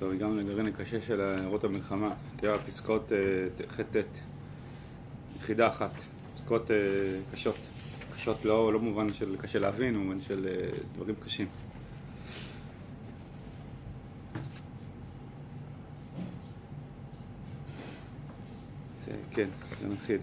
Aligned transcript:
טוב, 0.00 0.12
הגענו 0.12 0.36
לגרעין 0.36 0.66
הקשה 0.66 1.00
של 1.00 1.20
הערות 1.20 1.64
המלחמה. 1.64 2.14
תראה, 2.36 2.58
פסקאות 2.58 3.12
אה, 3.12 3.66
ח'-ט', 3.68 4.18
יחידה 5.36 5.68
אחת. 5.68 5.90
פסקאות 6.34 6.70
אה, 6.70 6.76
קשות. 7.32 7.56
קשות 8.14 8.44
לא, 8.44 8.72
לא 8.72 8.78
במובן 8.78 9.12
של 9.12 9.36
קשה 9.36 9.58
להבין, 9.58 9.94
במובן 9.94 10.20
של 10.20 10.46
אה, 10.46 10.70
דברים 10.94 11.14
קשים. 11.24 11.46
כן, 19.30 19.48
נתחיל. 19.92 20.18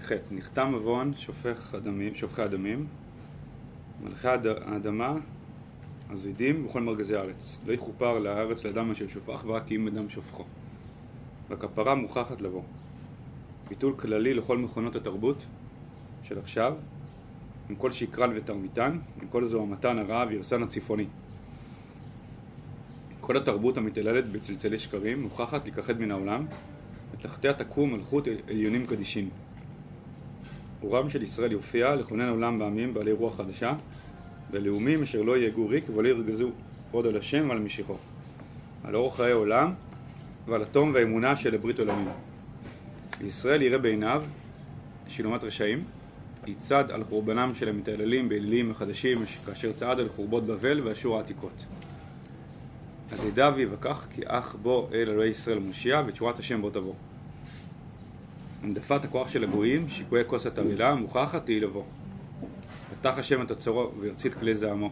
ח' 0.00 0.12
נחתם 0.30 0.72
עוון 0.74 1.14
שופך 1.16 1.74
הדמים, 1.74 2.14
שופכי 2.14 2.42
הדמים, 2.42 2.86
מלכי 4.02 4.28
האדמה 4.28 5.14
הזידים 6.10 6.66
וכל 6.66 6.80
מרגזי 6.80 7.16
הארץ. 7.16 7.56
לא 7.66 7.72
יכופר 7.72 8.18
לארץ 8.18 8.64
לאדם 8.64 8.90
אשר 8.90 9.08
שופך 9.08 9.44
ורק 9.46 9.72
אם 9.72 9.84
בדם 9.84 10.08
שופכו. 10.08 10.44
והכפרה 11.48 11.94
מוכרחת 11.94 12.40
לבוא. 12.40 12.62
ביטול 13.68 13.94
כללי 13.96 14.34
לכל 14.34 14.58
מכונות 14.58 14.96
התרבות 14.96 15.36
של 16.22 16.38
עכשיו, 16.38 16.74
עם 17.70 17.76
כל 17.76 17.92
שקרן 17.92 18.30
ותרמיתן, 18.36 18.98
עם 19.22 19.28
כל 19.28 19.46
זוהמתן 19.46 19.98
הרע 19.98 20.24
וירסן 20.28 20.62
הצפוני. 20.62 21.06
כל 23.20 23.36
התרבות 23.36 23.76
המתעללת 23.76 24.32
בצלצלי 24.32 24.78
שקרים 24.78 25.22
מוכרחת 25.22 25.64
להיכחד 25.64 26.00
מן 26.00 26.10
העולם, 26.10 26.42
ותחתיה 27.12 27.52
תקום 27.52 27.92
מלכות 27.92 28.28
עליונים 28.48 28.86
קדישים. 28.86 29.28
אורם 30.82 31.10
של 31.10 31.22
ישראל 31.22 31.52
יופיע 31.52 31.94
לכונן 31.94 32.28
עולם 32.28 32.58
בעמים 32.58 32.94
בעלי 32.94 33.12
רוח 33.12 33.36
חדשה, 33.36 33.72
ולאומים 34.50 35.02
אשר 35.02 35.22
לא 35.22 35.36
יהגו 35.36 35.68
ריק 35.68 35.84
ולא 35.96 36.08
ירגזו 36.08 36.50
עוד 36.90 37.06
על 37.06 37.16
השם 37.16 37.48
ועל 37.48 37.58
משיחו. 37.58 37.96
על 38.84 38.96
אורח 38.96 39.16
חיי 39.16 39.32
עולם 39.32 39.72
ועל 40.46 40.62
התום 40.62 40.90
והאמונה 40.94 41.36
של 41.36 41.54
הברית 41.54 41.78
עולמים. 41.78 42.08
וישראל 43.18 43.62
יראה 43.62 43.78
בעיניו 43.78 44.22
שילומת 45.08 45.44
רשעים, 45.44 45.84
יצעד 46.46 46.90
על 46.90 47.04
חורבנם 47.04 47.52
של 47.54 47.68
המתעללים 47.68 48.28
באלילים 48.28 48.70
החדשים 48.70 49.22
כאשר 49.46 49.72
צעד 49.72 50.00
על 50.00 50.08
חורבות 50.08 50.46
בבל 50.46 50.80
ואשור 50.84 51.16
העתיקות. 51.16 51.64
אז 53.12 53.24
ידע 53.24 53.50
ויבקח 53.56 54.06
כי 54.14 54.22
אך 54.26 54.56
בו 54.62 54.88
אל 54.92 55.10
אלוהי 55.10 55.30
ישראל 55.30 55.58
מושיע 55.58 56.02
ותשורת 56.06 56.38
השם 56.38 56.60
בו 56.60 56.70
תבוא. 56.70 56.94
הנדפת 58.62 59.04
הכוח 59.04 59.28
של 59.28 59.44
הגויים, 59.44 59.88
שיקויי 59.88 60.24
כוס 60.26 60.46
התרעילה, 60.46 60.94
מוכחת 60.94 61.48
היא 61.48 61.62
לבוא. 61.62 61.84
פתח 62.90 63.14
השם 63.18 63.42
את 63.42 63.50
עצרו 63.50 63.90
וירצית 64.00 64.34
כלי 64.34 64.54
זעמו. 64.54 64.90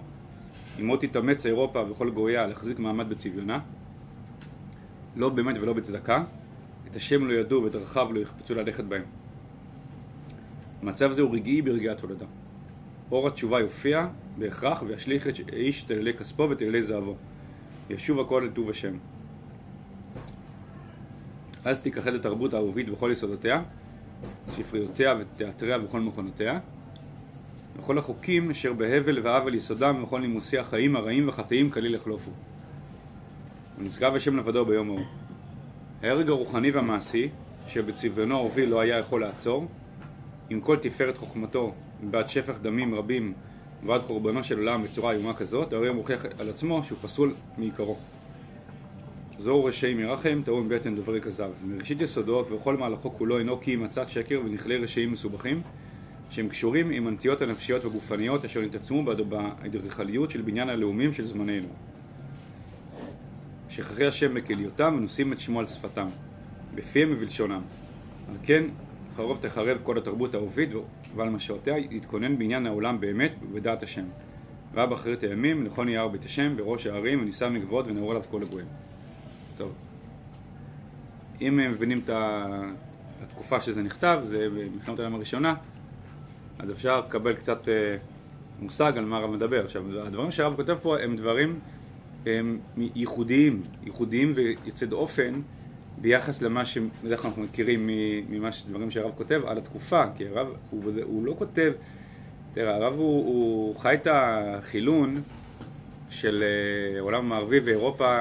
עמו 0.78 0.96
תתאמץ 0.96 1.46
אירופה 1.46 1.82
וכל 1.90 2.10
גויה 2.10 2.46
להחזיק 2.46 2.78
מעמד 2.78 3.08
בצביונה, 3.08 3.60
לא 5.16 5.28
באמת 5.28 5.56
ולא 5.60 5.72
בצדקה, 5.72 6.24
את 6.90 6.96
השם 6.96 7.26
לא 7.26 7.32
ידעו 7.32 7.62
ואת 7.62 7.72
דרכיו 7.72 8.12
לא 8.12 8.20
יחפצו 8.20 8.54
ללכת 8.54 8.84
בהם. 8.84 9.02
המצב 10.82 11.12
זה 11.12 11.22
הוא 11.22 11.34
רגעי 11.34 11.62
ברגעי 11.62 11.88
התולדה. 11.88 12.26
אור 13.10 13.28
התשובה 13.28 13.60
יופיע 13.60 14.08
בהכרח 14.38 14.82
וישליך 14.86 15.26
את 15.26 15.34
האיש 15.52 15.82
תלילי 15.82 16.14
כספו 16.14 16.50
ותלילי 16.50 16.82
זהבו. 16.82 17.16
ישוב 17.90 18.20
הכל 18.20 18.42
אל 18.42 18.50
טוב 18.50 18.70
השם. 18.70 18.96
אז 21.64 21.80
תיכחד 21.80 22.14
התרבות 22.14 22.54
האהובית 22.54 22.88
וכל 22.88 23.10
יסודותיה, 23.12 23.62
ספריותיה 24.48 25.14
ותיאטריה 25.20 25.78
וכל 25.84 26.00
מכונותיה, 26.00 26.58
וכל 27.78 27.98
החוקים 27.98 28.50
אשר 28.50 28.72
בהבל 28.72 29.20
ועוול 29.22 29.54
יסודם 29.54 30.02
וכל 30.02 30.20
נימוסי 30.20 30.58
החיים 30.58 30.96
הרעים 30.96 31.28
וחטאים 31.28 31.70
כליל 31.70 31.94
יחלופו. 31.94 32.30
ונשגב 33.78 34.14
השם 34.14 34.36
לבדו 34.36 34.64
ביום 34.64 34.88
ההוא. 34.88 35.00
ההרג 36.02 36.28
הרוחני 36.28 36.70
והמעשי, 36.70 37.28
שבצביונו 37.68 38.38
הוביל 38.38 38.68
לא 38.68 38.80
היה 38.80 38.98
יכול 38.98 39.20
לעצור, 39.20 39.66
עם 40.50 40.60
כל 40.60 40.76
תפארת 40.76 41.16
חוכמתו, 41.16 41.74
בעד 42.10 42.28
שפך 42.28 42.58
דמים 42.62 42.94
רבים 42.94 43.32
ועד 43.86 44.00
חורבנו 44.00 44.44
של 44.44 44.58
עולם 44.58 44.82
בצורה 44.82 45.12
איומה 45.12 45.34
כזאת, 45.34 45.72
הרי 45.72 45.88
הוא 45.88 45.96
מוכיח 45.96 46.24
על 46.38 46.48
עצמו 46.50 46.84
שהוא 46.84 46.98
פסול 46.98 47.34
מעיקרו. 47.58 47.96
זוהו 49.38 49.64
רשעים 49.64 49.96
מרחם, 49.96 50.40
טעו 50.44 50.58
עם 50.58 50.68
בטן 50.68 50.96
דוברי 50.96 51.20
כזב. 51.20 51.50
מראשית 51.64 52.00
יסודו 52.00 52.44
וכל 52.50 52.76
מהלכו 52.76 53.10
כולו 53.10 53.38
אינו 53.38 53.60
כי 53.60 53.76
מצת 53.76 54.08
שקר 54.08 54.40
ונכלי 54.44 54.76
רשעים 54.76 55.12
מסובכים, 55.12 55.60
שהם 56.30 56.48
קשורים 56.48 56.90
עם 56.90 57.06
הנטיות 57.06 57.42
הנפשיות 57.42 57.84
והגופניות 57.84 58.44
אשר 58.44 58.60
נתעצמו 58.60 59.04
באדריכליות 59.04 60.30
של 60.30 60.42
בניין 60.42 60.68
הלאומים 60.68 61.12
של 61.12 61.24
זמננו. 61.24 61.68
שכחי 63.68 64.06
השם 64.06 64.34
בכליותם 64.34 64.94
ונושאים 64.98 65.32
את 65.32 65.40
שמו 65.40 65.60
על 65.60 65.66
שפתם, 65.66 66.08
בפיהם 66.74 67.08
ובלשונם. 67.12 67.60
על 68.28 68.34
כן, 68.42 68.64
חרוב 69.16 69.38
תחרב 69.40 69.78
כל 69.82 69.98
התרבות 69.98 70.34
האהובית 70.34 70.68
ועל 71.16 71.30
משרתיה 71.30 71.78
יתכונן 71.78 72.38
בעניין 72.38 72.66
העולם 72.66 73.00
באמת 73.00 73.34
ובדעת 73.42 73.82
השם. 73.82 74.04
ראה 74.74 74.86
באחרית 74.86 75.22
הימים, 75.22 75.64
נכון 75.64 75.88
יהיה 75.88 76.08
בית 76.08 76.24
השם, 76.24 76.56
בראש 76.56 76.86
הערים, 76.86 77.22
ונישא 77.22 77.48
מגבעות 77.48 77.86
ונעור 77.86 78.10
עליו 78.10 78.22
כל 78.30 78.42
הגויים. 78.42 78.66
טוב. 79.56 79.72
אם 81.40 81.58
הם 81.58 81.70
מבינים 81.70 82.00
את 82.04 82.10
התקופה 83.22 83.60
שזה 83.60 83.82
נכתב, 83.82 84.20
זה 84.24 84.48
במלחמת 84.48 84.98
העולם 84.98 85.14
הראשונה, 85.14 85.54
אז 86.58 86.70
אפשר 86.70 87.00
לקבל 87.00 87.34
קצת 87.34 87.68
אה, 87.68 87.96
מושג 88.60 88.92
על 88.96 89.04
מה 89.04 89.16
הרב 89.16 89.30
מדבר. 89.30 89.64
עכשיו, 89.64 89.82
הדברים 90.06 90.30
שהרב 90.30 90.56
כותב 90.56 90.74
פה 90.82 90.98
הם 90.98 91.16
דברים 91.16 91.58
הם 92.26 92.58
ייחודיים, 92.76 93.62
ייחודיים 93.84 94.32
ויוצא 94.34 94.86
דופן 94.86 95.32
ביחס 95.98 96.42
למה 96.42 96.64
שבדרך 96.64 97.20
כלל 97.20 97.30
אנחנו 97.30 97.42
מכירים 97.42 97.90
ממה 98.28 98.52
שדברים 98.52 98.90
שהרב 98.90 99.12
כותב 99.14 99.42
על 99.46 99.58
התקופה, 99.58 100.02
כי 100.16 100.26
הרב, 100.26 100.46
הוא, 100.70 100.82
הוא 101.02 101.26
לא 101.26 101.34
כותב, 101.38 101.72
תראה, 102.54 102.74
הרב 102.74 102.94
הוא, 102.94 103.26
הוא 103.26 103.76
חי 103.76 103.94
את 103.94 104.06
החילון 104.10 105.22
של 106.10 106.44
העולם 106.98 107.24
המערבי 107.24 107.60
ואירופה 107.60 108.20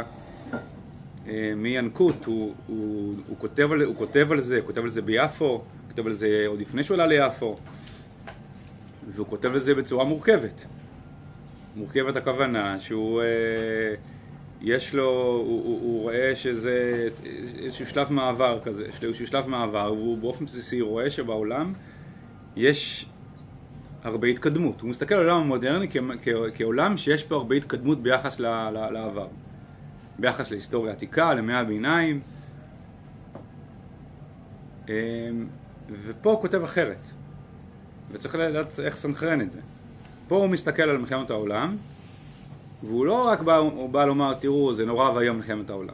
מינקות, 1.56 2.26
הוא, 2.26 2.54
הוא, 2.68 3.16
הוא, 3.28 3.38
כותב 3.38 3.70
הוא 3.86 3.96
כותב 3.96 4.28
על 4.32 4.42
זה, 4.42 4.58
הוא 4.58 4.66
כותב 4.66 4.84
על 4.84 4.90
זה 4.90 5.02
ביפו, 5.02 5.46
הוא 5.46 5.62
כותב 5.88 6.08
על 6.08 6.14
זה 6.14 6.44
עוד 6.48 6.60
לפני 6.60 6.84
שהוא 6.84 6.96
עלה 6.96 7.08
ליפו, 7.08 7.56
והוא 9.08 9.28
כותב 9.28 9.54
על 9.54 9.60
זה 9.60 9.76
בצורה 9.76 10.06
מורכבת. 10.06 10.66
מורכבת 11.76 12.16
הכוונה 12.16 12.80
שהוא, 12.80 13.22
אה, 13.22 13.96
יש 14.62 14.96
לו, 14.96 15.10
הוא, 15.46 15.64
הוא, 15.64 15.82
הוא 15.82 16.02
רואה 16.02 16.36
שזה 16.36 17.08
איזשהו 17.60 17.86
שלב 17.86 18.14
מעבר 18.14 18.60
כזה, 18.64 18.86
איזשהו 19.04 19.28
שלב 19.28 19.48
מעבר, 19.48 19.94
והוא 19.94 20.18
באופן 20.18 20.46
בסיסי 20.46 20.82
רואה 20.82 21.10
שבעולם 21.10 21.74
יש 22.56 23.06
הרבה 24.04 24.28
התקדמות. 24.28 24.82
הוא 24.82 24.90
מסתכל 24.90 25.16
על 25.16 25.30
העולם 25.30 25.42
המודרני 25.42 25.88
כ, 25.90 25.98
כ, 26.22 26.28
כעולם 26.56 26.98
שיש 26.98 27.24
פה 27.24 27.36
הרבה 27.36 27.56
התקדמות 27.56 28.04
ביחס 28.04 28.40
ל, 28.40 28.46
ל, 28.46 28.90
לעבר. 28.92 29.28
ביחס 30.20 30.52
להיסטוריה 30.52 30.94
עתיקה, 30.94 31.34
למאה 31.34 31.60
הביניים. 31.60 32.20
ופה 35.92 36.32
הוא 36.32 36.42
כותב 36.42 36.64
אחרת. 36.64 37.00
וצריך 38.16 38.36
לדעת 38.36 38.80
איך 38.80 38.96
סנכרן 38.96 39.42
את 39.42 39.52
זה. 39.52 39.60
פה 40.28 40.36
הוא 40.36 40.48
מסתכל 40.48 40.84
על 40.84 40.98
מלחמת 40.98 41.30
העולם, 41.30 41.78
והוא 42.84 43.06
לא 43.06 43.28
רק 43.28 43.42
בא, 43.42 43.56
הוא 43.56 43.90
בא 43.90 44.06
לומר, 44.06 44.34
תראו, 44.34 44.74
זה 44.74 44.86
נורא 44.86 45.12
ואיום 45.12 45.38
מלחמת 45.38 45.70
העולם. 45.70 45.94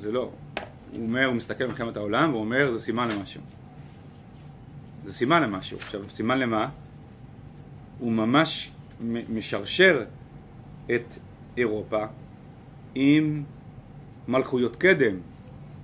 זה 0.00 0.12
לא. 0.12 0.30
הוא 0.92 1.02
אומר, 1.02 1.24
הוא 1.24 1.34
מסתכל 1.34 1.64
על 1.64 1.70
מלחמת 1.70 1.96
העולם, 1.96 2.30
והוא 2.30 2.40
אומר, 2.40 2.72
זה 2.72 2.78
סימן 2.78 3.08
למשהו. 3.10 3.40
זה 5.04 5.12
סימן 5.12 5.42
למשהו. 5.42 5.76
עכשיו, 5.76 6.00
סימן 6.10 6.38
למה? 6.38 6.68
הוא 7.98 8.12
ממש 8.12 8.70
משרשר 9.28 10.04
את 10.94 11.04
אירופה 11.56 12.04
עם 12.94 13.42
מלכויות 14.28 14.76
קדם, 14.76 15.16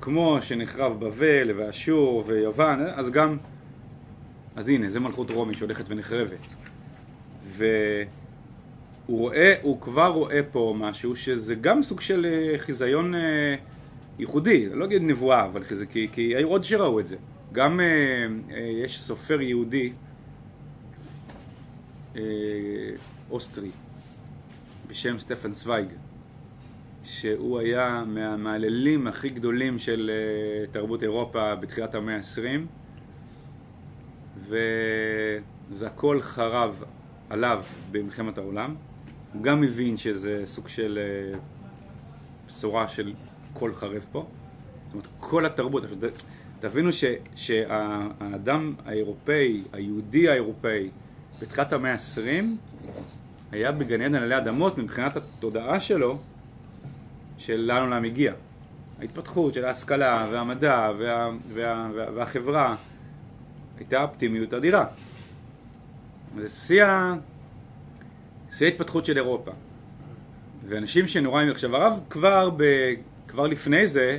כמו 0.00 0.38
שנחרב 0.40 1.04
בבל 1.04 1.50
ואשור 1.56 2.24
ויוון, 2.26 2.80
אז 2.94 3.10
גם, 3.10 3.36
אז 4.56 4.68
הנה, 4.68 4.88
זה 4.90 5.00
מלכות 5.00 5.30
רומי 5.30 5.54
שהולכת 5.54 5.84
ונחרבת. 5.88 6.46
והוא 7.46 7.68
רואה, 9.08 9.54
הוא 9.62 9.80
כבר 9.80 10.06
רואה 10.06 10.40
פה 10.52 10.74
משהו 10.78 11.16
שזה 11.16 11.54
גם 11.54 11.82
סוג 11.82 12.00
של 12.00 12.26
חיזיון 12.56 13.14
ייחודי, 14.18 14.66
אני 14.66 14.78
לא 14.78 14.84
אגיד 14.84 15.02
נבואה, 15.02 15.44
אבל 15.44 15.64
חיזה, 15.64 15.86
כי, 15.86 16.08
כי 16.12 16.36
היו 16.36 16.48
עוד 16.48 16.64
שראו 16.64 17.00
את 17.00 17.06
זה. 17.06 17.16
גם 17.52 17.80
יש 18.84 19.00
סופר 19.00 19.40
יהודי 19.40 19.92
אוסטרי 23.30 23.70
בשם 24.88 25.18
סטפן 25.18 25.52
צוויג, 25.52 25.86
שהוא 27.04 27.58
היה 27.58 28.04
מהמעללים 28.06 29.06
הכי 29.06 29.28
גדולים 29.28 29.78
של 29.78 30.10
תרבות 30.70 31.02
אירופה 31.02 31.54
בתחילת 31.54 31.94
המאה 31.94 32.16
ה-20 32.16 32.81
וזה 34.48 35.86
הכל 35.86 36.20
חרב 36.20 36.84
עליו 37.30 37.64
במלחמת 37.90 38.38
העולם 38.38 38.74
הוא 39.32 39.42
גם 39.42 39.60
מבין 39.60 39.96
שזה 39.96 40.42
סוג 40.44 40.68
של 40.68 40.98
אה, 41.02 41.38
בשורה 42.46 42.88
של 42.88 43.12
כל 43.52 43.74
חרב 43.74 44.06
פה. 44.12 44.26
זאת 44.86 44.92
אומרת, 44.92 45.08
כל 45.18 45.46
התרבות, 45.46 45.82
תבינו 46.60 46.92
ש, 46.92 47.04
שהאדם 47.34 48.74
האירופאי, 48.86 49.62
היהודי 49.72 50.28
האירופאי, 50.28 50.90
בתחילת 51.42 51.72
המאה 51.72 51.92
ה-20, 51.92 52.44
היה 53.52 53.72
בגן 53.72 54.02
עדן 54.02 54.14
עלי 54.14 54.36
אדמות 54.36 54.78
מבחינת 54.78 55.16
התודעה 55.16 55.80
שלו, 55.80 56.18
של 57.38 57.56
לאן 57.56 57.82
עולם 57.82 58.04
הגיע. 58.04 58.32
ההתפתחות 59.00 59.54
של 59.54 59.64
ההשכלה 59.64 60.28
והמדע 60.32 60.90
וה, 60.98 61.30
וה, 61.54 61.88
וה, 61.94 62.06
והחברה 62.14 62.76
הייתה 63.82 64.02
אופטימיות 64.02 64.54
אדירה. 64.54 64.86
זה 66.36 66.48
שיא 66.48 66.84
ההתפתחות 68.66 69.04
של 69.04 69.16
אירופה. 69.16 69.50
ואנשים 70.68 71.06
שנורא... 71.06 71.42
עכשיו 71.42 71.76
הרב 71.76 72.00
כבר, 72.10 72.50
ב, 72.56 72.62
כבר 73.28 73.46
לפני 73.46 73.86
זה 73.86 74.18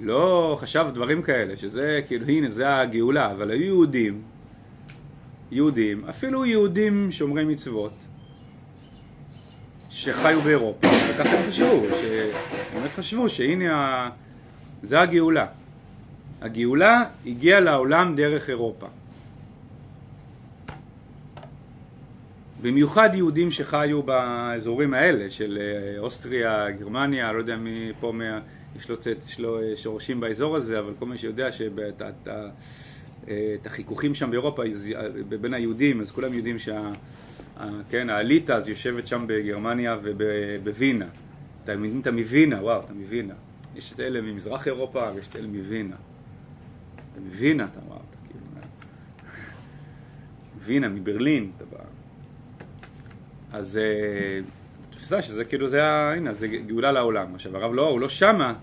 לא 0.00 0.56
חשב 0.60 0.86
דברים 0.94 1.22
כאלה, 1.22 1.56
שזה 1.56 2.00
כאילו 2.06 2.26
הנה 2.26 2.50
זה 2.50 2.76
הגאולה, 2.76 3.32
אבל 3.32 3.50
היו 3.50 3.64
יהודים, 3.64 4.22
יהודים, 5.50 6.04
אפילו 6.08 6.44
יהודים 6.44 7.12
שומרי 7.12 7.44
מצוות, 7.44 7.92
שחיו 9.90 10.40
באירופה, 10.40 10.88
וככה 10.88 11.36
הם 11.36 11.50
חשבו, 11.50 11.82
שבאמת 12.02 12.90
חשבו 12.96 13.28
שהנה 13.28 13.76
ה... 13.76 14.10
זה 14.82 15.00
הגאולה. 15.00 15.46
הגאולה 16.40 17.04
הגיעה 17.26 17.60
לעולם 17.60 18.14
דרך 18.16 18.50
אירופה. 18.50 18.86
במיוחד 22.62 23.10
יהודים 23.14 23.50
שחיו 23.50 24.02
באזורים 24.02 24.94
האלה 24.94 25.30
של 25.30 25.58
אה, 25.60 25.98
אוסטריה, 26.00 26.70
גרמניה, 26.70 27.32
לא 27.32 27.38
יודע 27.38 27.56
מי 27.56 27.92
פה, 28.00 28.12
מה, 28.12 28.40
יש, 28.76 28.88
לו, 28.88 28.96
יש 29.28 29.40
לו 29.40 29.62
אה, 29.62 29.76
שורשים 29.76 30.20
באזור 30.20 30.56
הזה, 30.56 30.78
אבל 30.78 30.92
כל 30.98 31.06
מי 31.06 31.18
שיודע 31.18 31.52
שאת 31.52 32.28
אה, 32.28 33.54
החיכוכים 33.64 34.14
שם 34.14 34.30
באירופה 34.30 34.62
בין 35.40 35.54
היהודים, 35.54 36.00
אז 36.00 36.10
כולם 36.10 36.34
יודעים 36.34 36.58
שה... 36.58 36.90
כן, 37.90 38.10
האליטה 38.10 38.56
אז 38.56 38.68
יושבת 38.68 39.06
שם 39.06 39.24
בגרמניה 39.26 39.96
ובווינה. 40.02 41.06
אתה 41.64 41.76
מבין, 41.76 42.00
אתה 42.00 42.10
מווינה, 42.10 42.62
וואו, 42.62 42.80
אתה 42.84 42.92
מווינה. 42.92 43.34
יש 43.76 43.92
את 43.92 44.00
אלה 44.00 44.20
ממזרח 44.20 44.66
אירופה 44.66 45.10
ויש 45.14 45.26
את 45.28 45.36
אלה 45.36 45.46
מווינה. 45.46 45.96
מווינה, 47.20 47.64
אתה 47.64 47.80
אמרת, 47.86 48.16
כאילו. 48.28 48.44
וינה, 50.64 50.88
מברלין, 50.88 51.50
אתה 51.56 51.64
בא. 51.64 51.78
אז 53.52 53.76
אה, 53.76 54.40
התפיסה 54.88 55.22
שזה 55.22 55.44
כאילו, 55.44 55.68
זה, 55.68 55.84
הנה, 55.84 56.34
זה 56.34 56.48
גאולה 56.48 56.92
לעולם. 56.92 57.34
עכשיו, 57.34 57.56
הרב 57.56 57.74
לא, 57.74 57.88
הוא 57.88 58.00
לא 58.00 58.08
שמה, 58.08 58.54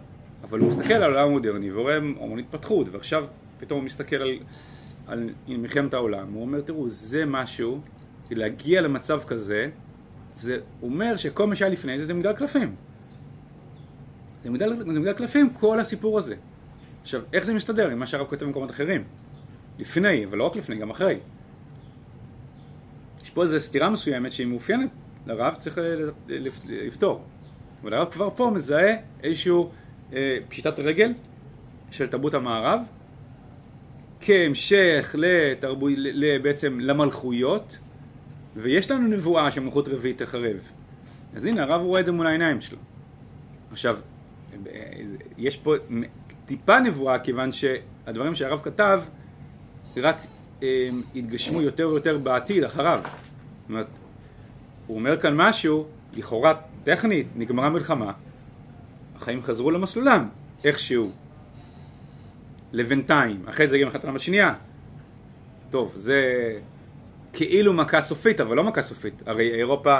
אבל 0.43 0.59
הוא 0.59 0.69
מסתכל 0.69 0.93
על 0.93 1.03
העולם 1.03 1.27
המודרני 1.27 1.71
ורואה 1.71 1.97
המון 1.97 2.39
התפתחות, 2.39 2.87
ועכשיו 2.91 3.25
פתאום 3.59 3.79
הוא 3.79 3.85
מסתכל 3.85 4.15
על, 4.15 4.39
על 5.07 5.29
מלחמת 5.47 5.93
העולם, 5.93 6.33
הוא 6.33 6.41
אומר, 6.41 6.61
תראו, 6.61 6.89
זה 6.89 7.25
משהו 7.25 7.81
להגיע 8.31 8.81
למצב 8.81 9.21
כזה, 9.27 9.69
זה 10.33 10.59
אומר 10.81 11.15
שכל 11.15 11.47
מה 11.47 11.55
שהיה 11.55 11.71
לפני 11.71 11.99
זה 11.99 12.05
זה 12.05 12.13
מגדל 12.13 12.33
קלפים. 12.33 12.75
זה 14.43 14.49
זה 14.77 14.99
מגדל 14.99 15.13
קלפים, 15.13 15.49
כל 15.49 15.79
הסיפור 15.79 16.17
הזה. 16.17 16.35
עכשיו, 17.05 17.21
איך 17.33 17.45
זה 17.45 17.53
מסתדר 17.53 17.89
עם 17.89 17.99
מה 17.99 18.07
שהרב 18.07 18.27
כותב 18.27 18.45
במקומות 18.45 18.71
אחרים? 18.71 19.03
לפני, 19.79 20.25
אבל 20.25 20.37
לא 20.37 20.43
רק 20.43 20.55
לפני, 20.55 20.75
גם 20.75 20.89
אחרי. 20.89 21.17
יש 23.23 23.29
פה 23.29 23.43
איזו 23.43 23.59
סתירה 23.59 23.89
מסוימת 23.89 24.31
שהיא 24.31 24.47
מאופיינת 24.47 24.89
לרב, 25.25 25.55
צריך 25.55 25.79
לפתור. 26.67 27.23
אבל 27.81 27.93
הרב 27.93 28.11
כבר 28.11 28.29
פה 28.35 28.51
מזהה 28.53 28.95
איזשהו 29.23 29.71
אה, 30.13 30.37
פשיטת 30.49 30.79
רגל 30.79 31.13
של 31.91 32.07
תרבות 32.07 32.33
המערב, 32.33 32.81
כהמשך 34.21 35.15
לתרבו, 35.17 35.87
בעצם 36.41 36.79
למלכויות, 36.79 37.77
ויש 38.55 38.91
לנו 38.91 39.07
נבואה 39.07 39.51
שמלכות 39.51 39.87
רביעית 39.87 40.17
תחרב. 40.17 40.57
אז 41.35 41.45
הנה, 41.45 41.63
הרב 41.63 41.81
רואה 41.81 41.99
את 41.99 42.05
זה 42.05 42.11
מול 42.11 42.27
העיניים 42.27 42.61
שלו. 42.61 42.77
עכשיו, 43.71 43.97
יש 45.37 45.57
פה 45.57 45.75
טיפה 46.45 46.80
נבואה, 46.80 47.19
כיוון 47.19 47.51
שהדברים 47.51 48.36
שהרב 48.36 48.62
כתב 48.63 49.01
רק 49.97 50.15
אה, 50.63 50.88
יתגשמו 51.13 51.62
יותר 51.62 51.89
ויותר 51.89 52.18
בעתיד, 52.18 52.63
אחריו. 52.63 53.00
זאת 53.03 53.69
אומרת, 53.69 53.88
הוא 54.88 54.97
אומר 54.97 55.21
כאן 55.21 55.36
משהו, 55.38 55.88
לכאורה 56.13 56.53
טכנית, 56.83 57.27
נגמרה 57.36 57.69
מלחמה, 57.69 58.12
החיים 59.15 59.42
חזרו 59.42 59.71
למסלולם, 59.71 60.30
איכשהו. 60.63 61.12
לבינתיים, 62.71 63.44
אחרי 63.50 63.68
זה 63.68 63.75
הגיעה 63.75 63.89
מלחמת 63.89 64.03
העולם 64.03 64.15
השנייה. 64.15 64.53
טוב, 65.69 65.91
זה 65.95 66.51
כאילו 67.33 67.74
מכה 67.74 68.01
סופית, 68.01 68.39
אבל 68.39 68.56
לא 68.56 68.63
מכה 68.63 68.81
סופית. 68.81 69.24
הרי 69.25 69.56
אירופה 69.56 70.00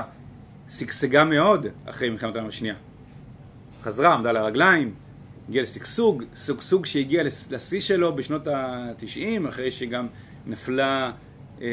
שגשגה 0.69 1.25
מאוד 1.25 1.65
אחרי 1.86 2.09
מלחמת 2.09 2.36
העולם 2.36 2.48
השנייה. 2.50 2.75
חזרה, 3.83 4.13
עמדה 4.13 4.30
על 4.30 4.38
הרגליים, 4.38 4.94
הגיעה 5.50 5.63
לשגשוג, 5.63 6.24
שגשוג 6.36 6.86
שהגיע 6.86 7.24
לשיא 7.50 7.80
שלו 7.80 8.15
בשנות 8.15 8.47
ה-90, 8.47 9.50
אחרי 9.50 9.71
שגם 9.71 10.07
נפלה 10.45 11.12
אה, 11.62 11.68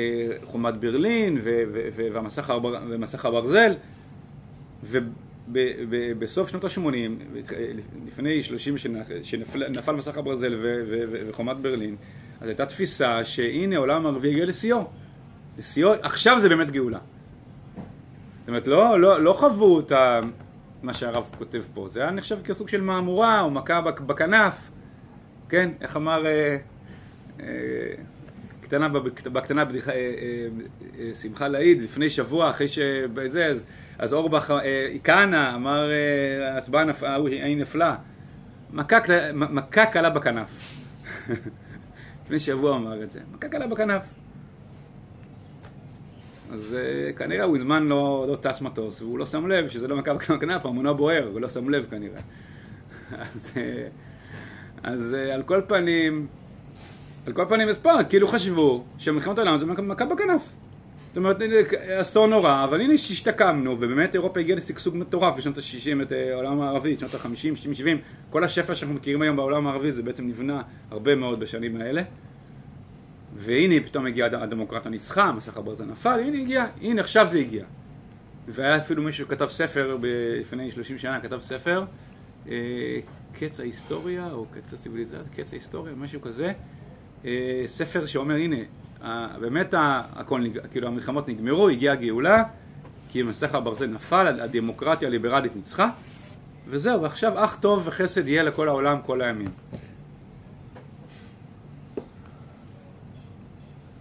חומת 0.45 0.75
ברלין 0.75 1.39
ומסך 2.87 3.25
הברזל, 3.25 3.75
ובסוף 5.49 6.49
שנות 6.49 6.65
ה-80, 6.65 6.81
לפני 8.07 8.43
30 8.43 8.79
שנה, 8.79 9.01
שנפל 9.23 9.93
מסך 9.97 10.17
הברזל 10.17 10.55
וחומת 11.11 11.57
ברלין, 11.57 11.97
אז 12.41 12.49
הייתה 12.49 12.67
תפיסה 12.67 13.25
שהנה 13.25 13.77
העולם 13.77 14.07
הערבי 14.07 14.31
הגיע 14.31 14.45
לשיאו. 14.45 14.85
לשיאו, 15.59 15.93
עכשיו 16.03 16.41
זה 16.41 16.49
באמת 16.49 16.71
גאולה. 16.71 16.99
זאת 18.41 18.49
אומרת, 18.49 18.67
לא, 18.67 19.01
לא, 19.01 19.23
לא 19.25 19.33
חוו 19.33 19.81
את 19.81 19.93
מה 20.82 20.94
שהרב 20.94 21.31
כותב 21.39 21.62
פה, 21.74 21.89
זה 21.89 22.01
היה 22.01 22.10
נחשב 22.10 22.43
כסוג 22.44 22.69
של 22.69 22.81
מהמורה 22.81 23.41
או 23.41 23.51
מכה 23.51 23.81
בכנף, 23.81 24.70
כן, 25.48 25.70
איך 25.81 25.96
אמר 25.96 26.27
אה, 26.27 26.56
אה, 27.41 27.46
קטנה, 28.60 28.89
בקטנה 29.32 29.65
בדיחה, 29.65 29.91
אה, 29.91 29.96
אה, 29.96 30.48
אה, 30.98 31.15
שמחה 31.15 31.48
לאיד, 31.48 31.82
לפני 31.82 32.10
שבוע, 32.10 32.51
אחרי 32.51 32.69
שזה, 32.69 33.46
אז, 33.46 33.65
אז 33.98 34.12
אורבך, 34.12 34.51
אה, 34.51 34.89
כהנא, 35.05 35.55
אמר, 35.55 35.91
אה, 35.91 36.55
ההצבעה 36.55 36.84
נפלה, 36.84 37.17
היא 37.27 37.56
נפלה, 37.56 37.96
מכה, 38.70 38.98
מכה 39.34 39.86
קלה 39.86 40.10
בכנף. 40.10 40.48
לפני 42.24 42.39
שבוע 42.39 42.77
אמר 42.77 43.03
את 43.03 43.10
זה, 43.10 43.20
מכה 43.32 43.48
קלה 43.48 43.67
בכנף. 43.67 44.03
אז 46.53 46.77
uh, 46.77 47.19
כנראה 47.19 47.44
הוא 47.44 47.59
זמן 47.59 47.87
לא, 47.87 48.27
לא 48.29 48.37
טס 48.37 48.61
מטוס, 48.61 49.03
והוא 49.03 49.19
לא 49.19 49.27
שם 49.27 49.47
לב 49.47 49.69
שזה 49.69 49.89
לא 49.89 49.97
מכה 49.97 50.15
בכנף, 50.15 50.67
המונה 50.67 50.93
בוער, 50.93 51.29
הוא 51.32 51.41
לא 51.41 51.49
שם 51.49 51.71
לב 51.71 51.87
כנראה. 51.91 52.21
אז, 53.35 53.51
uh, 53.55 53.59
אז 54.82 55.17
uh, 55.19 55.32
על 55.35 55.43
כל 55.43 55.61
פנים, 55.67 56.27
על 57.27 57.32
כל 57.32 57.44
פנים, 57.49 57.69
אז 57.69 57.77
כאילו 58.09 58.29
חשבו 58.29 58.85
שמלחמת 58.99 59.39
העולם 59.39 59.59
זה 59.59 59.67
מכה 59.67 60.05
בכנף. 60.05 60.49
זאת 61.09 61.17
אומרת, 61.17 61.37
אסון 62.01 62.31
נורא, 62.31 62.65
אבל 62.65 62.81
הנה 62.81 62.99
שהשתקמנו, 62.99 63.71
ובאמת 63.71 64.15
אירופה 64.15 64.41
הגיעה 64.41 64.56
לשגשוג 64.56 64.97
מטורף 64.97 65.37
בשנות 65.37 65.59
ה-60, 65.59 66.03
את 66.03 66.13
העולם 66.13 66.61
הערבי, 66.61 66.97
שנות 66.99 67.15
ה-50, 67.15 67.37
60, 67.37 67.75
70, 67.75 67.99
כל 68.31 68.44
השפע 68.44 68.75
שאנחנו 68.75 68.97
מכירים 68.97 69.23
היום 69.23 69.37
בעולם 69.37 69.67
הערבי 69.67 69.93
זה 69.93 70.03
בעצם 70.03 70.29
נבנה 70.29 70.63
הרבה 70.91 71.15
מאוד 71.15 71.41
בשנים 71.41 71.81
האלה. 71.81 72.03
והנה 73.36 73.74
פתאום 73.84 74.06
הגיעה 74.06 74.29
הדמוקרטיה 74.43 74.91
ניצחה, 74.91 75.32
מסך 75.32 75.56
הברזל 75.56 75.84
נפל, 75.84 76.20
הנה 76.24 76.39
הגיע, 76.39 76.67
הנה 76.81 77.01
עכשיו 77.01 77.29
זה 77.29 77.39
הגיע. 77.39 77.65
והיה 78.48 78.77
אפילו 78.77 79.03
מישהו 79.03 79.27
שכתב 79.27 79.48
ספר 79.48 79.98
לפני 80.41 80.72
30 80.72 80.98
שנה, 80.98 81.20
כתב 81.20 81.41
ספר, 81.41 81.84
אה, 82.48 82.55
קץ 83.32 83.60
ההיסטוריה, 83.60 84.29
או 84.32 84.46
קץ 84.46 84.72
הציוויליזציה, 84.72 85.19
קץ 85.36 85.53
ההיסטוריה, 85.53 85.94
משהו 85.94 86.20
כזה, 86.20 86.53
אה, 87.24 87.62
ספר 87.67 88.06
שאומר, 88.06 88.34
הנה, 88.34 88.56
באמת 89.41 89.74
הכל, 89.77 90.44
כאילו 90.70 90.89
המלחמות 90.89 91.29
נגמרו, 91.29 91.69
הגיעה 91.69 91.94
הגאולה, 91.94 92.43
כי 93.08 93.22
מסך 93.22 93.55
הברזל 93.55 93.86
נפל, 93.86 94.41
הדמוקרטיה 94.41 95.08
הליברלית 95.08 95.56
ניצחה, 95.56 95.91
וזהו, 96.69 97.03
ועכשיו 97.03 97.44
אך 97.44 97.58
טוב 97.60 97.82
וחסד 97.84 98.29
יהיה 98.29 98.43
לכל 98.43 98.69
העולם 98.69 98.98
כל 99.06 99.22
הימים. 99.22 99.48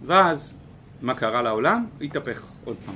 ואז, 0.06 0.54
מה 1.02 1.14
קרה 1.14 1.42
לעולם? 1.42 1.86
התהפך 2.00 2.46
עוד 2.64 2.76
פעם. 2.86 2.94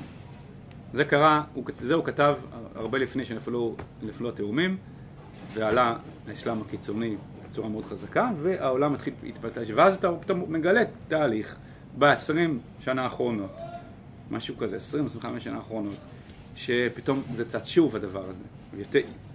זה 0.93 1.05
קרה, 1.05 1.43
זה 1.81 1.95
הוא 1.95 2.05
כתב 2.05 2.35
הרבה 2.75 2.99
לפני 2.99 3.25
שנפלו 3.25 3.77
התאומים, 4.29 4.77
ועלה 5.53 5.97
האסלאם 6.29 6.61
הקיצוני 6.61 7.17
בצורה 7.51 7.69
מאוד 7.69 7.85
חזקה, 7.85 8.29
והעולם 8.43 8.95
התחיל 8.95 9.15
להתפתח, 9.23 9.61
ואז 9.75 9.95
אתה 9.97 10.09
פתאום 10.21 10.53
מגלה 10.53 10.83
תהליך 11.09 11.57
ב-20 11.99 12.37
שנה 12.81 13.03
האחרונות, 13.03 13.51
משהו 14.31 14.57
כזה, 14.57 14.77
20-25 15.23 15.25
שנה 15.39 15.57
האחרונות, 15.57 15.97
שפתאום 16.57 17.23
זה 17.35 17.49
צץ 17.49 17.67
שוב 17.67 17.97
הדבר 17.97 18.25
הזה. 18.29 18.43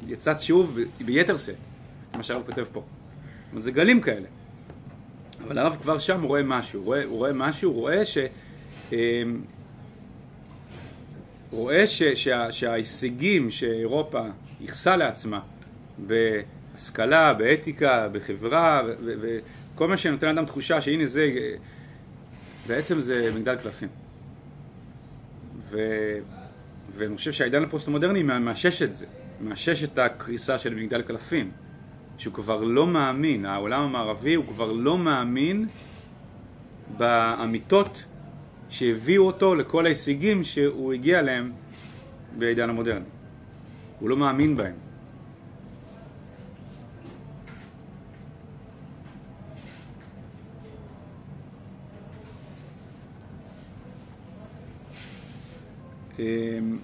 יצץ 0.07 0.41
שוב 0.41 0.79
ביתר 1.05 1.37
שאת, 1.37 1.55
כמו 2.13 2.23
שהרב 2.23 2.43
כותב 2.45 2.65
פה. 2.73 2.79
זאת 2.79 3.51
אומרת, 3.51 3.63
זה 3.63 3.71
גלים 3.71 4.01
כאלה. 4.01 4.27
אבל 5.47 5.57
הרב 5.57 5.77
כבר 5.81 5.99
שם 5.99 6.23
רואה 6.23 6.43
משהו, 6.43 6.79
הוא 6.79 6.85
רואה, 6.85 7.03
הוא 7.03 7.17
רואה 7.17 7.33
משהו, 7.33 7.73
רואה 7.73 8.05
ש... 8.05 8.17
אמ, 8.91 9.41
רואה 11.51 11.87
ש, 11.87 12.03
שה, 12.03 12.51
שההישגים 12.51 13.51
שאירופה 13.51 14.21
ייחסה 14.61 14.97
לעצמה 14.97 15.39
בהשכלה, 15.97 17.33
באתיקה, 17.33 18.07
בחברה, 18.11 18.81
וכל 19.01 19.87
מה 19.87 19.97
שנותן 19.97 20.27
לאדם 20.27 20.45
תחושה 20.45 20.81
שהנה 20.81 21.05
זה, 21.05 21.31
בעצם 22.67 23.01
זה 23.01 23.31
מגדל 23.35 23.55
קלפים. 23.55 23.89
ו, 25.69 25.79
ואני 26.95 27.15
חושב 27.15 27.31
שהעידן 27.31 27.63
הפוסט-מודרני 27.63 28.23
מאשש 28.23 28.81
את 28.81 28.93
זה, 28.93 29.05
מאשש 29.41 29.83
את 29.83 29.97
הקריסה 29.97 30.57
של 30.57 30.75
מגדל 30.75 31.01
קלפים. 31.01 31.51
שהוא 32.21 32.33
כבר 32.33 32.63
לא 32.63 32.87
מאמין, 32.87 33.45
העולם 33.45 33.81
המערבי 33.81 34.33
הוא 34.33 34.45
כבר 34.47 34.71
לא 34.71 34.97
מאמין 34.97 35.67
באמיתות 36.97 38.03
שהביאו 38.69 39.27
אותו 39.27 39.55
לכל 39.55 39.85
ההישגים 39.85 40.43
שהוא 40.43 40.93
הגיע 40.93 41.19
אליהם 41.19 41.51
בעידן 42.37 42.69
המודרני. 42.69 43.05
הוא 43.99 44.09
לא 44.09 44.17
מאמין 44.17 44.57
בהם. 44.57 44.73
אמ, 56.19 56.77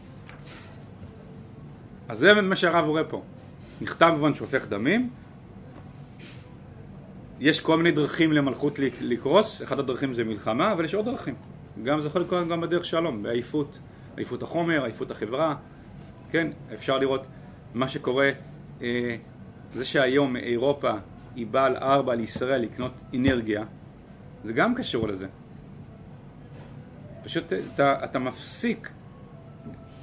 אז 2.08 2.20
זה 2.20 2.42
מה 2.42 2.56
שהרב 2.56 2.86
רואה 2.86 3.04
פה. 3.04 3.24
נכתב 3.82 4.10
במובן 4.14 4.34
שהופך 4.34 4.68
דמים, 4.68 5.10
יש 7.40 7.60
כל 7.60 7.78
מיני 7.78 7.92
דרכים 7.92 8.34
למלכות 8.34 8.80
לקרוס, 9.02 9.64
אחת 9.64 9.80
הדרכים 9.80 10.14
זה 10.14 10.24
מלחמה, 10.24 10.74
אבל 10.74 10.86
יש 10.86 10.94
עוד 10.94 11.06
דרכים. 11.06 11.36
גם 11.84 12.02
זה 12.02 12.08
יכול 12.08 12.22
לקרות 12.22 12.48
גם 12.48 12.62
בדרך 12.62 12.86
שלום, 12.86 13.24
בעייפות, 13.24 13.80
עייפות 14.18 14.44
החומר, 14.44 14.84
עייפות 14.84 15.12
החברה, 15.12 15.56
כן, 16.32 16.48
אפשר 16.74 16.98
לראות 16.98 17.26
מה 17.74 17.88
שקורה, 17.88 18.32
אה, 18.82 19.16
זה 19.74 19.86
שהיום 19.86 20.36
אירופה 20.36 20.92
היא 21.36 21.48
בעל 21.48 21.76
ארבע 21.76 22.14
על 22.14 22.20
ישראל 22.20 22.62
לקנות 22.62 22.92
אנרגיה, 23.16 23.64
זה 24.44 24.54
גם 24.54 24.76
קשור 24.76 25.08
לזה. 25.08 25.28
פשוט 27.24 27.54
אתה, 27.74 28.04
אתה 28.04 28.20
מפסיק, 28.20 28.90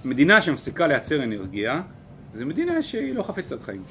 מדינה 0.05 0.41
שמפסיקה 0.41 0.87
לייצר 0.87 1.25
אנרגיה, 1.25 1.83
זה 2.33 2.45
מדינה 2.45 2.83
שהיא 2.83 3.15
לא 3.15 3.23
חפצת 3.23 3.63
חיים. 3.63 3.83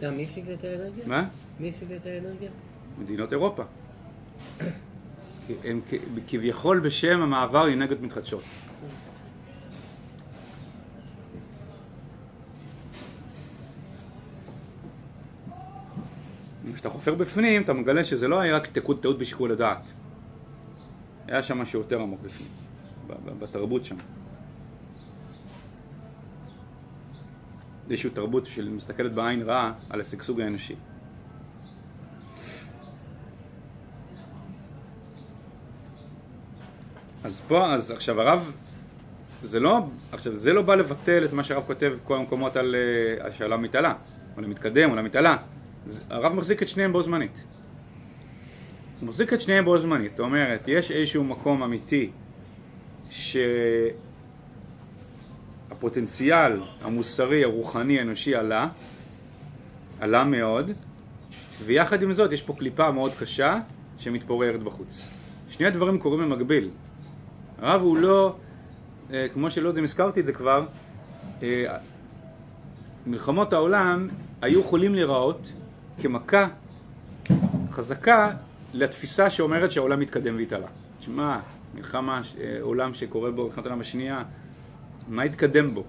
גם 0.00 0.16
מי 0.16 0.24
השיג 0.24 0.50
את 0.50 0.64
האנרגיה? 0.64 1.04
מה? 1.06 1.28
מי 1.60 1.68
השיג 1.68 1.92
את 1.92 2.06
האנרגיה? 2.06 2.50
מדינות 2.98 3.32
אירופה. 3.32 3.62
הם 5.64 5.80
כביכול 6.28 6.80
בשם 6.80 7.20
המעבר 7.20 7.64
לאנרגיות 7.66 8.00
מתחדשות. 8.00 8.42
כשאתה 16.74 16.90
חופר 16.90 17.14
בפנים, 17.14 17.62
אתה 17.62 17.72
מגלה 17.72 18.04
שזה 18.04 18.28
לא 18.28 18.40
היה 18.40 18.56
רק 18.56 18.66
טעות 18.66 19.18
בשיקול 19.18 19.52
הדעת. 19.52 19.82
היה 21.26 21.42
שם 21.42 21.58
משהו 21.58 21.80
יותר 21.80 22.00
עמוק 22.00 22.20
בפנים, 22.20 22.48
בתרבות 23.38 23.84
שם. 23.84 23.96
איזושהי 27.90 28.10
תרבות 28.10 28.46
שמסתכלת 28.46 29.14
בעין 29.14 29.42
רעה 29.42 29.72
על 29.90 30.00
השגשוג 30.00 30.40
האנושי. 30.40 30.74
אז 37.24 37.40
פה, 37.48 37.74
אז 37.74 37.90
עכשיו 37.90 38.20
הרב, 38.20 38.52
זה 39.42 39.60
לא, 39.60 39.78
עכשיו 40.12 40.36
זה 40.36 40.52
לא 40.52 40.62
בא 40.62 40.74
לבטל 40.74 41.24
את 41.24 41.32
מה 41.32 41.44
שהרב 41.44 41.64
כותב 41.66 41.92
בכל 42.02 42.16
המקומות 42.16 42.56
על, 42.56 42.76
על 43.40 43.56
מתעלה, 43.56 43.94
עולם 44.36 44.50
מתקדם, 44.50 44.90
עולם 44.90 45.04
מתעלה. 45.04 45.36
הרב 46.10 46.32
מחזיק 46.32 46.62
את 46.62 46.68
שניהם 46.68 46.92
בו 46.92 47.02
זמנית. 47.02 47.44
הוא 49.00 49.08
מחזיק 49.08 49.32
את 49.32 49.40
שניהם 49.40 49.64
בו 49.64 49.78
זמנית, 49.78 50.10
זאת 50.10 50.20
אומרת, 50.20 50.64
יש 50.66 50.90
איזשהו 50.90 51.24
מקום 51.24 51.62
אמיתי 51.62 52.10
ש... 53.10 53.36
הפוטנציאל 55.70 56.60
המוסרי, 56.82 57.44
הרוחני, 57.44 57.98
האנושי 57.98 58.34
עלה, 58.34 58.68
עלה 60.00 60.24
מאוד, 60.24 60.70
ויחד 61.64 62.02
עם 62.02 62.12
זאת 62.12 62.32
יש 62.32 62.42
פה 62.42 62.54
קליפה 62.58 62.90
מאוד 62.90 63.12
קשה 63.18 63.58
שמתפוררת 63.98 64.62
בחוץ. 64.62 65.08
שני 65.50 65.66
הדברים 65.66 65.98
קורים 65.98 66.30
במקביל. 66.30 66.70
הרב 67.58 67.80
הוא 67.80 67.96
לא, 67.96 68.36
אה, 69.12 69.26
כמו 69.34 69.50
שלא 69.50 69.68
יודע 69.68 69.80
אם 69.80 69.84
הזכרתי 69.84 70.20
את 70.20 70.26
זה 70.26 70.32
כבר, 70.32 70.66
אה, 71.42 71.76
מלחמות 73.06 73.52
העולם 73.52 74.08
היו 74.42 74.60
יכולים 74.60 74.94
להיראות 74.94 75.52
כמכה 76.02 76.48
חזקה 77.70 78.30
לתפיסה 78.74 79.30
שאומרת 79.30 79.70
שהעולם 79.70 80.00
מתקדם 80.00 80.36
והתעלה. 80.36 80.66
תשמע, 81.00 81.38
מלחמה, 81.74 82.22
אה, 82.40 82.58
עולם 82.60 82.94
שקורה 82.94 83.30
בו 83.30 83.44
מלחמת 83.46 83.66
העולם 83.66 83.80
השנייה, 83.80 84.22
מה 85.08 85.22
התקדם 85.22 85.74
בו? 85.74 85.84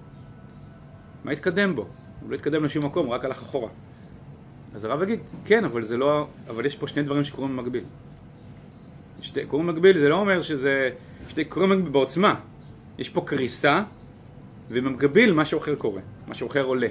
מה 1.23 1.31
התקדם 1.31 1.75
בו? 1.75 1.87
הוא 2.21 2.29
לא 2.29 2.35
התקדם 2.35 2.63
לשום 2.63 2.85
מקום, 2.85 3.09
רק 3.09 3.25
הלך 3.25 3.41
אחורה. 3.41 3.69
אז 4.75 4.83
הרב 4.83 5.03
יגיד, 5.03 5.19
כן, 5.45 5.65
אבל 5.65 5.83
זה 5.83 5.97
לא... 5.97 6.27
אבל 6.49 6.65
יש 6.65 6.75
פה 6.75 6.87
שני 6.87 7.03
דברים 7.03 7.23
שקורים 7.23 7.57
במקביל. 7.57 7.83
שתי, 9.21 9.45
קורים 9.45 9.67
במקביל 9.67 9.97
זה 9.97 10.09
לא 10.09 10.15
אומר 10.15 10.41
שזה... 10.41 10.89
שתי, 11.29 11.45
קורים 11.45 11.69
במקביל 11.69 11.91
בעוצמה. 11.91 12.35
יש 12.97 13.09
פה 13.09 13.21
קריסה, 13.25 13.83
ובמקביל 14.69 15.33
משהו 15.33 15.59
אחר 15.59 15.75
קורה, 15.75 16.01
משהו 16.27 16.47
אחר 16.47 16.63
עולה. 16.63 16.87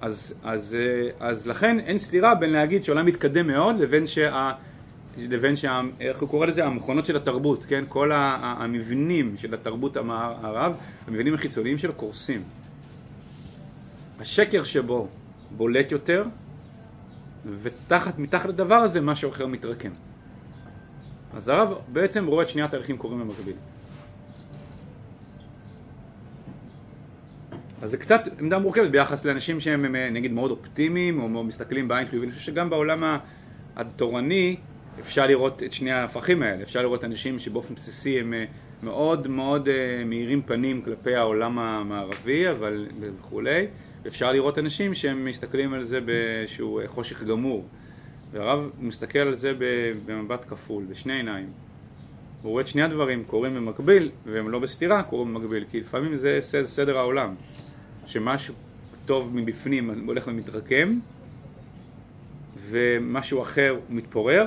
אז, 0.00 0.34
אז, 0.42 0.76
אז 1.20 1.46
לכן 1.46 1.80
אין 1.80 1.98
סתירה 1.98 2.34
בין 2.34 2.50
להגיד 2.50 2.84
שהעולם 2.84 3.06
מתקדם 3.06 3.46
מאוד 3.46 3.78
לבין 3.78 4.06
שה... 4.06 4.52
לבין 5.16 5.56
שה... 5.56 5.80
איך 6.00 6.20
הוא 6.20 6.28
קורא 6.28 6.46
לזה? 6.46 6.64
המכונות 6.64 7.06
של 7.06 7.16
התרבות, 7.16 7.64
כן? 7.64 7.84
כל 7.88 8.10
המבנים 8.14 9.34
של 9.36 9.54
התרבות 9.54 9.96
המערב, 9.96 10.72
המבנים 11.06 11.34
החיצוניים 11.34 11.78
שלו 11.78 11.92
קורסים. 11.92 12.42
השקר 14.20 14.64
שבו 14.64 15.08
בולט 15.56 15.92
יותר, 15.92 16.24
ותחת, 17.62 18.18
מתחת 18.18 18.48
לדבר 18.48 18.74
הזה 18.74 19.00
משהו 19.00 19.30
אחר 19.30 19.46
מתרקם. 19.46 19.90
אז 21.34 21.48
הרב 21.48 21.74
בעצם 21.88 22.26
רואה 22.26 22.44
את 22.44 22.48
שני 22.48 22.62
התאריכים 22.62 22.96
קורים 22.96 23.20
במקביל. 23.20 23.54
אז 27.82 27.90
זה 27.90 27.96
קצת 27.96 28.22
עמדה 28.40 28.58
מורכבת 28.58 28.90
ביחס 28.90 29.24
לאנשים 29.24 29.60
שהם 29.60 29.96
נגיד 30.12 30.32
מאוד 30.32 30.50
אופטימיים 30.50 31.20
או 31.20 31.44
מסתכלים 31.44 31.88
בעין 31.88 32.08
חיובית. 32.08 32.28
אני 32.28 32.38
חושב 32.38 32.52
שגם 32.52 32.70
בעולם 32.70 33.18
התורני 33.76 34.56
אפשר 35.00 35.26
לראות 35.26 35.62
את 35.62 35.72
שני 35.72 35.90
ההפכים 35.90 36.42
האלה, 36.42 36.62
אפשר 36.62 36.82
לראות 36.82 37.04
אנשים 37.04 37.38
שבאופן 37.38 37.74
בסיסי 37.74 38.20
הם 38.20 38.34
אה, 38.34 38.44
מאוד 38.82 39.28
מאוד 39.28 39.68
אה, 39.68 40.04
מאירים 40.06 40.42
פנים 40.42 40.82
כלפי 40.82 41.14
העולם 41.14 41.58
המערבי 41.58 42.50
אבל 42.50 42.86
וכולי, 43.00 43.66
אפשר 44.06 44.32
לראות 44.32 44.58
אנשים 44.58 44.94
שהם 44.94 45.24
מסתכלים 45.24 45.74
על 45.74 45.84
זה 45.84 46.00
באיזשהו 46.00 46.80
אה, 46.80 46.88
חושך 46.88 47.22
גמור. 47.22 47.66
והרב 48.32 48.70
מסתכל 48.80 49.18
על 49.18 49.34
זה 49.34 49.52
במבט 50.06 50.44
כפול, 50.48 50.84
בשני 50.90 51.12
עיניים. 51.12 51.46
הוא 52.42 52.50
רואה 52.50 52.62
את 52.62 52.66
שני 52.66 52.82
הדברים 52.82 53.24
קורים 53.24 53.54
במקביל 53.54 54.10
והם 54.26 54.50
לא 54.50 54.58
בסתירה 54.58 55.02
קורים 55.02 55.34
במקביל 55.34 55.64
כי 55.70 55.80
לפעמים 55.80 56.16
זה 56.16 56.38
סדר 56.64 56.98
העולם. 56.98 57.34
שמשהו 58.06 58.54
טוב 59.06 59.30
מבפנים 59.34 60.06
הולך 60.06 60.26
ומתרקם 60.26 60.98
ומשהו 62.70 63.42
אחר 63.42 63.76
מתפורר 63.90 64.46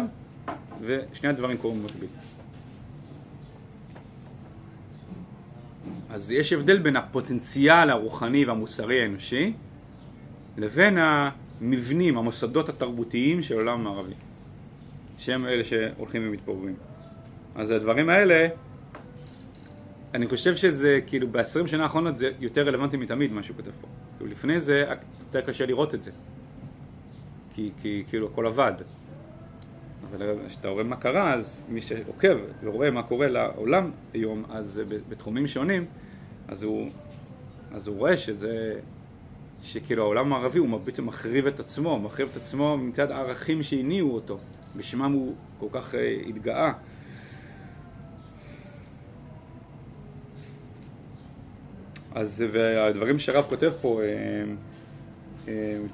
ושני 0.81 1.29
הדברים 1.29 1.57
קורים 1.57 1.81
במקביל. 1.81 2.09
אז 6.09 6.31
יש 6.31 6.53
הבדל 6.53 6.77
בין 6.77 6.95
הפוטנציאל 6.95 7.89
הרוחני 7.89 8.45
והמוסרי 8.45 9.01
האנושי 9.01 9.53
לבין 10.57 10.97
המבנים, 10.97 12.17
המוסדות 12.17 12.69
התרבותיים 12.69 13.43
של 13.43 13.53
העולם 13.55 13.79
המערבי, 13.79 14.13
שהם 15.17 15.45
אלה 15.45 15.63
שהולכים 15.63 16.27
ומתפוררים. 16.27 16.75
אז 17.55 17.71
הדברים 17.71 18.09
האלה, 18.09 18.47
אני 20.13 20.27
חושב 20.27 20.55
שזה 20.55 20.99
כאילו 21.07 21.27
בעשרים 21.27 21.67
שנה 21.67 21.83
האחרונות 21.83 22.17
זה 22.17 22.31
יותר 22.39 22.67
רלוונטי 22.67 22.97
מתמיד 22.97 23.31
מה 23.31 23.43
שהוא 23.43 23.55
כותב 23.55 23.71
פה. 23.81 23.87
כאילו 24.17 24.31
לפני 24.31 24.59
זה 24.59 24.85
יותר 25.19 25.41
קשה 25.41 25.65
לראות 25.65 25.95
את 25.95 26.03
זה, 26.03 26.11
כי, 27.55 27.71
כי 27.81 28.03
כאילו 28.09 28.27
הכל 28.27 28.47
עבד. 28.47 28.73
וכשאתה 30.11 30.67
רואה 30.67 30.83
מה 30.83 30.95
קרה, 30.95 31.33
אז 31.33 31.61
מי 31.69 31.81
שעוקב 31.81 32.37
ורואה 32.63 32.91
מה 32.91 33.03
קורה 33.03 33.27
לעולם 33.27 33.91
היום, 34.13 34.43
אז 34.49 34.81
בתחומים 35.09 35.47
שונים, 35.47 35.85
אז 36.47 36.63
הוא, 36.63 36.89
אז 37.71 37.87
הוא 37.87 37.97
רואה 37.97 38.17
שזה, 38.17 38.79
שכאילו 39.63 40.03
העולם 40.03 40.33
הערבי 40.33 40.59
הוא 40.59 40.79
בעצם 40.79 41.05
מחריב 41.05 41.47
את 41.47 41.59
עצמו, 41.59 41.99
מחריב 41.99 42.29
את 42.31 42.37
עצמו 42.37 42.77
מצד 42.77 43.11
הערכים 43.11 43.63
שהניעו 43.63 44.13
אותו, 44.13 44.37
בשמם 44.77 45.11
הוא 45.11 45.35
כל 45.59 45.67
כך 45.71 45.95
אה, 45.95 46.21
התגאה. 46.27 46.71
אז 52.15 52.43
והדברים 52.51 53.19
שהרב 53.19 53.45
כותב 53.49 53.73
פה, 53.81 54.01
אה, 54.03 54.43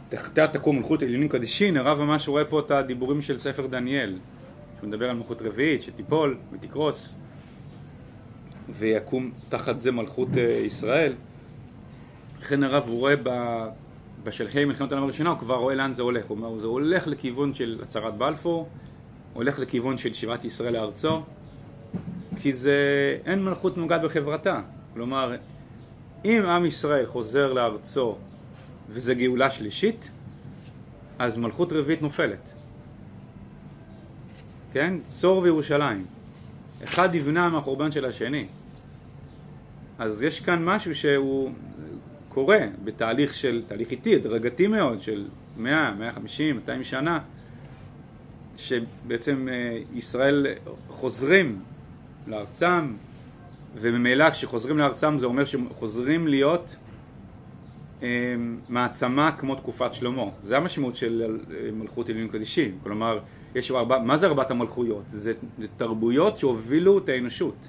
תחתיה 0.09 0.47
תקום 0.47 0.77
מלכות 0.77 1.01
עליונים 1.01 1.29
קדישין, 1.29 1.77
הרב 1.77 2.01
ממש 2.01 2.27
רואה 2.27 2.45
פה 2.45 2.59
את 2.59 2.71
הדיבורים 2.71 3.21
של 3.21 3.37
ספר 3.37 3.67
דניאל, 3.67 4.17
שהוא 4.79 4.89
מדבר 4.89 5.09
על 5.09 5.15
מלכות 5.15 5.41
רביעית 5.41 5.81
שתיפול 5.81 6.37
ותקרוס 6.51 7.15
ויקום 8.69 9.31
תחת 9.49 9.79
זה 9.79 9.91
מלכות 9.91 10.27
אה, 10.37 10.43
ישראל. 10.43 11.13
לכן 12.41 12.63
הרב 12.63 12.83
הוא 12.87 12.99
רואה 12.99 13.13
בשלחי 14.23 14.65
מלחמת 14.65 14.91
העולם 14.91 15.03
הראשונה, 15.03 15.29
הוא 15.29 15.39
כבר 15.39 15.55
רואה 15.55 15.75
לאן 15.75 15.93
זה 15.93 16.01
הולך, 16.01 16.25
הוא 16.25 16.37
אומר, 16.37 16.59
זה 16.59 16.67
הולך 16.67 17.07
לכיוון 17.07 17.53
של 17.53 17.79
הצהרת 17.83 18.17
בלפור, 18.17 18.69
הולך 19.33 19.59
לכיוון 19.59 19.97
של 19.97 20.13
שיבת 20.13 20.43
ישראל 20.45 20.73
לארצו, 20.73 21.21
כי 22.41 22.53
זה, 22.53 22.77
אין 23.25 23.43
מלכות 23.43 23.77
נוגעת 23.77 24.01
בחברתה, 24.01 24.61
כלומר, 24.93 25.35
אם 26.25 26.45
עם 26.45 26.65
ישראל 26.65 27.05
חוזר 27.05 27.53
לארצו 27.53 28.17
וזה 28.91 29.13
גאולה 29.13 29.51
שלישית, 29.51 30.09
אז 31.19 31.37
מלכות 31.37 31.73
רביעית 31.73 32.01
נופלת. 32.01 32.49
כן? 34.73 34.93
צור 35.09 35.37
וירושלים. 35.41 36.05
אחד 36.83 37.15
יבנה 37.15 37.49
מהחורבן 37.49 37.91
של 37.91 38.05
השני. 38.05 38.47
אז 39.99 40.21
יש 40.21 40.39
כאן 40.39 40.65
משהו 40.65 40.95
שהוא 40.95 41.51
קורה 42.29 42.59
בתהליך 42.83 43.33
של, 43.33 43.63
תהליך 43.67 43.91
איטי, 43.91 44.15
הדרגתי 44.15 44.67
מאוד, 44.67 45.01
של 45.01 45.27
100, 45.57 45.93
150, 45.99 46.55
200 46.55 46.83
שנה, 46.83 47.19
שבעצם 48.57 49.47
אה, 49.51 49.77
ישראל 49.93 50.47
חוזרים 50.89 51.59
לארצם, 52.27 52.93
וממילא 53.75 54.29
כשחוזרים 54.29 54.77
לארצם 54.77 55.17
זה 55.19 55.25
אומר 55.25 55.45
שחוזרים 55.45 56.27
להיות 56.27 56.75
אמ, 56.75 56.80
מעצמה 58.69 59.31
כמו 59.31 59.55
תקופת 59.55 59.93
שלמה. 59.93 60.23
זה 60.41 60.57
המשמעות 60.57 60.95
של 60.95 61.37
אה, 61.51 61.71
מלכות 61.71 62.09
עליונים 62.09 62.29
קדישים. 62.29 62.77
כלומר, 62.83 63.19
יש 63.55 63.71
ארבע, 63.71 63.99
מה 63.99 64.17
זה 64.17 64.27
ארבעת 64.27 64.51
המלכויות? 64.51 65.03
זה, 65.13 65.33
זה 65.57 65.67
תרבויות 65.77 66.37
שהובילו 66.37 66.97
את 66.97 67.09
האנושות. 67.09 67.67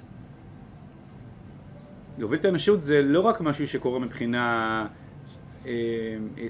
להוביל 2.17 2.39
את 2.39 2.45
האנושות 2.45 2.83
זה 2.83 3.01
לא 3.01 3.19
רק 3.19 3.41
משהו 3.41 3.67
שקורה 3.67 3.99
מבחינה 3.99 4.87
אה, 5.65 5.71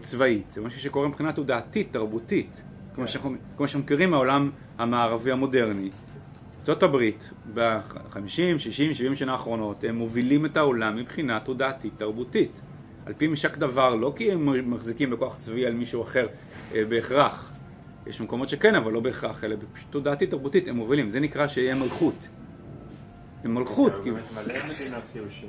צבאית, 0.01 0.51
זה 0.51 0.61
משהו 0.61 0.79
שקורה 0.79 1.07
מבחינה 1.07 1.33
תודעתית, 1.33 1.93
תרבותית, 1.93 2.61
כמו 2.95 3.07
שאנחנו, 3.07 3.35
כמו 3.57 3.67
שאנחנו 3.67 3.83
מכירים 3.83 4.11
מהעולם 4.11 4.51
המערבי 4.77 5.31
המודרני. 5.31 5.89
זאת 6.63 6.83
הברית, 6.83 7.29
ב-50, 7.53 8.27
60, 8.57 8.93
70 8.93 9.15
שנה 9.15 9.31
האחרונות, 9.31 9.83
הם 9.83 9.95
מובילים 9.95 10.45
את 10.45 10.57
העולם 10.57 10.95
מבחינה 10.95 11.39
תודעתית, 11.39 11.93
תרבותית. 11.97 12.61
על 13.05 13.13
פי 13.17 13.27
משק 13.27 13.57
דבר, 13.57 13.95
לא 13.95 14.13
כי 14.15 14.31
הם 14.31 14.71
מחזיקים 14.71 15.09
בכוח 15.09 15.37
צבאי 15.37 15.65
על 15.65 15.73
מישהו 15.73 16.03
אחר 16.03 16.27
אה, 16.73 16.85
בהכרח. 16.89 17.51
יש 18.07 18.21
מקומות 18.21 18.49
שכן, 18.49 18.75
אבל 18.75 18.91
לא 18.91 18.99
בהכרח, 18.99 19.43
אלא 19.43 19.55
פשוט 19.73 19.87
תודעתית 19.89 20.29
תרבותית, 20.29 20.67
הם 20.67 20.75
מובילים. 20.75 21.11
זה 21.11 21.19
נקרא 21.19 21.47
שיהיה 21.47 21.75
מלכות. 21.75 22.27
הם 23.43 23.55
מלכות, 23.55 23.93
כאילו. 24.03 24.17
מלא 24.35 24.43
מדינות 24.69 25.03
כאילו 25.11 25.25
ש... 25.29 25.43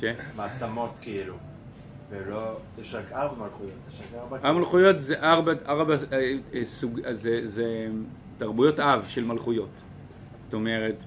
ש? 0.00 0.04
מעצמות 0.36 0.90
כאילו. 1.00 1.34
ולא, 2.10 2.56
יש 2.78 2.94
רק 2.94 3.12
ארבע 3.12 3.44
מלכויות, 3.44 3.72
יש 3.88 4.00
רק 4.00 4.20
ארבע... 4.20 4.36
ארבע 4.36 4.58
מלכויות 4.58 4.98
זה 4.98 5.20
ארבע, 5.20 5.52
ארבע 5.66 5.94
אה, 6.12 6.36
אה, 6.54 6.64
סוג, 6.64 7.00
זה, 7.12 7.48
זה 7.48 7.88
תרבויות 8.38 8.80
אב 8.80 9.04
של 9.08 9.24
מלכויות. 9.24 9.70
זאת 10.44 10.54
אומרת, 10.54 11.04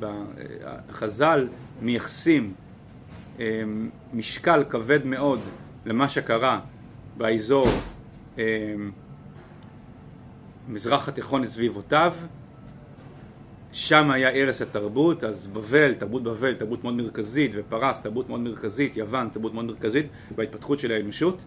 בחז"ל 0.00 1.48
מייחסים 1.82 2.54
משקל 4.14 4.64
כבד 4.68 5.06
מאוד 5.06 5.40
למה 5.86 6.08
שקרה 6.08 6.60
באזור 7.16 7.66
אמ, 8.38 8.42
מזרח 10.68 11.08
התיכון 11.08 11.42
לסביבותיו 11.42 12.14
שם 13.72 14.10
היה 14.10 14.28
ערש 14.28 14.62
התרבות, 14.62 15.24
אז 15.24 15.46
בבל, 15.46 15.94
תרבות 15.94 16.22
בבל, 16.22 16.54
תרבות 16.54 16.84
מאוד 16.84 16.94
מרכזית, 16.94 17.50
ופרס, 17.54 18.00
תרבות 18.00 18.28
מאוד 18.28 18.40
מרכזית, 18.40 18.96
יוון, 18.96 19.28
תרבות 19.28 19.54
מאוד 19.54 19.64
מרכזית 19.64 20.06
בהתפתחות 20.36 20.78
של 20.78 20.92
האנושות. 20.92 21.38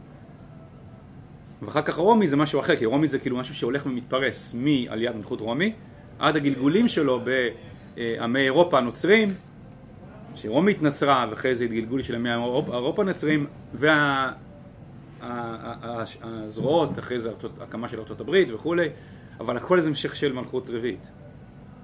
ואחר 1.61 1.81
כך 1.81 1.95
רומי 1.95 2.27
זה 2.27 2.37
משהו 2.37 2.59
אחר, 2.59 2.75
כי 2.75 2.85
רומי 2.85 3.07
זה 3.07 3.19
כאילו 3.19 3.37
משהו 3.37 3.55
שהולך 3.55 3.85
ומתפרס 3.85 4.55
מעליית 4.59 5.15
מלכות 5.15 5.41
רומי 5.41 5.73
עד 6.19 6.35
הגלגולים 6.35 6.87
שלו 6.87 7.21
בעמי 7.95 8.39
אירופה 8.39 8.77
הנוצרים, 8.77 9.29
שרומי 10.41 10.71
התנצרה 10.71 11.25
ואחרי 11.29 11.55
זה 11.55 11.63
התגלגול 11.63 12.01
של 12.01 12.15
ימי 12.15 12.33
אירופה 12.33 13.01
הנוצרים 13.01 13.45
והזרועות, 15.21 16.99
אחרי 16.99 17.19
זה 17.19 17.29
הקמה 17.61 17.87
של 17.87 17.99
ארצות 17.99 18.21
הברית 18.21 18.51
וכולי, 18.51 18.89
אבל 19.39 19.57
הכל 19.57 19.81
זה 19.81 19.87
המשך 19.87 20.15
של 20.15 20.33
מלכות 20.33 20.69
רביעית. 20.69 21.07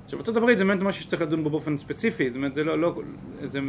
עכשיו 0.05 0.19
ארצות 0.19 0.37
הברית 0.37 0.57
זה 0.57 0.65
באמת 0.65 0.81
משהו 0.81 1.03
שצריך 1.03 1.21
לדון 1.21 1.43
בו 1.43 1.49
באופן 1.49 1.77
ספציפי, 1.77 2.29
זאת 2.29 2.35
אומרת 2.35 2.53
זה 2.53 2.63
לא, 2.63 2.79
לא 2.79 3.01
זה, 3.43 3.59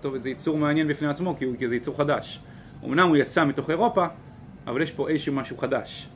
טוב, 0.00 0.18
זה 0.18 0.28
ייצור 0.28 0.58
מעניין 0.58 0.88
בפני 0.88 1.08
עצמו 1.08 1.36
כי, 1.38 1.44
הוא, 1.44 1.54
כי 1.58 1.68
זה 1.68 1.74
ייצור 1.74 1.96
חדש. 1.96 2.40
אמנם 2.84 3.08
הוא 3.08 3.16
יצא 3.16 3.44
מתוך 3.44 3.70
אירופה, 3.70 4.06
אבל 4.66 4.82
יש 4.82 4.90
פה 4.90 5.08
איזשהו 5.08 5.34
משהו 5.34 5.56
חדש. 5.56 6.08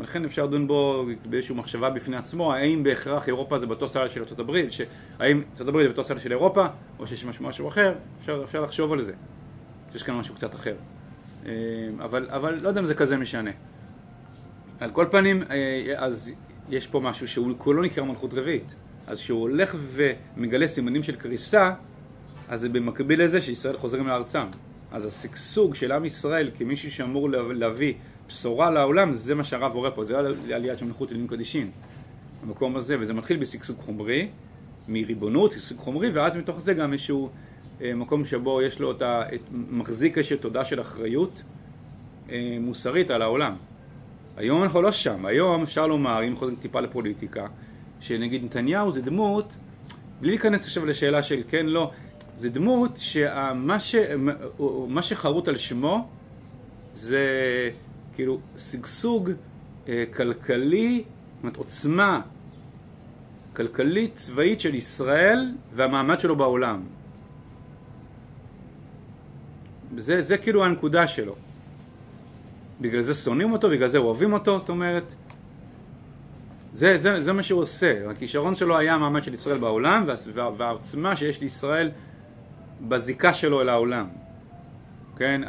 ולכן 0.00 0.24
אפשר 0.24 0.46
לדון 0.46 0.66
בו 0.66 1.06
באיזושהי 1.24 1.54
מחשבה 1.54 1.90
בפני 1.90 2.16
עצמו, 2.16 2.52
האם 2.52 2.82
בהכרח 2.82 3.28
אירופה 3.28 3.58
זה 3.58 3.66
באותו 3.66 3.88
סל 3.88 4.08
של 4.08 4.20
ארצות 4.20 4.38
הברית, 4.38 4.68
האם 5.18 5.42
ארצות 5.52 5.68
הברית 5.68 5.84
זה 5.84 5.88
באותו 5.88 6.04
סל 6.04 6.18
של 6.18 6.32
אירופה, 6.32 6.66
או 6.98 7.06
שיש 7.06 7.24
משהו, 7.24 7.44
משהו 7.44 7.68
אחר, 7.68 7.94
אפשר, 8.20 8.40
אפשר 8.44 8.60
לחשוב 8.60 8.92
על 8.92 9.02
זה. 9.02 9.12
יש 9.94 10.02
כאן 10.02 10.14
משהו 10.14 10.34
קצת 10.34 10.54
אחר. 10.54 10.74
אה, 11.46 11.52
אבל, 11.98 12.26
אבל 12.30 12.58
לא 12.62 12.68
יודע 12.68 12.80
אם 12.80 12.86
זה 12.86 12.94
כזה 12.94 13.16
משנה. 13.16 13.50
על 14.80 14.90
כל 14.90 15.06
פנים, 15.10 15.42
אה, 15.42 15.94
אז 15.96 16.32
יש 16.70 16.86
פה 16.86 17.00
משהו 17.00 17.28
שהוא 17.28 17.52
כולו 17.58 17.82
נקרא 17.82 18.04
מלכות 18.04 18.34
רביעית. 18.34 18.74
אז 19.06 19.20
כשהוא 19.20 19.40
הולך 19.40 19.76
ומגלה 19.80 20.66
סימנים 20.66 21.02
של 21.02 21.16
קריסה, 21.16 21.72
אז 22.48 22.60
זה 22.60 22.68
במקביל 22.68 23.24
לזה 23.24 23.40
שישראל 23.40 23.76
חוזרים 23.76 24.06
לארצם. 24.06 24.46
אז 24.92 25.06
השגשוג 25.06 25.74
של 25.74 25.92
עם 25.92 26.04
ישראל 26.04 26.50
כמישהו 26.58 26.90
שאמור 26.90 27.30
להביא 27.30 27.94
בשורה 28.30 28.70
לעולם, 28.70 29.14
זה 29.14 29.34
מה 29.34 29.44
שהרב 29.44 29.74
רואה 29.74 29.90
פה, 29.90 30.04
זה 30.04 30.18
עלייה 30.54 30.76
של 30.76 30.84
מלכות 30.84 31.12
אלים 31.12 31.26
קדישין, 31.26 31.70
המקום 32.42 32.76
הזה, 32.76 32.96
וזה 33.00 33.14
מתחיל 33.14 33.36
בשגשוג 33.36 33.76
חומרי, 33.80 34.28
מריבונות, 34.88 35.52
שגשוג 35.52 35.78
חומרי, 35.78 36.10
ואז 36.10 36.36
מתוך 36.36 36.60
זה 36.60 36.74
גם 36.74 36.92
איזשהו 36.92 37.30
אה, 37.82 37.94
מקום 37.94 38.24
שבו 38.24 38.62
יש 38.62 38.80
לו 38.80 38.92
את 38.92 39.02
ה... 39.02 39.22
את, 39.34 39.40
מחזיק 39.70 40.18
איזושהי 40.18 40.36
תודה 40.36 40.64
של 40.64 40.80
אחריות 40.80 41.42
אה, 42.30 42.56
מוסרית 42.60 43.10
על 43.10 43.22
העולם. 43.22 43.56
היום 44.36 44.62
אנחנו 44.62 44.82
לא 44.82 44.92
שם, 44.92 45.26
היום 45.26 45.62
אפשר 45.62 45.86
לומר, 45.86 46.28
אם 46.28 46.36
חוזרים 46.36 46.56
טיפה 46.56 46.80
לפוליטיקה, 46.80 47.46
שנגיד 48.00 48.44
נתניהו 48.44 48.92
זה 48.92 49.02
דמות, 49.02 49.54
בלי 50.20 50.30
להיכנס 50.30 50.64
עכשיו 50.64 50.86
לשאלה 50.86 51.22
של 51.22 51.42
כן, 51.48 51.66
לא, 51.66 51.90
זה 52.38 52.50
דמות 52.50 52.90
שמה 52.96 53.80
ש... 53.80 53.94
שחרוט 55.02 55.48
על 55.48 55.56
שמו 55.56 56.08
זה 56.92 57.26
כאילו 58.14 58.38
שגשוג 58.58 59.30
אה, 59.88 60.04
כלכלי, 60.14 61.04
זאת 61.04 61.42
אומרת 61.42 61.56
עוצמה 61.56 62.20
כלכלית 63.56 64.14
צבאית 64.14 64.60
של 64.60 64.74
ישראל 64.74 65.54
והמעמד 65.74 66.20
שלו 66.20 66.36
בעולם. 66.36 66.82
זה, 69.96 70.22
זה 70.22 70.38
כאילו 70.38 70.64
הנקודה 70.64 71.06
שלו. 71.06 71.34
בגלל 72.80 73.00
זה 73.00 73.14
שונאים 73.14 73.52
אותו, 73.52 73.70
בגלל 73.70 73.88
זה 73.88 73.98
אוהבים 73.98 74.32
אותו, 74.32 74.58
זאת 74.58 74.68
אומרת, 74.68 75.04
זה, 76.72 76.98
זה, 76.98 77.22
זה 77.22 77.32
מה 77.32 77.42
שהוא 77.42 77.60
עושה. 77.60 78.10
הכישרון 78.10 78.56
שלו 78.56 78.78
היה 78.78 78.94
המעמד 78.94 79.22
של 79.22 79.34
ישראל 79.34 79.58
בעולם 79.58 80.04
וה, 80.06 80.50
והעוצמה 80.56 81.16
שיש 81.16 81.40
לישראל 81.40 81.90
בזיקה 82.88 83.32
שלו 83.32 83.60
אל 83.60 83.68
העולם. 83.68 84.06
כן, 85.16 85.40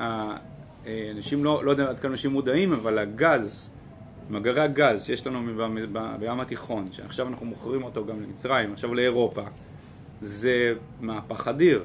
אנשים 0.88 1.44
לא, 1.44 1.66
לא 1.66 1.72
יודע 1.72 1.90
עד 1.90 2.00
כמה 2.00 2.12
אנשים 2.12 2.32
מודעים, 2.32 2.74
אבל 2.74 3.00
הגז, 3.00 3.70
מאגרי 4.30 4.62
הגז 4.62 5.04
שיש 5.04 5.28
לנו 5.28 5.40
בים 6.20 6.40
התיכון, 6.40 6.92
שעכשיו 6.92 7.28
אנחנו 7.28 7.46
מוכרים 7.46 7.84
אותו 7.84 8.06
גם 8.06 8.22
למצרים, 8.22 8.74
עכשיו 8.74 8.94
לאירופה, 8.94 9.44
זה 10.22 10.74
מהפך 11.02 11.48
אדיר. 11.48 11.84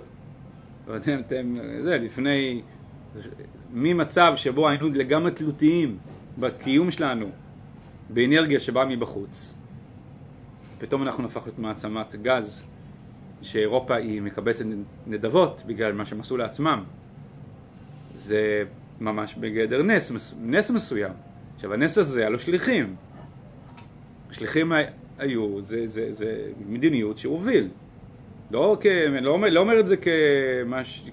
ואתם, 0.86 1.20
אתם, 1.26 1.54
זה, 1.84 1.98
לפני, 1.98 2.62
ממצב 3.72 4.32
שבו 4.36 4.68
היינו 4.68 4.88
לגמרי 4.88 5.30
תלותיים 5.30 5.98
בקיום 6.38 6.90
שלנו 6.90 7.26
באנרגיה 8.10 8.60
שבאה 8.60 8.86
מבחוץ, 8.86 9.54
פתאום 10.78 11.02
אנחנו 11.02 11.22
נהפך 11.22 11.42
להיות 11.46 11.58
מעצמת 11.58 12.14
גז, 12.22 12.64
שאירופה 13.42 13.94
היא 13.94 14.22
מקבצת 14.22 14.64
נדבות 15.06 15.62
בגלל 15.66 15.92
מה 15.92 16.04
שהם 16.04 16.20
עשו 16.20 16.36
לעצמם. 16.36 16.84
זה 18.14 18.64
ממש 19.00 19.34
בגדר 19.34 19.82
נס, 19.82 20.32
נס 20.42 20.70
מסוים. 20.70 21.12
עכשיו 21.54 21.74
הנס 21.74 21.98
הזה 21.98 22.20
היה 22.20 22.28
לו 22.28 22.38
שליחים. 22.38 22.96
השליחים 24.30 24.72
היו, 25.18 25.62
זה, 25.62 25.86
זה, 25.86 26.12
זה 26.12 26.50
מדיניות 26.68 27.18
שהוא 27.18 27.34
הוביל. 27.34 27.68
לא, 28.50 28.76
כ, 28.80 28.86
לא, 29.20 29.40
לא 29.50 29.60
אומר 29.60 29.80
את 29.80 29.86
זה 29.86 29.96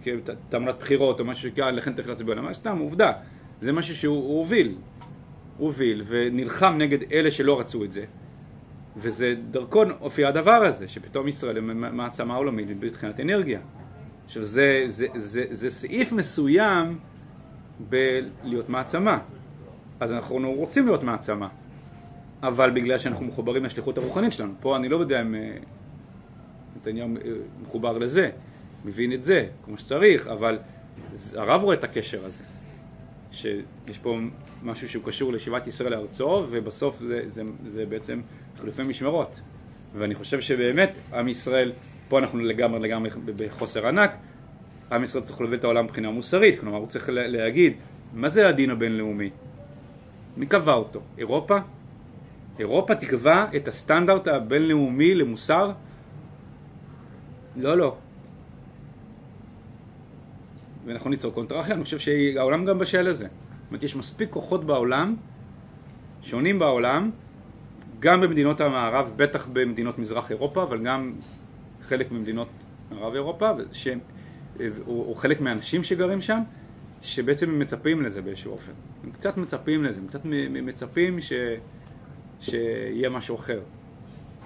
כתעמולת 0.04 0.80
בחירות 0.80 1.20
או 1.20 1.26
משהו 1.26 1.50
שכאן, 1.50 1.76
לכן 1.76 1.94
צריך 1.94 2.08
להצביע, 2.08 2.34
אלא 2.34 2.54
סתם 2.54 2.78
עובדה. 2.78 3.12
זה 3.62 3.72
משהו 3.72 3.96
שהוא 3.96 4.40
הוביל. 4.40 4.76
הוא 5.58 5.66
הוביל 5.66 6.04
ונלחם 6.08 6.76
נגד 6.78 7.12
אלה 7.12 7.32
שלא 7.32 7.60
רצו 7.60 7.84
את 7.84 7.92
זה. 7.92 8.06
וזה 8.98 9.36
דרכו 9.52 9.84
הופיע 10.00 10.28
הדבר 10.28 10.66
הזה, 10.66 10.88
שפתאום 10.88 11.28
ישראל 11.28 11.56
היא 11.56 11.64
מעצמה 11.74 12.36
עולמית 12.36 12.68
מבחינת 12.70 13.20
אנרגיה. 13.20 13.60
עכשיו 14.26 14.44
זה, 14.44 14.84
זה, 14.88 15.08
זה, 15.16 15.46
זה 15.52 15.70
סעיף 15.70 16.12
מסוים 16.12 17.00
בלהיות 17.80 18.70
מעצמה. 18.70 19.20
אז 20.00 20.12
אנחנו 20.12 20.54
רוצים 20.54 20.86
להיות 20.86 21.04
מעצמה, 21.04 21.48
אבל 22.44 22.70
בגלל 22.72 22.98
שאנחנו 22.98 23.26
מחוברים 23.26 23.66
לשליחות 23.66 23.98
הרוחנית 23.98 24.32
שלנו. 24.32 24.54
פה 24.60 24.76
אני 24.76 24.90
לא 24.90 24.98
יודע 24.98 25.22
אם 25.22 25.36
אה, 25.36 25.58
נתניהו 26.78 27.08
אה, 27.08 27.32
מחובר 27.62 27.98
לזה, 27.98 28.30
מבין 28.86 29.14
את 29.14 29.24
זה 29.24 29.48
כמו 29.66 29.78
שצריך, 29.78 30.28
אבל 30.28 30.60
הרב 31.34 31.64
רואה 31.64 31.76
את 31.76 31.84
הקשר 31.84 32.26
הזה. 32.26 32.44
שיש 33.32 33.98
פה 34.02 34.18
משהו 34.64 34.90
שהוא 34.90 35.04
קשור 35.04 35.34
לשיבת 35.34 35.68
ישראל 35.68 35.92
לארצו, 35.92 36.46
ובסוף 36.50 37.00
זה, 37.00 37.22
זה, 37.28 37.42
זה 37.66 37.86
בעצם 37.86 38.22
חילופי 38.60 38.84
משמרות. 38.84 39.40
ואני 39.94 40.16
חושב 40.16 40.42
שבאמת 40.42 40.94
עם 41.14 41.28
ישראל, 41.28 41.72
פה 42.10 42.20
אנחנו 42.20 42.40
לגמרי 42.40 42.80
לגמרי 42.80 43.10
בחוסר 43.26 43.88
ענק, 43.88 44.12
עם 44.92 45.04
ישראל 45.04 45.24
צריך 45.24 45.42
להוביל 45.42 45.60
את 45.60 45.64
העולם 45.64 45.86
מבחינה 45.86 46.12
מוסרית, 46.12 46.60
כלומר 46.60 46.78
הוא 46.78 46.88
צריך 46.88 47.10
להגיד 47.14 47.74
מה 48.14 48.30
זה 48.30 48.48
הדין 48.48 48.70
הבינלאומי? 48.70 49.30
מי 50.38 50.46
קבע 50.46 50.74
אותו? 50.74 51.02
אירופה? 51.18 51.58
אירופה 52.60 52.96
תקבע 52.96 53.46
את 53.56 53.68
הסטנדרט 53.68 54.28
הבינלאומי 54.28 55.16
למוסר? 55.16 55.72
לא, 57.56 57.78
לא. 57.78 57.96
ואנחנו 60.86 61.10
ניצור 61.10 61.34
קונטרחיה, 61.34 61.76
אני 61.76 61.84
חושב 61.84 62.00
שהעולם 62.00 62.66
גם 62.66 62.80
בשל 62.80 63.10
לזה. 63.10 63.26
זאת 63.26 63.68
אומרת, 63.70 63.84
יש 63.84 63.96
מספיק 63.96 64.30
כוחות 64.30 64.66
בעולם, 64.66 65.16
שונים 66.22 66.60
בעולם, 66.60 67.12
גם 68.00 68.22
במדינות 68.22 68.62
המערב, 68.62 69.14
בטח 69.16 69.48
במדינות 69.54 70.00
מזרח 70.00 70.32
אירופה, 70.32 70.64
אבל 70.64 70.84
גם 70.84 71.14
חלק 71.82 72.12
ממדינות 72.12 72.48
מערב 72.92 73.14
אירופה, 73.14 73.50
שהם, 73.72 74.00
או, 74.60 75.06
או 75.10 75.16
חלק 75.16 75.42
מהאנשים 75.42 75.84
שגרים 75.84 76.22
שם, 76.22 76.40
שבעצם 77.02 77.50
הם 77.50 77.60
מצפים 77.60 78.02
לזה 78.02 78.22
באיזשהו 78.22 78.52
אופן. 78.52 78.72
הם 79.04 79.12
קצת 79.12 79.38
מצפים 79.38 79.84
לזה, 79.84 80.00
הם 80.00 80.08
קצת 80.08 80.22
מצפים 80.50 81.22
ש, 81.22 81.34
שיהיה 82.42 83.10
משהו 83.10 83.36
אחר. 83.36 83.60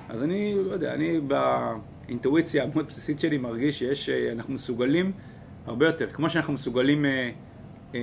אז 0.09 0.23
אני, 0.23 0.55
לא 0.67 0.73
יודע, 0.73 0.93
אני 0.93 1.19
באינטואיציה 1.19 2.63
המאוד 2.63 2.87
בסיסית 2.87 3.19
שלי 3.19 3.37
מרגיש 3.37 3.79
שיש, 3.79 4.09
אנחנו 4.09 4.53
מסוגלים 4.53 5.11
הרבה 5.65 5.85
יותר. 5.85 6.07
כמו 6.07 6.29
שאנחנו 6.29 6.53
מסוגלים 6.53 7.05
אה, 7.05 7.31
אה, 7.95 7.99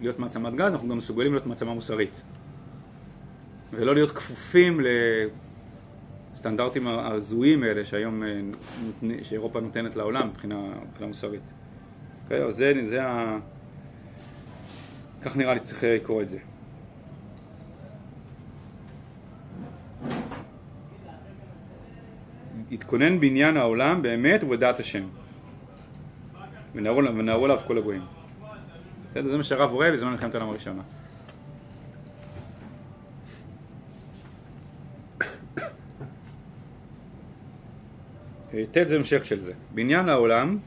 להיות 0.00 0.18
מעצמת 0.18 0.54
גז, 0.54 0.72
אנחנו 0.72 0.88
גם 0.88 0.98
מסוגלים 0.98 1.32
להיות 1.32 1.46
מעצמה 1.46 1.74
מוסרית. 1.74 2.22
ולא 3.72 3.94
להיות 3.94 4.10
כפופים 4.10 4.80
לסטנדרטים 6.38 6.86
ההזויים 6.86 7.62
האלה 7.62 7.84
שהיום, 7.84 8.22
אה, 8.22 8.38
שאירופה 9.22 9.60
נותנת 9.60 9.96
לעולם 9.96 10.28
מבחינה, 10.28 10.62
מבחינה 10.88 11.08
מוסרית. 11.08 11.40
Okay, 11.40 12.24
אוקיי? 12.24 12.42
אז 12.42 12.56
זה, 12.56 12.72
זה 12.88 13.06
ה... 13.06 13.38
כך 15.22 15.36
נראה 15.36 15.54
לי 15.54 15.60
צריך 15.60 15.84
לקרוא 15.84 16.22
את 16.22 16.28
זה. 16.28 16.38
התכונן 22.72 23.20
בניין 23.20 23.56
העולם 23.56 24.02
באמת 24.02 24.44
ובדעת 24.44 24.80
השם. 24.80 25.04
ונהרו 26.74 27.44
עליו 27.44 27.58
כל 27.66 27.78
הגויים. 27.78 28.02
בסדר? 29.10 29.30
זה 29.30 29.36
מה 29.36 29.42
שהרב 29.42 29.70
רואה 29.70 29.92
בזמן 29.92 30.10
מלחמת 30.10 30.34
העולם 30.34 30.50
הראשונה. 30.50 30.82
ט' 38.66 38.88
זה 38.88 38.96
המשך 38.96 39.24
של 39.24 39.40
זה. 39.40 39.52
בניין 39.74 40.08
העולם 40.08 40.58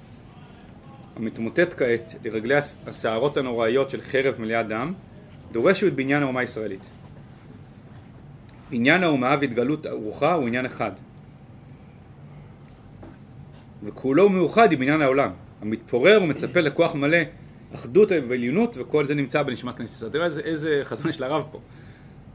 המתמוטט 1.16 1.74
כעת 1.78 2.16
לרגלי 2.24 2.56
הסערות 2.88 3.38
הנוראיות 3.38 3.90
של 3.90 4.02
חרב 4.02 4.36
מלאה 4.40 4.64
דם, 4.64 4.94
דורש 5.52 5.84
את 5.84 5.94
בניין 5.94 6.24
האומה 6.24 6.40
הישראלית. 6.40 6.82
עניין 8.72 9.04
האומה 9.04 9.36
והתגלות 9.42 9.86
רוחה 9.86 10.34
הוא 10.34 10.48
עניין 10.48 10.66
אחד. 10.66 10.92
וכולו 13.84 14.30
מאוחד 14.30 14.72
עם 14.72 14.80
בניין 14.80 15.02
העולם, 15.02 15.32
המתפורר 15.62 16.20
ומצפה 16.24 16.60
לכוח 16.60 16.96
מלא, 16.96 17.18
אחדות 17.76 18.12
ועליונות, 18.28 18.76
וכל 18.80 19.08
זה 19.08 19.16
נמצא 19.16 19.44
בנשמת 19.44 19.78
כנסת 19.78 19.96
ישראל. 19.96 20.12
תראה 20.12 20.26
איזה, 20.26 20.42
איזה 20.42 20.80
חזון 20.84 21.10
יש 21.10 21.22
לרב 21.22 21.46
פה. 21.52 21.60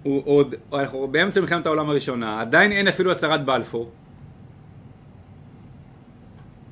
הוא 0.02 0.22
עוד, 0.24 0.54
אנחנו 0.72 1.08
באמצע 1.08 1.40
מלחמת 1.40 1.66
העולם 1.66 1.90
הראשונה, 1.90 2.40
עדיין 2.40 2.72
אין 2.72 2.88
אפילו 2.88 3.12
הצהרת 3.12 3.44
בלפור. 3.44 3.90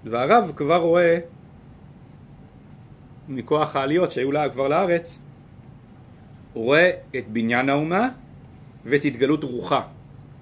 והרב 0.05 0.53
כבר 0.57 0.77
רואה 0.77 1.19
מכוח 3.29 3.77
העליות 3.77 4.11
שהיו 4.11 4.33
לה 4.33 4.49
כבר 4.49 4.69
לארץ, 4.69 5.19
הוא 6.53 6.65
רואה 6.65 6.91
את 7.17 7.29
בניין 7.29 7.69
האומה 7.69 8.09
ואת 8.85 9.05
התגלות 9.05 9.45
רוחה. 9.45 9.83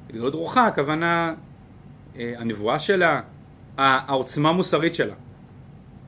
התגלות 0.06 0.34
רוחה, 0.34 0.66
הכוונה 0.66 1.34
אה, 2.16 2.34
הנבואה 2.38 2.78
שלה, 2.78 3.20
העוצמה 3.78 4.48
המוסרית 4.48 4.94
שלה, 4.94 5.14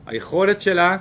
היכולת 0.06 0.60
שלה 0.60 0.96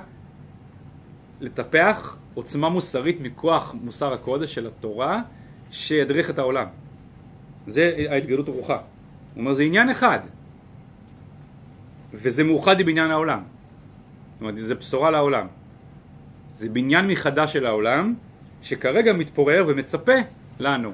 לטפח 1.40 2.16
עוצמה 2.34 2.68
מוסרית 2.68 3.20
מכוח 3.20 3.74
מוסר 3.82 4.12
הקודש 4.12 4.54
של 4.54 4.66
התורה 4.66 5.22
שידריך 5.70 6.30
את 6.30 6.38
העולם. 6.38 6.66
זה 7.66 8.06
ההתגלות 8.10 8.48
הרוחה. 8.48 8.76
הוא 8.76 9.40
אומר 9.40 9.52
זה 9.52 9.62
עניין 9.62 9.90
אחד 9.90 10.18
וזה 12.14 12.44
מאוחד 12.44 12.80
עם 12.80 12.86
בניין 12.86 13.10
העולם. 13.10 13.42
זאת 13.42 14.40
אומרת 14.40 14.54
זה 14.58 14.74
בשורה 14.74 15.10
לעולם. 15.10 15.46
זה 16.58 16.68
בניין 16.68 17.06
מחדש 17.06 17.52
של 17.52 17.66
העולם, 17.66 18.14
שכרגע 18.62 19.12
מתפורר 19.12 19.64
ומצפה 19.68 20.12
לנו. 20.58 20.92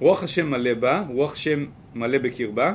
רוח 0.00 0.22
השם 0.22 0.50
מלא 0.50 0.74
בה, 0.74 1.04
רוח 1.08 1.32
השם 1.32 1.64
מלא 1.94 2.18
בקרבה, 2.18 2.74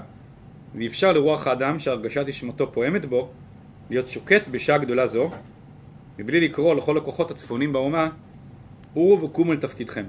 ואפשר 0.76 1.12
לרוח 1.12 1.48
האדם 1.48 1.80
שהרגשת 1.80 2.28
נשמתו 2.28 2.72
פועמת 2.72 3.06
בו, 3.06 3.30
להיות 3.90 4.08
שוקט 4.08 4.48
בשעה 4.48 4.78
גדולה 4.78 5.08
זו, 5.08 5.30
מבלי 6.20 6.40
לקרוא 6.42 6.76
לכל 6.76 6.98
הכוחות 6.98 7.32
הצפונים 7.32 7.74
באומה, 7.74 8.10
עורו 8.94 9.22
וקומו 9.22 9.54
לתפקידכם. 9.54 10.06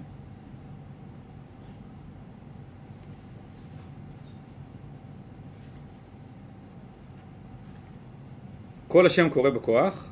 כל 8.90 9.06
השם 9.06 9.28
קורא 9.28 9.50
בכוח 9.50 10.08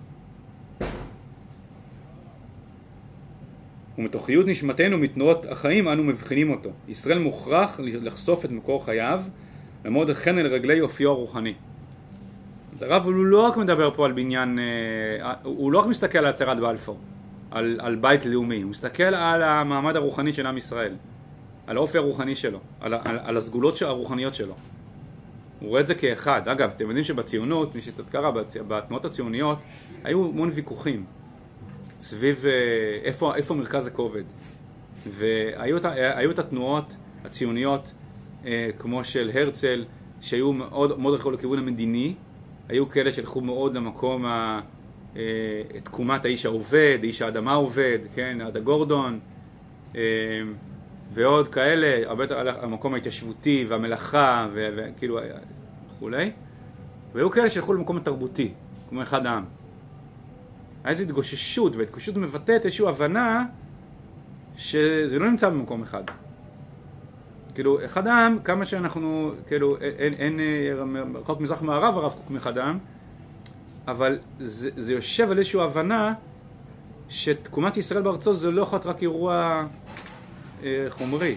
ומתוכיות 3.98 4.46
נשמתנו 4.46 4.98
מתנועות 4.98 5.46
החיים 5.46 5.88
אנו 5.88 6.04
מבחינים 6.04 6.50
אותו. 6.50 6.70
ישראל 6.88 7.18
מוכרח 7.18 7.80
לחשוף 7.82 8.44
את 8.44 8.50
מקור 8.50 8.84
חייו, 8.84 9.22
לעמוד 9.84 10.12
חן 10.12 10.38
אל 10.38 10.46
רגלי 10.46 10.80
אופיו 10.80 11.10
הרוחני. 11.10 11.54
הרב 12.80 13.04
הוא 13.04 13.14
לא 13.14 13.40
רק 13.40 13.56
מדבר 13.56 13.90
פה 13.96 14.04
על 14.04 14.12
בניין, 14.12 14.58
אה, 14.58 15.34
הוא 15.42 15.72
לא 15.72 15.78
רק 15.78 15.86
מסתכל 15.86 16.18
על 16.18 16.26
הצהרת 16.26 16.60
בלפור, 16.60 16.98
על, 17.50 17.80
על 17.82 17.96
בית 17.96 18.26
לאומי, 18.26 18.62
הוא 18.62 18.70
מסתכל 18.70 19.14
על 19.14 19.42
המעמד 19.42 19.96
הרוחני 19.96 20.32
של 20.32 20.46
עם 20.46 20.56
ישראל, 20.56 20.94
על 21.66 21.76
האופי 21.76 21.98
הרוחני 21.98 22.34
שלו, 22.34 22.58
על, 22.80 22.94
על, 22.94 23.18
על 23.24 23.36
הסגולות 23.36 23.82
הרוחניות 23.82 24.34
שלו. 24.34 24.54
הוא 25.60 25.68
רואה 25.68 25.80
את 25.80 25.86
זה 25.86 25.94
כאחד. 25.94 26.48
אגב, 26.48 26.72
אתם 26.76 26.84
יודעים 26.84 27.04
שבציונות, 27.04 27.74
מי 27.74 27.80
שקצת 27.80 28.10
קרא, 28.10 28.30
בתנועות 28.68 29.04
הציוניות, 29.04 29.58
היו 30.04 30.24
המון 30.26 30.50
ויכוחים 30.54 31.04
סביב 32.00 32.44
אה, 32.46 32.52
איפה, 33.04 33.34
איפה 33.36 33.54
מרכז 33.54 33.86
הכובד. 33.86 34.22
והיו 35.06 36.30
את 36.30 36.38
התנועות 36.38 36.96
הציוניות, 37.24 37.92
אה, 38.46 38.70
כמו 38.78 39.04
של 39.04 39.30
הרצל, 39.34 39.84
שהיו 40.20 40.52
מאוד 40.52 41.00
מאוד 41.00 41.14
הלכו 41.14 41.30
לכיוון 41.30 41.58
המדיני, 41.58 42.14
היו 42.68 42.88
כאלה 42.88 43.12
שהלכו 43.12 43.40
מאוד 43.40 43.74
למקום, 43.74 44.26
ה, 44.26 44.60
אה, 45.16 45.22
תקומת 45.82 46.24
האיש 46.24 46.46
העובד, 46.46 46.98
איש 47.02 47.22
האדמה 47.22 47.54
עובד, 47.54 47.98
כן, 48.14 48.40
עדה 48.40 48.60
גורדון, 48.60 49.18
ועוד 51.12 51.48
כאלה, 51.48 52.08
הרבה 52.08 52.24
יותר 52.24 52.38
על 52.38 52.48
המקום 52.48 52.94
ההתיישבותי 52.94 53.66
והמלאכה 53.68 54.48
וכאילו 54.52 55.18
וכולי, 55.96 56.30
והיו 57.12 57.30
כאלה 57.30 57.50
שהלכו 57.50 57.72
למקום 57.72 57.96
התרבותי, 57.96 58.52
כמו 58.88 59.02
אחד 59.02 59.26
העם. 59.26 59.44
היה 60.84 60.90
איזו 60.90 61.02
התגוששות, 61.02 61.76
והתגוששות 61.76 62.16
מבטאת 62.16 62.64
איזושהי 62.64 62.88
הבנה 62.88 63.44
שזה 64.56 65.18
לא 65.18 65.30
נמצא 65.30 65.48
במקום 65.48 65.82
אחד. 65.82 66.02
כאילו, 67.54 67.84
אחד 67.84 68.06
העם, 68.06 68.38
כמה 68.44 68.66
שאנחנו, 68.66 69.32
כאילו, 69.46 69.76
אין, 69.80 70.14
אין 70.14 70.40
רחוק 71.14 71.40
מזרח 71.40 71.62
מערב 71.62 71.98
הרב 71.98 72.12
קוק 72.12 72.30
מאחד 72.30 72.58
העם, 72.58 72.78
אבל 73.88 74.18
זה, 74.38 74.70
זה 74.76 74.92
יושב 74.92 75.30
על 75.30 75.38
איזושהי 75.38 75.60
הבנה 75.60 76.14
שתקומת 77.08 77.76
ישראל 77.76 78.02
בארצו 78.02 78.34
זה 78.34 78.50
לא 78.50 78.62
יכול 78.62 78.76
להיות 78.76 78.86
רק 78.86 79.02
אירוע 79.02 79.34
אה, 79.34 79.64
חומרי, 80.88 81.36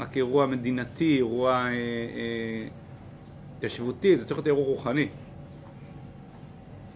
רק 0.00 0.16
אירוע 0.16 0.46
מדינתי, 0.46 1.16
אירוע 1.16 1.66
התיישבותי, 3.58 4.08
אה, 4.08 4.12
אה, 4.12 4.18
זה 4.18 4.24
צריך 4.24 4.38
להיות 4.38 4.46
אירוע 4.46 4.64
רוחני. 4.64 5.08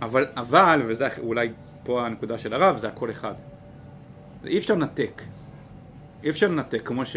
אבל, 0.02 0.26
אבל, 0.36 0.82
וזה 0.86 1.08
אולי 1.18 1.48
פה 1.84 2.06
הנקודה 2.06 2.38
של 2.38 2.54
הרב, 2.54 2.76
זה 2.76 2.88
הכל 2.88 3.10
אחד. 3.10 3.34
אי 4.46 4.58
אפשר 4.58 4.74
לנתק. 4.74 5.22
אי 6.22 6.30
אפשר 6.30 6.48
לנתק, 6.48 6.80
כמו 6.84 7.04
ש... 7.04 7.16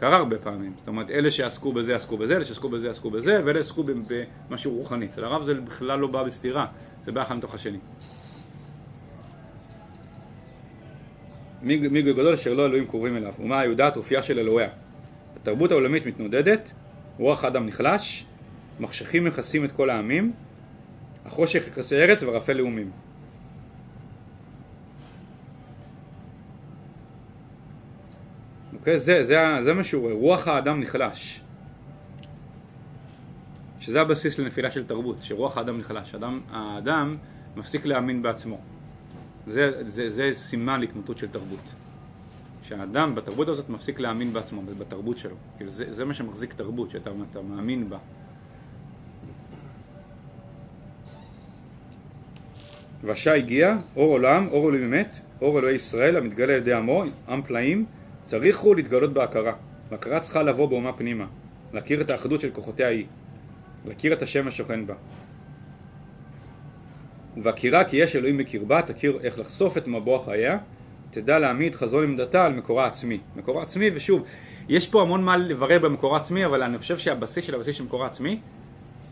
קרה 0.00 0.16
הרבה 0.16 0.38
פעמים. 0.38 0.72
זאת 0.78 0.88
אומרת, 0.88 1.10
אלה 1.10 1.30
שעסקו 1.30 1.72
בזה 1.72 1.96
עסקו 1.96 2.16
בזה, 2.16 2.36
אלה 2.36 2.44
שעסקו 2.44 2.68
בזה 2.68 2.90
עסקו 2.90 3.10
בזה, 3.10 3.40
ואלה 3.44 3.60
עסקו 3.60 3.84
במשהו 4.48 4.72
רוחני. 4.72 5.06
אצל 5.06 5.24
הרב 5.24 5.42
זה 5.42 5.54
בכלל 5.54 5.98
לא 5.98 6.06
בא 6.06 6.22
בסתירה, 6.22 6.66
זה 7.04 7.12
בא 7.12 7.22
אחד 7.22 7.34
מתוך 7.34 7.54
השני. 7.54 7.78
מי 11.62 12.02
גדול 12.02 12.34
אשר 12.34 12.54
לא 12.54 12.66
אלוהים 12.66 12.86
קרובים 12.86 13.16
אליו, 13.16 13.32
ומה 13.40 13.64
יודעת 13.64 13.96
אופייה 13.96 14.22
של 14.22 14.38
אלוהיה. 14.38 14.68
התרבות 15.36 15.70
העולמית 15.70 16.06
מתנודדת, 16.06 16.70
רוח 17.18 17.44
אדם 17.44 17.66
נחלש, 17.66 18.24
מחשכים 18.80 19.24
מכסים 19.24 19.64
את 19.64 19.72
כל 19.72 19.90
העמים, 19.90 20.32
החושך 21.26 21.66
יכסה 21.68 21.96
ארץ 21.96 22.22
ורפא 22.22 22.52
לאומים. 22.52 22.90
אוקיי? 28.72 28.98
זה, 28.98 29.24
זה, 29.24 29.38
זה 29.64 29.74
מה 29.74 29.84
שהוא 29.84 30.02
רואה, 30.02 30.14
רוח 30.14 30.48
האדם 30.48 30.80
נחלש. 30.80 31.40
שזה 33.80 34.00
הבסיס 34.00 34.38
לנפילה 34.38 34.70
של 34.70 34.86
תרבות, 34.86 35.16
שרוח 35.20 35.58
האדם 35.58 35.78
נחלש. 35.78 36.14
האדם, 36.14 36.40
האדם 36.50 37.16
מפסיק 37.56 37.86
להאמין 37.86 38.22
בעצמו. 38.22 38.60
זה, 39.50 39.72
זה, 39.86 40.10
זה 40.10 40.30
סימן 40.34 40.80
להתמוטות 40.80 41.18
של 41.18 41.28
תרבות. 41.28 41.74
שהאדם 42.62 43.14
בתרבות 43.14 43.48
הזאת 43.48 43.68
מפסיק 43.68 44.00
להאמין 44.00 44.32
בעצמו, 44.32 44.62
בתרבות 44.78 45.18
שלו. 45.18 45.36
כאילו 45.56 45.70
זה, 45.70 45.92
זה 45.92 46.04
מה 46.04 46.14
שמחזיק 46.14 46.54
תרבות, 46.54 46.90
שאתה 46.90 47.10
מאמין 47.48 47.90
בה. 47.90 47.98
והשעה 53.02 53.36
הגיע, 53.36 53.76
אור 53.96 54.12
עולם, 54.12 54.48
אור 54.50 54.64
עולים 54.64 54.82
אמת, 54.82 55.20
אור 55.42 55.58
אלוהי 55.58 55.74
ישראל 55.74 56.16
המתגלה 56.16 56.52
על 56.52 56.58
ידי 56.58 56.72
עמו, 56.72 57.04
עם 57.28 57.42
פלאים, 57.42 57.86
צריך 58.22 58.58
הוא 58.58 58.76
להתגלות 58.76 59.12
בהכרה. 59.12 59.52
והכרה 59.90 60.20
צריכה 60.20 60.42
לבוא 60.42 60.68
באומה 60.68 60.92
פנימה, 60.92 61.26
להכיר 61.72 62.00
את 62.00 62.10
האחדות 62.10 62.40
של 62.40 62.50
כוחותיה 62.50 62.88
היא, 62.88 63.06
להכיר 63.86 64.12
את 64.12 64.22
השם 64.22 64.48
השוכן 64.48 64.86
בה. 64.86 64.94
ובהכירה 67.36 67.84
כי 67.84 67.96
יש 67.96 68.16
אלוהים 68.16 68.38
בקרבה, 68.38 68.82
תכיר 68.82 69.18
איך 69.22 69.38
לחשוף 69.38 69.76
את 69.76 69.86
מבוע 69.88 70.24
חייה, 70.24 70.58
תדע 71.10 71.38
להעמיד 71.38 71.74
חזון 71.74 72.04
עמדתה 72.04 72.44
על 72.44 72.52
מקורה 72.52 72.86
עצמי. 72.86 73.18
מקורה 73.36 73.62
עצמי, 73.62 73.90
ושוב, 73.94 74.22
יש 74.68 74.88
פה 74.88 75.02
המון 75.02 75.24
מה 75.24 75.36
לברר 75.36 75.78
במקור 75.78 76.16
עצמי, 76.16 76.44
אבל 76.44 76.62
אני 76.62 76.78
חושב 76.78 76.98
שהבסיס 76.98 77.44
של 77.44 77.54
הבסיס 77.54 77.76
של 77.76 77.84
מקור 77.84 78.04
עצמי 78.04 78.40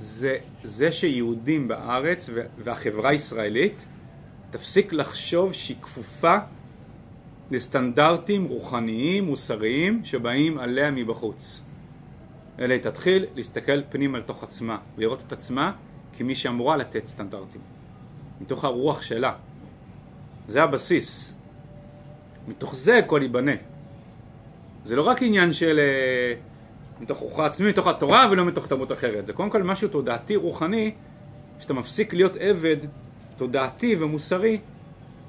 זה 0.01 0.37
זה 0.63 0.93
שיהודים 0.93 1.69
בארץ 1.69 2.31
והחברה 2.59 3.11
הישראלית 3.11 3.85
תפסיק 4.51 4.93
לחשוב 4.93 5.53
שהיא 5.53 5.77
כפופה 5.83 6.37
לסטנדרטים 7.51 8.45
רוחניים, 8.45 9.25
מוסריים, 9.25 10.01
שבאים 10.05 10.59
עליה 10.59 10.91
מבחוץ. 10.91 11.63
אלא 12.59 12.73
היא 12.73 12.83
תתחיל 12.83 13.27
להסתכל 13.35 13.83
פנימה 13.91 14.19
לתוך 14.19 14.43
עצמה, 14.43 14.79
לראות 14.99 15.23
את 15.27 15.33
עצמה 15.33 15.73
כמי 16.19 16.35
שאמורה 16.35 16.77
לתת 16.77 17.07
סטנדרטים. 17.07 17.78
מתוך 18.41 18.65
הרוח 18.65 19.03
שלה. 19.03 19.33
זה 20.49 20.63
הבסיס. 20.63 21.35
מתוך 22.49 22.75
זה 22.75 22.99
הכל 22.99 23.21
ייבנה. 23.23 23.53
זה 24.85 24.97
לא 24.97 25.03
רק 25.03 25.23
עניין 25.23 25.53
של 25.53 25.79
אה, 25.79 26.35
מתוך 27.01 27.19
רוחה 27.19 27.47
עצמי, 27.47 27.69
מתוך 27.69 27.87
התורה 27.87 28.29
ולא 28.31 28.45
מתוך 28.45 28.67
תרבות 28.67 28.93
אחרת. 28.93 29.27
זה 29.27 29.33
קודם 29.33 29.51
כל 29.51 29.63
משהו 29.63 29.89
תודעתי 29.89 30.37
רוחני, 30.37 30.95
שאתה 31.61 31.75
מפסיק 31.75 32.15
להיות 32.15 32.37
עבד 32.37 32.77
תודעתי 33.37 33.97
ומוסרי 33.99 34.59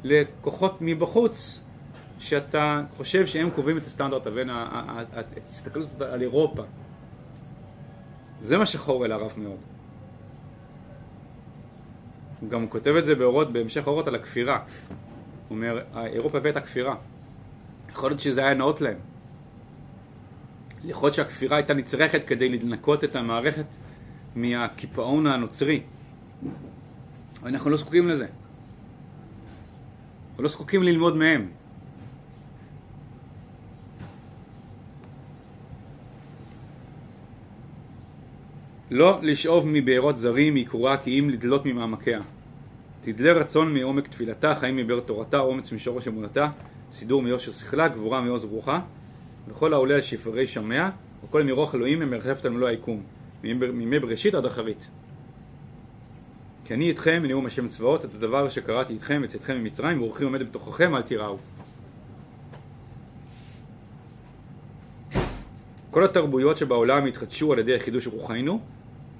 לכוחות 0.03 0.77
מבחוץ 0.81 1.63
שאתה 2.19 2.81
חושב 2.97 3.25
שהם 3.25 3.49
קובעים 3.49 3.77
את 3.77 3.85
הסטנדרט 3.85 4.27
לבין 4.27 4.49
ההסתכלות 4.49 6.01
על 6.01 6.21
אירופה. 6.21 6.63
זה 8.41 8.57
מה 8.57 8.65
שחור 8.65 9.05
אל 9.05 9.11
הרב 9.11 9.33
מאוד. 9.37 9.59
הוא 12.41 12.49
גם 12.49 12.67
כותב 12.67 12.95
את 12.95 13.05
זה 13.05 13.15
באורות, 13.15 13.53
בהמשך 13.53 13.87
האורות 13.87 14.07
על 14.07 14.15
הכפירה. 14.15 14.59
הוא 15.47 15.55
אומר, 15.55 15.81
אירופה 15.95 16.37
הבאת 16.37 16.55
הכפירה. 16.55 16.95
יכול 17.91 18.09
להיות 18.09 18.19
שזה 18.19 18.41
היה 18.41 18.53
נאות 18.53 18.81
להם. 18.81 18.97
יכול 20.83 21.07
להיות 21.07 21.15
שהכפירה 21.15 21.57
הייתה 21.57 21.73
נצרכת 21.73 22.23
כדי 22.27 22.49
לנקות 22.49 23.03
את 23.03 23.15
המערכת 23.15 23.65
מהקיפאון 24.35 25.27
הנוצרי. 25.27 25.81
אנחנו 27.45 27.69
לא 27.69 27.77
זקוקים 27.77 28.07
לזה. 28.07 28.27
אנחנו 30.29 30.43
לא 30.43 30.49
זקוקים 30.49 30.83
ללמוד 30.83 31.15
מהם. 31.15 31.49
לא 38.91 39.19
לשאוב 39.21 39.67
מבארות 39.67 40.17
זרים 40.17 40.55
מקורה 40.55 40.97
כי 40.97 41.19
אם 41.19 41.29
לדלות 41.29 41.65
ממעמקיה. 41.65 42.19
תדלה 43.01 43.31
רצון 43.31 43.73
מעומק 43.73 44.07
תפילתה, 44.07 44.55
חיים 44.55 44.75
מבאר 44.75 44.99
תורתה, 44.99 45.39
אומץ 45.39 45.71
משורש 45.71 46.07
אמונתה, 46.07 46.49
סידור 46.91 47.21
מיושר 47.21 47.51
שכלה, 47.51 47.87
גבורה 47.87 48.21
מעוז 48.21 48.43
רוחה, 48.43 48.79
וכל 49.47 49.73
העולה 49.73 49.95
על 49.95 50.01
שפרי 50.01 50.47
שמיה, 50.47 50.89
וכל 51.25 51.43
מרוח 51.43 51.75
אלוהים 51.75 51.99
ממרחפת 51.99 52.45
על 52.45 52.51
מלוא 52.51 52.67
היקום, 52.67 53.03
מימי 53.43 53.99
בראשית 53.99 54.35
עד 54.35 54.45
אחרית. 54.45 54.87
כי 56.65 56.73
אני 56.73 56.89
איתכם 56.89 57.23
מנאום 57.23 57.45
השם 57.45 57.67
צבאות, 57.67 58.05
את 58.05 58.15
הדבר 58.15 58.49
שקראתי 58.49 58.93
איתכם 58.93 59.21
וצאתכם 59.23 59.57
ממצרים, 59.57 60.01
ורוחי 60.01 60.23
עומד 60.23 60.43
בתוככם, 60.43 60.95
אל 60.95 61.01
תיראו. 61.01 61.37
כל 65.91 66.03
התרבויות 66.03 66.57
שבעולם 66.57 67.05
התחדשו 67.05 67.53
על 67.53 67.59
ידי 67.59 67.75
החידוש 67.75 68.07
רוחנו, 68.07 68.61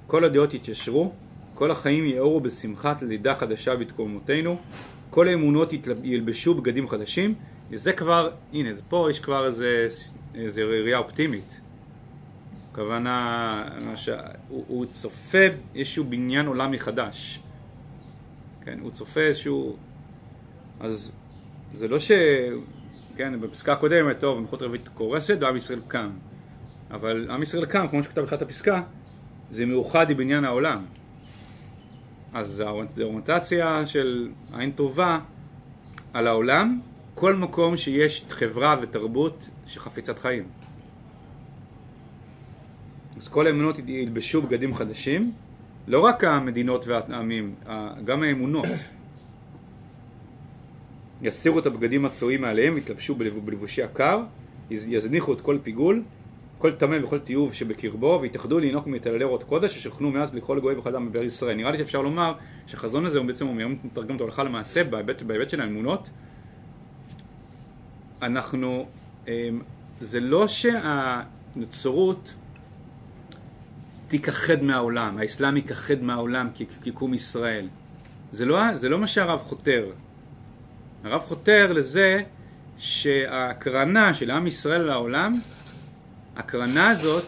כל 0.10 0.24
הדעות 0.24 0.54
יתיישרו, 0.54 1.12
כל 1.54 1.72
החיים 1.72 2.06
יאורו 2.06 2.40
בשמחת 2.40 3.02
לידה 3.02 3.36
חדשה 3.36 3.76
בתקומותינו, 3.76 4.58
כל 5.10 5.28
האמונות 5.28 5.74
ילבשו 6.04 6.54
בגדים 6.54 6.88
חדשים, 6.88 7.36
וזה 7.70 7.94
כבר, 7.94 8.32
הנה, 8.54 8.74
זה 8.74 8.82
פה 8.90 9.08
יש 9.10 9.20
כבר 9.20 9.46
איזה, 9.46 9.88
איזה 10.36 10.64
ראייה 10.64 10.98
אופטימית. 10.98 11.62
הכוונה, 12.72 13.64
הוא, 14.48 14.66
הוא 14.68 14.86
צופה 14.86 15.46
איזשהו 15.76 16.04
בניין 16.04 16.46
עולם 16.46 16.72
מחדש. 16.72 17.40
כן, 18.66 18.80
הוא 18.82 18.92
צופה 18.92 19.22
איזשהו... 19.22 19.78
אז 20.80 21.12
זה 21.74 21.88
לא 21.88 22.00
ש... 22.00 22.12
כן, 23.16 23.42
בפסקה 23.42 23.74
הקודמת, 23.74 24.20
טוב, 24.20 24.40
מלכות 24.40 24.62
רביעית 24.62 24.88
קורסת 24.88 25.38
ועם 25.42 25.56
ישראל 25.56 25.82
קם. 25.88 26.10
אבל 26.92 27.32
עם 27.32 27.42
ישראל 27.42 27.66
קם, 27.66 27.88
כמו 27.88 28.04
שכתב 28.04 28.22
בתחילת 28.22 28.42
הפסקה, 28.42 28.82
זה 29.52 29.66
מאוחד 29.66 30.10
עם 30.10 30.18
בניין 30.18 30.46
העולם. 30.46 30.86
אז 32.34 32.60
האוריינטציה 32.60 33.86
של 33.86 34.32
עין 34.54 34.72
טובה 34.72 35.20
על 36.14 36.28
העולם, 36.28 36.80
כל 37.16 37.36
מקום 37.36 37.78
שיש 37.78 38.26
חברה 38.30 38.76
ותרבות 38.82 39.50
שחפיצת 39.66 40.20
חיים. 40.20 40.44
אז 43.18 43.28
כל 43.28 43.48
האמונות 43.48 43.76
ילבשו 43.88 44.42
בגדים 44.42 44.76
חדשים, 44.76 45.32
לא 45.88 46.00
רק 46.00 46.24
המדינות 46.24 46.88
והעמים, 46.88 47.56
גם 48.06 48.24
האמונות. 48.24 48.66
יסירו 51.22 51.60
את 51.60 51.66
הבגדים 51.66 52.06
הצועים 52.06 52.42
מעליהם, 52.42 52.78
יתלבשו 52.78 53.16
בלבושי 53.16 53.84
הקר, 53.84 54.22
יזניחו 54.72 55.34
את 55.34 55.42
כל 55.42 55.58
פיגול, 55.64 56.04
כל 56.60 56.72
טמא 56.72 56.98
וכל 57.04 57.20
תיוב 57.20 57.54
שבקרבו, 57.54 58.20
והתאחדו 58.22 58.60
לינוק 58.60 58.88
מטללי 58.88 59.24
רות 59.24 59.44
קודש, 59.44 59.76
ששוכנו 59.78 60.12
מאז 60.12 60.36
לכל 60.36 60.60
גוי 60.60 60.76
וכל 60.76 60.90
אדם 60.90 61.10
בבאר 61.10 61.24
ישראל. 61.24 61.56
נראה 61.56 61.72
לי 61.72 61.78
שאפשר 61.78 62.02
לומר 62.02 62.34
שהחזון 62.68 63.06
הזה 63.06 63.18
הוא 63.18 63.28
בעצם 63.28 63.48
אומר, 63.48 63.66
אם 63.66 63.76
נתרגם 63.84 64.14
אותו 64.14 64.26
הלכה 64.26 64.44
למעשה, 64.44 64.84
בהיבט, 64.84 65.22
בהיבט 65.22 65.50
של 65.50 65.62
האמונות, 65.62 66.10
אנחנו, 68.22 68.86
אמ, 69.28 69.62
זה 70.02 70.20
לא 70.20 70.48
שהנצרות 70.48 72.34
תיכחד 74.08 74.64
מהעולם, 74.64 75.18
האסלאם 75.18 75.58
ייכחד 75.58 76.02
מהעולם 76.02 76.48
כקום 76.84 77.14
ישראל. 77.14 77.68
זה 78.32 78.46
לא, 78.46 78.76
זה 78.76 78.90
לא 78.90 79.00
מה 79.00 79.08
שהרב 79.08 79.40
חותר. 79.40 79.92
הרב 81.04 81.22
חותר 81.22 81.74
לזה 81.74 82.22
שההקרנה 82.78 84.14
של 84.14 84.32
עם 84.32 84.48
ישראל 84.48 84.82
לעולם, 84.82 85.40
הקרנה 86.40 86.90
הזאת, 86.90 87.26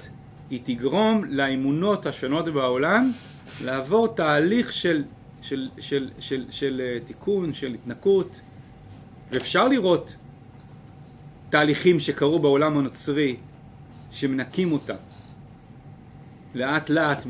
היא 0.50 0.60
תגרום 0.64 1.24
לאמונות 1.26 2.06
השונות 2.06 2.46
בעולם 2.46 3.12
לעבור 3.64 4.08
תהליך 4.08 4.74
של, 4.74 5.04
של, 5.42 5.70
של, 5.80 5.80
של, 5.80 6.10
של, 6.20 6.46
של 6.50 6.82
אה, 6.82 7.00
תיקון, 7.06 7.54
של 7.54 7.74
התנקות, 7.74 8.42
ואפשר 9.32 9.68
לראות 9.68 10.16
תהליכים 11.50 12.00
שקרו 12.00 12.40
בעולם 12.40 12.78
הנוצרי 12.78 13.36
שמנקים 14.12 14.72
אותה 14.72 14.96
לאט 16.56 16.90
לאט 16.90 17.26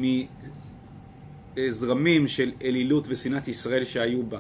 מזרמים 1.58 2.28
של 2.28 2.52
אלילות 2.62 3.06
ושנאת 3.10 3.48
ישראל 3.48 3.84
שהיו 3.84 4.24
בה. 4.24 4.40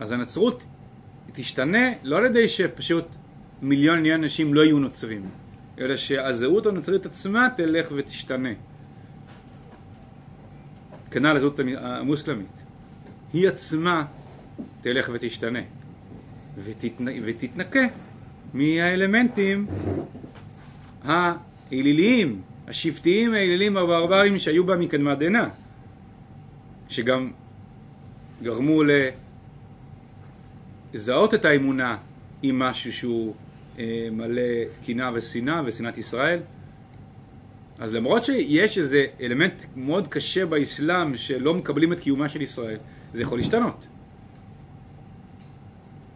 אז 0.00 0.12
הנצרות 0.12 0.64
תשתנה 1.32 1.92
לא 2.02 2.16
על 2.16 2.24
ידי 2.26 2.48
שפשוט 2.48 3.04
מיליון 3.62 4.06
אנשים 4.06 4.54
לא 4.54 4.64
יהיו 4.64 4.78
נוצרים, 4.78 5.22
אלא 5.78 5.96
שהזהות 5.96 6.66
הנוצרית 6.66 7.06
עצמה 7.06 7.48
תלך 7.56 7.92
ותשתנה. 7.96 8.48
כנ"ל 11.10 11.36
הזהות 11.36 11.60
המוסלמית. 11.76 12.46
היא 13.32 13.48
עצמה 13.48 14.04
תלך 14.80 15.10
ותשתנה 15.12 15.60
ותתנ... 16.64 17.04
ותתנקה 17.24 17.86
מהאלמנטים 18.54 19.66
האליליים, 21.04 22.40
השבטיים 22.68 23.34
האליליים 23.34 23.76
הברברים 23.76 24.38
שהיו 24.38 24.64
בה 24.64 24.76
מקדמת 24.76 25.18
דנא, 25.18 25.44
שגם 26.88 27.30
גרמו 28.42 28.82
לזהות 30.94 31.34
את 31.34 31.44
האמונה 31.44 31.96
עם 32.42 32.58
משהו 32.58 32.92
שהוא 32.92 33.34
מלא 34.12 34.42
קנאה 34.86 35.10
ושנאה 35.14 35.62
ושנאת 35.64 35.98
ישראל. 35.98 36.40
אז 37.78 37.94
למרות 37.94 38.24
שיש 38.24 38.78
איזה 38.78 39.06
אלמנט 39.20 39.64
מאוד 39.76 40.08
קשה 40.08 40.46
באסלאם 40.46 41.16
שלא 41.16 41.54
מקבלים 41.54 41.92
את 41.92 42.00
קיומה 42.00 42.28
של 42.28 42.42
ישראל, 42.42 42.78
זה 43.12 43.22
יכול 43.22 43.38
להשתנות. 43.38 43.86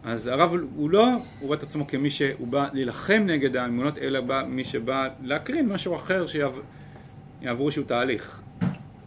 אז 0.03 0.27
הרב 0.27 0.51
הוא 0.75 0.89
לא 0.89 1.07
הוא 1.13 1.47
רואה 1.47 1.57
את 1.57 1.63
עצמו 1.63 1.87
כמי 1.87 2.09
שהוא 2.09 2.47
בא 2.47 2.67
להילחם 2.73 3.23
נגד 3.25 3.55
האמונות, 3.55 3.97
אלא 3.97 4.21
בא, 4.21 4.43
מי 4.47 4.63
שבא 4.63 5.07
להקרין 5.23 5.69
משהו 5.69 5.95
אחר 5.95 6.25
שיעברו 6.27 7.65
איזשהו 7.65 7.83
תהליך. 7.83 8.41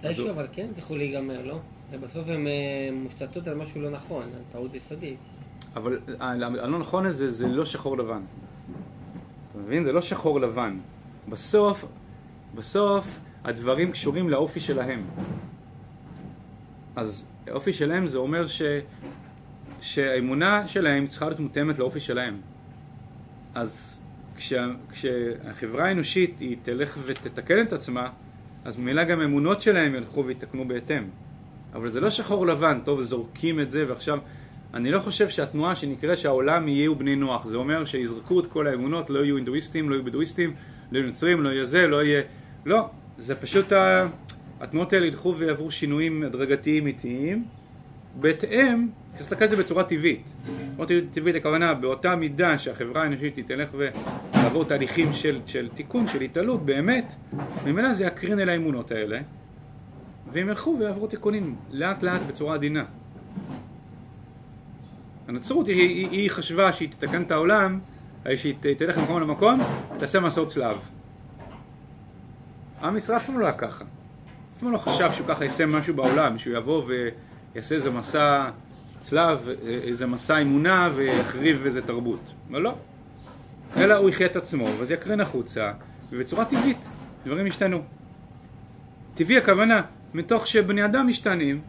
איזשהו 0.04 0.30
אבל 0.30 0.46
כן 0.52 0.66
זה 0.68 0.80
יכול 0.80 0.98
להיגמר, 0.98 1.46
לא? 1.46 1.58
ובסוף 1.92 2.28
הן 2.28 2.46
אה, 2.46 2.52
מושתתות 2.92 3.48
על 3.48 3.54
משהו 3.54 3.80
לא 3.80 3.90
נכון, 3.90 4.22
על 4.22 4.42
טעות 4.52 4.74
יסודית. 4.74 5.18
אבל 5.76 5.98
הלא 6.20 6.78
נכון 6.78 7.06
הזה 7.06 7.30
זה 7.30 7.48
לא 7.48 7.64
שחור 7.64 7.98
לבן. 7.98 8.22
אתה 9.50 9.58
מבין? 9.58 9.84
זה 9.84 9.92
לא 9.92 10.02
שחור 10.02 10.40
לבן. 10.40 10.78
בסוף, 11.28 11.84
בסוף 12.54 13.20
הדברים 13.44 13.92
קשורים 13.92 14.28
לאופי 14.30 14.60
שלהם. 14.60 15.02
אז 16.96 17.26
האופי 17.46 17.72
שלהם 17.72 18.06
זה 18.06 18.18
אומר 18.18 18.46
ש... 18.46 18.62
שהאמונה 19.80 20.68
שלהם 20.68 21.06
צריכה 21.06 21.26
להיות 21.26 21.40
מותאמת 21.40 21.78
לאופי 21.78 22.00
שלהם. 22.00 22.40
אז 23.54 24.00
כשה, 24.36 24.66
כשהחברה 24.90 25.88
האנושית 25.88 26.40
היא 26.40 26.56
תלך 26.62 26.98
ותתקן 27.06 27.62
את 27.62 27.72
עצמה, 27.72 28.08
אז 28.64 28.76
ממילא 28.76 29.04
גם 29.04 29.20
האמונות 29.20 29.60
שלהם 29.60 29.94
ילכו 29.94 30.24
ויתקנו 30.24 30.68
בהתאם. 30.68 31.04
אבל 31.74 31.90
זה 31.90 32.00
לא 32.00 32.10
שחור 32.10 32.46
לבן, 32.46 32.80
טוב, 32.84 33.02
זורקים 33.02 33.60
את 33.60 33.70
זה 33.70 33.84
ועכשיו... 33.88 34.18
אני 34.74 34.90
לא 34.90 34.98
חושב 34.98 35.28
שהתנועה 35.28 35.76
שנקרא 35.76 36.16
שהעולם 36.16 36.68
יהיו 36.68 36.96
בני 36.96 37.16
נוח, 37.16 37.46
זה 37.46 37.56
אומר 37.56 37.84
שיזרקו 37.84 38.40
את 38.40 38.46
כל 38.46 38.66
האמונות, 38.66 39.10
לא 39.10 39.24
יהיו 39.24 39.36
אינדואיסטים, 39.36 39.90
לא 39.90 39.94
יהיו 39.94 40.04
בדואיסטים, 40.04 40.54
לא 40.92 40.98
יהיו 40.98 41.06
נוצרים, 41.06 41.42
לא 41.42 41.48
יהיה 41.48 41.64
זה, 41.64 41.86
לא 41.86 42.02
יהיה... 42.02 42.22
לא, 42.66 42.88
זה 43.18 43.34
פשוט 43.34 43.72
ה... 43.72 44.08
התנועות 44.60 44.92
האלה 44.92 45.06
ילכו 45.06 45.34
ויעברו 45.36 45.70
שינויים 45.70 46.22
הדרגתיים 46.22 46.86
איטיים, 46.86 47.44
בהתאם, 48.20 48.88
תסתכל 49.18 49.44
על 49.44 49.50
זה 49.50 49.56
בצורה 49.56 49.84
טבעית. 49.84 50.32
בצורה 50.76 51.00
טבעית 51.12 51.36
הכוונה, 51.36 51.74
באותה 51.74 52.16
מידה 52.16 52.58
שהחברה 52.58 53.02
האנושית 53.02 53.38
תלך 53.46 53.70
ותעבור 53.78 54.64
תהליכים 54.64 55.12
של, 55.12 55.40
של 55.46 55.68
תיקון, 55.74 56.06
של 56.06 56.20
התעלות, 56.20 56.66
באמת, 56.66 57.14
ממילא 57.66 57.92
זה 57.92 58.04
יקרין 58.04 58.40
אל 58.40 58.48
האמונות 58.48 58.90
האלה, 58.90 59.20
והם 60.32 60.48
ילכו 60.48 60.76
ויעברו 60.78 61.06
תיקונים 61.06 61.56
לאט 61.70 62.02
לאט 62.02 62.20
בצורה 62.28 62.54
עדינה. 62.54 62.84
הנצרות 65.30 65.66
היא, 65.66 65.76
היא, 65.76 66.08
היא 66.10 66.30
חשבה 66.30 66.72
שהיא 66.72 66.88
תתקן 66.88 67.22
את 67.22 67.30
העולם, 67.30 67.78
שהיא 68.36 68.54
תלך 68.78 68.98
ממקום 68.98 69.20
למקום, 69.20 69.60
תעשה 69.98 70.20
מסעות 70.20 70.48
צלב. 70.48 70.76
עם 72.82 72.96
ישראל 72.96 73.18
אף 73.18 73.26
פעם 73.26 73.38
לא 73.38 73.44
היה 73.44 73.54
ככה. 73.54 73.84
אף 73.84 74.60
פעם 74.60 74.72
לא 74.72 74.78
חשב 74.78 75.10
שהוא 75.12 75.26
ככה 75.26 75.44
יעשה 75.44 75.66
משהו 75.66 75.94
בעולם, 75.94 76.38
שהוא 76.38 76.56
יבוא 76.56 76.84
ויעשה 77.54 77.74
איזה 77.74 77.90
מסע 77.90 78.50
צלב, 79.00 79.48
איזה 79.66 80.06
מסע 80.06 80.42
אמונה 80.42 80.88
ויחריב 80.94 81.64
איזה 81.64 81.82
תרבות. 81.82 82.20
אבל 82.50 82.60
לא. 82.60 82.74
אלא 83.76 83.94
הוא 83.94 84.08
יחיה 84.08 84.26
את 84.26 84.36
עצמו, 84.36 84.66
וזה 84.78 84.94
יקרין 84.94 85.20
החוצה, 85.20 85.72
ובצורה 86.10 86.44
טבעית 86.44 86.78
דברים 87.24 87.46
ישתנו. 87.46 87.82
טבעי 89.14 89.38
הכוונה, 89.38 89.82
מתוך 90.14 90.46
שבני 90.46 90.84
אדם 90.84 91.06
משתנים, 91.08 91.60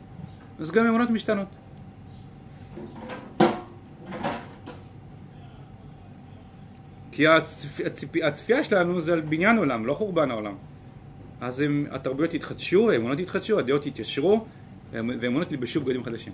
אז 0.60 0.71
גם 0.71 0.88
אמונות 0.88 1.10
משתנות. 1.10 1.61
כי 7.21 7.27
הצפ... 7.27 7.79
הצפ... 7.86 8.15
הצפייה 8.23 8.63
שלנו 8.63 9.01
זה 9.01 9.13
על 9.13 9.21
בניין 9.21 9.57
עולם, 9.57 9.86
לא 9.86 9.93
חורבן 9.93 10.31
העולם. 10.31 10.55
אז 11.41 11.60
הם, 11.60 11.88
התרבויות 11.91 12.34
יתחדשו, 12.34 12.91
האמונות 12.91 13.19
יתחדשו, 13.19 13.60
הדעות 13.60 13.86
יתיישרו, 13.86 14.45
ואמונות 14.91 15.51
ילבשו 15.51 15.81
בגדים 15.81 16.03
חדשים. 16.03 16.34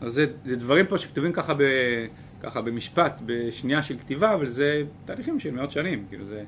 אז 0.00 0.12
זה, 0.12 0.26
זה 0.44 0.56
דברים 0.56 0.86
פה 0.86 0.98
שכתובים 0.98 1.32
ככה, 1.32 1.54
ב, 1.54 1.62
ככה 2.42 2.60
במשפט, 2.62 3.20
בשנייה 3.26 3.82
של 3.82 3.98
כתיבה, 3.98 4.34
אבל 4.34 4.48
זה 4.48 4.82
תהליכים 5.04 5.40
של 5.40 5.50
מאות 5.50 5.70
שנים, 5.70 6.04
כאילו 6.08 6.24
זה... 6.24 6.44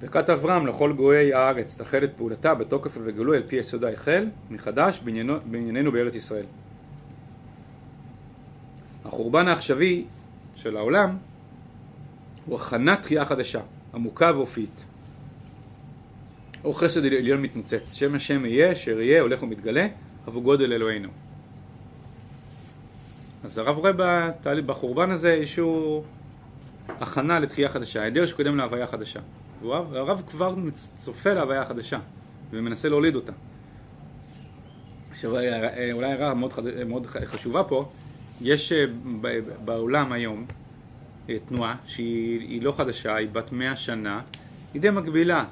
ברכת 0.00 0.30
אברהם 0.30 0.66
לכל 0.66 0.92
גויי 0.92 1.34
הארץ 1.34 1.74
תחל 1.74 2.04
את 2.04 2.10
פעולתה 2.16 2.54
בתוקף 2.54 2.98
וגלוי 3.04 3.36
על 3.36 3.42
פי 3.42 3.56
יסודה 3.56 3.92
החל 3.92 4.26
מחדש 4.50 5.00
בעניינו, 5.04 5.36
בענייננו 5.50 5.92
בארץ 5.92 6.14
ישראל. 6.14 6.44
החורבן 9.04 9.48
העכשווי 9.48 10.04
של 10.56 10.76
העולם 10.76 11.16
הוא 12.46 12.56
הכנת 12.56 13.02
תחייה 13.02 13.24
חדשה, 13.24 13.60
עמוקה 13.94 14.30
ואופית. 14.34 14.84
או 16.64 16.74
חסד 16.74 17.04
עליון 17.04 17.42
מתנוצץ, 17.42 17.94
שם 17.94 18.14
השם 18.14 18.44
יהיה, 18.44 18.72
אשר 18.72 19.00
יהיה, 19.00 19.20
הולך 19.20 19.42
ומתגלה, 19.42 19.86
אבו 20.28 20.42
גודל 20.42 20.72
אלוהינו. 20.72 21.08
אז 23.44 23.58
הרב 23.58 23.76
רואה 23.76 23.92
בחורבן 24.66 25.10
הזה 25.10 25.30
איזשהו 25.30 26.04
הכנה 26.88 27.38
לתחייה 27.38 27.68
חדשה, 27.68 28.02
היעדר 28.02 28.26
שקודם 28.26 28.56
להוויה 28.56 28.86
חדשה. 28.86 29.20
והרב 29.62 30.22
כבר 30.26 30.54
צופה 30.98 31.32
להוויה 31.32 31.64
חדשה 31.64 31.98
ומנסה 32.50 32.88
להוליד 32.88 33.14
אותה. 33.14 33.32
עכשיו 35.10 35.30
אולי 35.92 36.12
הערה 36.12 36.34
מאוד, 36.34 36.52
מאוד 36.86 37.06
חשובה 37.06 37.64
פה, 37.64 37.88
יש 38.40 38.72
אה, 38.72 38.84
בעולם 39.64 40.12
היום 40.12 40.46
אה, 41.28 41.36
תנועה 41.48 41.76
שהיא 41.86 42.62
לא 42.62 42.72
חדשה, 42.72 43.16
היא 43.16 43.28
בת 43.32 43.52
מאה 43.52 43.76
שנה, 43.76 44.20
היא 44.74 44.82
די 44.82 44.90
מקבילה, 44.90 45.44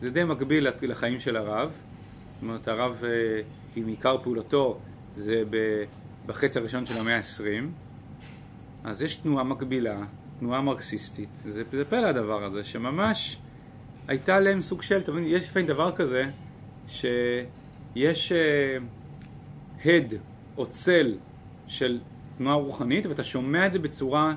זה 0.00 0.10
די 0.10 0.24
מקביל 0.24 0.66
לחיים 0.82 1.20
של 1.20 1.36
הרב, 1.36 1.70
זאת 1.70 2.42
אומרת 2.42 2.68
הרב 2.68 3.02
אה, 3.04 3.40
עם 3.76 3.86
עיקר 3.86 4.16
פעולתו 4.22 4.78
זה 5.16 5.42
בחצי 6.26 6.58
הראשון 6.58 6.86
של 6.86 6.98
המאה 6.98 7.16
העשרים, 7.16 7.72
אז 8.84 9.02
יש 9.02 9.16
תנועה 9.16 9.44
מקבילה, 9.44 10.00
תנועה 10.38 10.60
מרקסיסטית, 10.60 11.28
זה, 11.34 11.62
זה 11.72 11.84
פלא 11.84 12.06
הדבר 12.06 12.44
הזה, 12.44 12.64
שממש 12.64 13.38
הייתה 14.08 14.40
להם 14.40 14.60
סוג 14.60 14.82
של, 14.82 14.98
אתה 14.98 15.12
מבין, 15.12 15.24
יש 15.26 15.44
לפעמים 15.44 15.68
דבר 15.68 15.92
כזה, 15.96 16.24
שיש 16.88 18.32
uh, 18.32 19.88
הד 19.88 20.14
או 20.56 20.66
צל 20.66 21.14
של 21.66 21.98
תנועה 22.38 22.56
רוחנית, 22.56 23.06
ואתה 23.06 23.24
שומע 23.24 23.66
את 23.66 23.72
זה 23.72 23.78
בצורה 23.78 24.34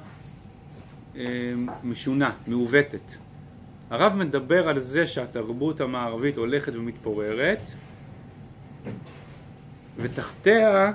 uh, 1.13 1.17
משונה, 1.83 2.31
מעוותת. 2.47 3.11
הרב 3.89 4.15
מדבר 4.15 4.69
על 4.69 4.79
זה 4.79 5.07
שהתרבות 5.07 5.81
המערבית 5.81 6.37
הולכת 6.37 6.75
ומתפוררת, 6.75 7.61
ותחתיה, 9.97 10.91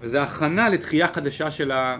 וזה 0.00 0.22
הכנה 0.22 0.68
לתחייה 0.68 1.08
חדשה 1.08 1.50
של, 1.50 1.72
ה, 1.72 1.98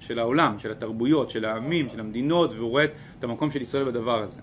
של 0.00 0.18
העולם, 0.18 0.58
של 0.58 0.72
התרבויות, 0.72 1.30
של 1.30 1.44
העמים, 1.44 1.88
של 1.88 2.00
המדינות, 2.00 2.52
והוא 2.52 2.70
רואה 2.70 2.84
את 3.18 3.24
המקום 3.24 3.50
של 3.50 3.62
ישראל 3.62 3.84
בדבר 3.84 4.22
הזה. 4.22 4.40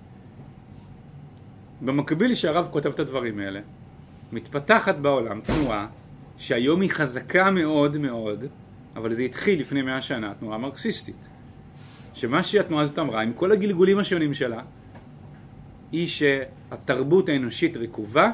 במקביל 1.86 2.36
שהרב 2.36 2.67
כותב 2.71 2.89
את 2.89 2.99
הדברים 2.99 3.39
האלה, 3.39 3.59
מתפתחת 4.31 4.95
בעולם 4.95 5.41
תנועה 5.41 5.88
שהיום 6.38 6.81
היא 6.81 6.89
חזקה 6.89 7.51
מאוד 7.51 7.97
מאוד, 7.97 8.45
אבל 8.95 9.13
זה 9.13 9.21
התחיל 9.21 9.59
לפני 9.59 9.81
מאה 9.81 10.01
שנה, 10.01 10.34
תנועה 10.39 10.57
מרקסיסטית. 10.57 11.29
שמה 12.13 12.43
שהתנועה 12.43 12.84
הזאת 12.84 12.99
אמרה, 12.99 13.21
עם 13.21 13.34
כל 13.34 13.51
הגלגולים 13.51 13.99
השונים 13.99 14.34
שלה, 14.34 14.61
היא 15.91 16.07
שהתרבות 16.07 17.29
האנושית 17.29 17.77
רקובה 17.77 18.31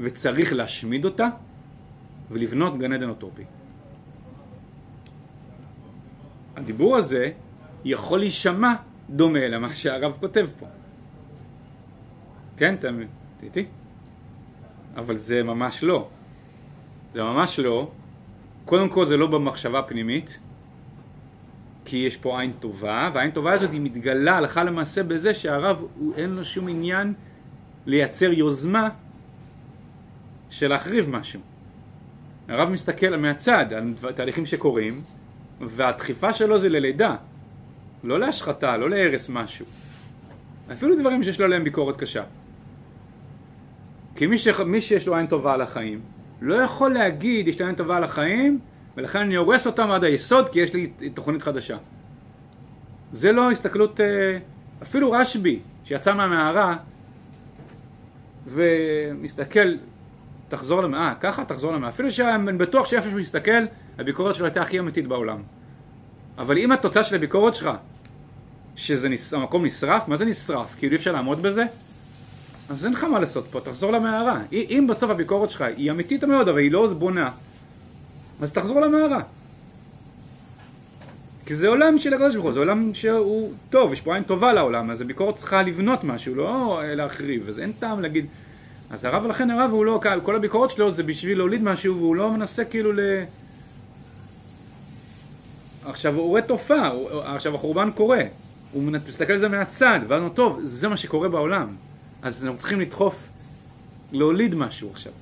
וצריך 0.00 0.52
להשמיד 0.52 1.04
אותה 1.04 1.28
ולבנות 2.30 2.78
גן 2.78 2.92
עדן 2.92 3.08
אוטופי. 3.08 3.42
הדיבור 6.56 6.96
הזה 6.96 7.30
יכול 7.84 8.18
להישמע 8.18 8.74
דומה 9.10 9.48
למה 9.48 9.74
שהרב 9.76 10.16
כותב 10.20 10.46
פה. 10.58 10.66
כן, 12.58 12.74
אתה 12.74 12.88
איתי? 13.42 13.64
אבל 14.96 15.16
זה 15.16 15.42
ממש 15.42 15.84
לא. 15.84 16.08
זה 17.14 17.22
ממש 17.22 17.60
לא. 17.60 17.90
קודם 18.64 18.88
כל 18.88 19.06
זה 19.06 19.16
לא 19.16 19.26
במחשבה 19.26 19.82
פנימית, 19.82 20.38
כי 21.84 21.96
יש 21.96 22.16
פה 22.16 22.40
עין 22.40 22.52
טובה, 22.60 23.10
והעין 23.14 23.30
טובה 23.30 23.52
הזאת 23.52 23.72
היא 23.72 23.80
מתגלה 23.80 24.36
הלכה 24.36 24.64
למעשה 24.64 25.02
בזה 25.02 25.34
שהרב 25.34 25.82
הוא, 25.98 26.14
אין 26.16 26.30
לו 26.30 26.44
שום 26.44 26.68
עניין 26.68 27.14
לייצר 27.86 28.32
יוזמה 28.32 28.88
של 30.50 30.68
להחריב 30.68 31.10
משהו. 31.10 31.40
הרב 32.48 32.68
מסתכל 32.68 33.16
מהצד 33.16 33.72
על 33.72 34.12
תהליכים 34.14 34.46
שקורים, 34.46 35.02
והדחיפה 35.60 36.32
שלו 36.32 36.58
זה 36.58 36.68
ללידה, 36.68 37.16
לא 38.04 38.20
להשחתה, 38.20 38.76
לא 38.76 38.90
להרס 38.90 39.28
משהו. 39.28 39.66
אפילו 40.72 40.96
דברים 40.96 41.22
שיש 41.22 41.40
לו 41.40 41.44
עליהם 41.44 41.64
ביקורת 41.64 41.96
קשה. 41.96 42.22
כי 44.18 44.26
מי, 44.26 44.38
ש... 44.38 44.48
מי 44.48 44.80
שיש 44.80 45.06
לו 45.06 45.16
עין 45.16 45.26
טובה 45.26 45.54
על 45.54 45.60
החיים, 45.60 46.00
לא 46.40 46.54
יכול 46.54 46.92
להגיד 46.92 47.48
יש 47.48 47.58
לי 47.58 47.64
עין 47.64 47.74
טובה 47.74 47.96
על 47.96 48.04
החיים, 48.04 48.58
ולכן 48.96 49.18
אני 49.18 49.36
הורס 49.36 49.66
אותם 49.66 49.90
עד 49.90 50.04
היסוד 50.04 50.48
כי 50.48 50.60
יש 50.60 50.74
לי 50.74 50.90
תוכנית 51.14 51.42
חדשה. 51.42 51.76
זה 53.12 53.32
לא 53.32 53.50
הסתכלות, 53.50 54.00
אה, 54.00 54.06
אפילו 54.82 55.12
רשב"י, 55.12 55.58
שיצא 55.84 56.14
מהמערה 56.14 56.76
ומסתכל, 58.46 59.74
תחזור 60.48 60.82
למערה, 60.82 61.14
ככה 61.20 61.44
תחזור 61.44 61.72
למערה. 61.72 61.88
אפילו 61.88 62.12
שאני 62.12 62.52
בטוח 62.52 62.86
שאיפה 62.86 63.08
שהוא 63.08 63.20
מסתכל, 63.20 63.62
הביקורת 63.98 64.34
שלו 64.34 64.44
הייתה 64.44 64.62
הכי 64.62 64.78
אמיתית 64.78 65.06
בעולם. 65.06 65.42
אבל 66.38 66.58
אם 66.58 66.72
התוצאה 66.72 67.04
של 67.04 67.14
הביקורת 67.14 67.54
שלך, 67.54 67.70
שזה 68.76 69.08
נס... 69.08 69.34
המקום 69.34 69.64
נשרף, 69.64 70.08
מה 70.08 70.16
זה 70.16 70.24
נשרף? 70.24 70.74
כאילו 70.78 70.92
אי 70.92 70.96
אפשר 70.96 71.12
לעמוד 71.12 71.42
בזה? 71.42 71.64
אז 72.70 72.84
אין 72.84 72.92
לך 72.92 73.04
מה 73.04 73.20
לעשות 73.20 73.46
פה, 73.50 73.60
תחזור 73.60 73.92
למערה. 73.92 74.40
אם 74.52 74.86
בסוף 74.90 75.10
הביקורת 75.10 75.50
שלך 75.50 75.62
היא 75.76 75.90
אמיתית 75.90 76.24
מאוד, 76.24 76.48
אבל 76.48 76.58
היא 76.58 76.72
לא 76.72 76.86
בונה, 76.86 77.30
אז 78.40 78.52
תחזור 78.52 78.80
למערה. 78.80 79.22
כי 81.46 81.54
זה 81.54 81.68
עולם 81.68 81.98
של 81.98 82.14
הקדוש 82.14 82.34
ברוך 82.34 82.44
הוא, 82.44 82.52
זה 82.52 82.58
עולם 82.58 82.94
שהוא 82.94 83.52
טוב, 83.70 83.92
יש 83.92 84.00
פה 84.00 84.14
עין 84.14 84.24
טובה 84.24 84.52
לעולם, 84.52 84.90
אז 84.90 85.00
הביקורת 85.00 85.36
צריכה 85.36 85.62
לבנות 85.62 86.04
משהו, 86.04 86.34
לא 86.34 86.80
להחריב, 86.84 87.48
אז 87.48 87.58
אין 87.58 87.72
טעם 87.72 88.00
להגיד... 88.00 88.26
אז 88.90 89.04
הרב, 89.04 89.26
לכן 89.26 89.50
הרב 89.50 89.70
הוא 89.70 89.84
לא, 89.84 90.00
כל 90.22 90.36
הביקורת 90.36 90.70
שלו 90.70 90.90
זה 90.90 91.02
בשביל 91.02 91.38
להוליד 91.38 91.62
משהו, 91.62 91.96
והוא 91.96 92.16
לא 92.16 92.30
מנסה 92.30 92.64
כאילו 92.64 92.92
ל... 92.92 93.00
עכשיו 95.84 96.14
הוא 96.14 96.28
רואה 96.28 96.42
תופעה, 96.42 96.92
עכשיו 97.24 97.54
החורבן 97.54 97.90
קורה, 97.90 98.20
הוא 98.72 98.82
מסתכל 99.08 99.32
על 99.32 99.38
זה 99.38 99.48
מהצד, 99.48 100.00
ואז 100.08 100.22
הוא 100.22 100.30
טוב, 100.30 100.60
זה 100.64 100.88
מה 100.88 100.96
שקורה 100.96 101.28
בעולם. 101.28 101.68
אז 102.22 102.44
אנחנו 102.44 102.58
צריכים 102.58 102.80
לדחוף, 102.80 103.14
להוליד 104.12 104.54
משהו 104.54 104.90
עכשיו. 104.90 105.12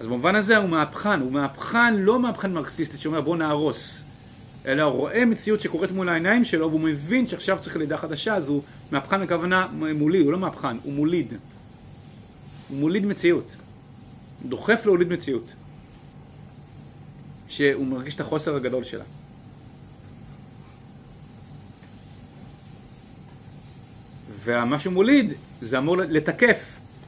אז 0.00 0.06
במובן 0.06 0.36
הזה 0.36 0.56
הוא 0.56 0.68
מהפכן, 0.68 1.20
הוא 1.20 1.32
מהפכן, 1.32 1.96
לא 1.96 2.20
מהפכן 2.20 2.52
מרקסיסטי 2.52 2.96
שאומר 2.96 3.20
בוא 3.20 3.36
נהרוס, 3.36 4.00
אלא 4.66 4.82
הוא 4.82 4.92
רואה 4.92 5.24
מציאות 5.24 5.60
שקורית 5.60 5.90
מול 5.90 6.08
העיניים 6.08 6.44
שלו 6.44 6.68
והוא 6.68 6.80
מבין 6.80 7.26
שעכשיו 7.26 7.58
צריך 7.60 7.76
לידה 7.76 7.96
חדשה, 7.96 8.34
אז 8.34 8.48
הוא 8.48 8.62
מהפכן 8.92 9.26
בכוונה 9.26 9.66
מולי, 9.72 10.18
הוא 10.18 10.32
לא 10.32 10.38
מהפכן, 10.38 10.76
הוא 10.82 10.92
מוליד. 10.92 11.34
הוא 12.68 12.78
מוליד 12.78 13.06
מציאות. 13.06 13.46
הוא 14.42 14.50
דוחף 14.50 14.82
להוליד 14.86 15.08
מציאות. 15.08 15.46
שהוא 17.48 17.86
מרגיש 17.86 18.14
את 18.14 18.20
החוסר 18.20 18.56
הגדול 18.56 18.84
שלה. 18.84 19.04
ומה 24.44 24.78
שהוא 24.78 24.92
מוליד 24.92 25.32
זה 25.62 25.78
אמור 25.78 25.96
לתקף, 25.96 26.58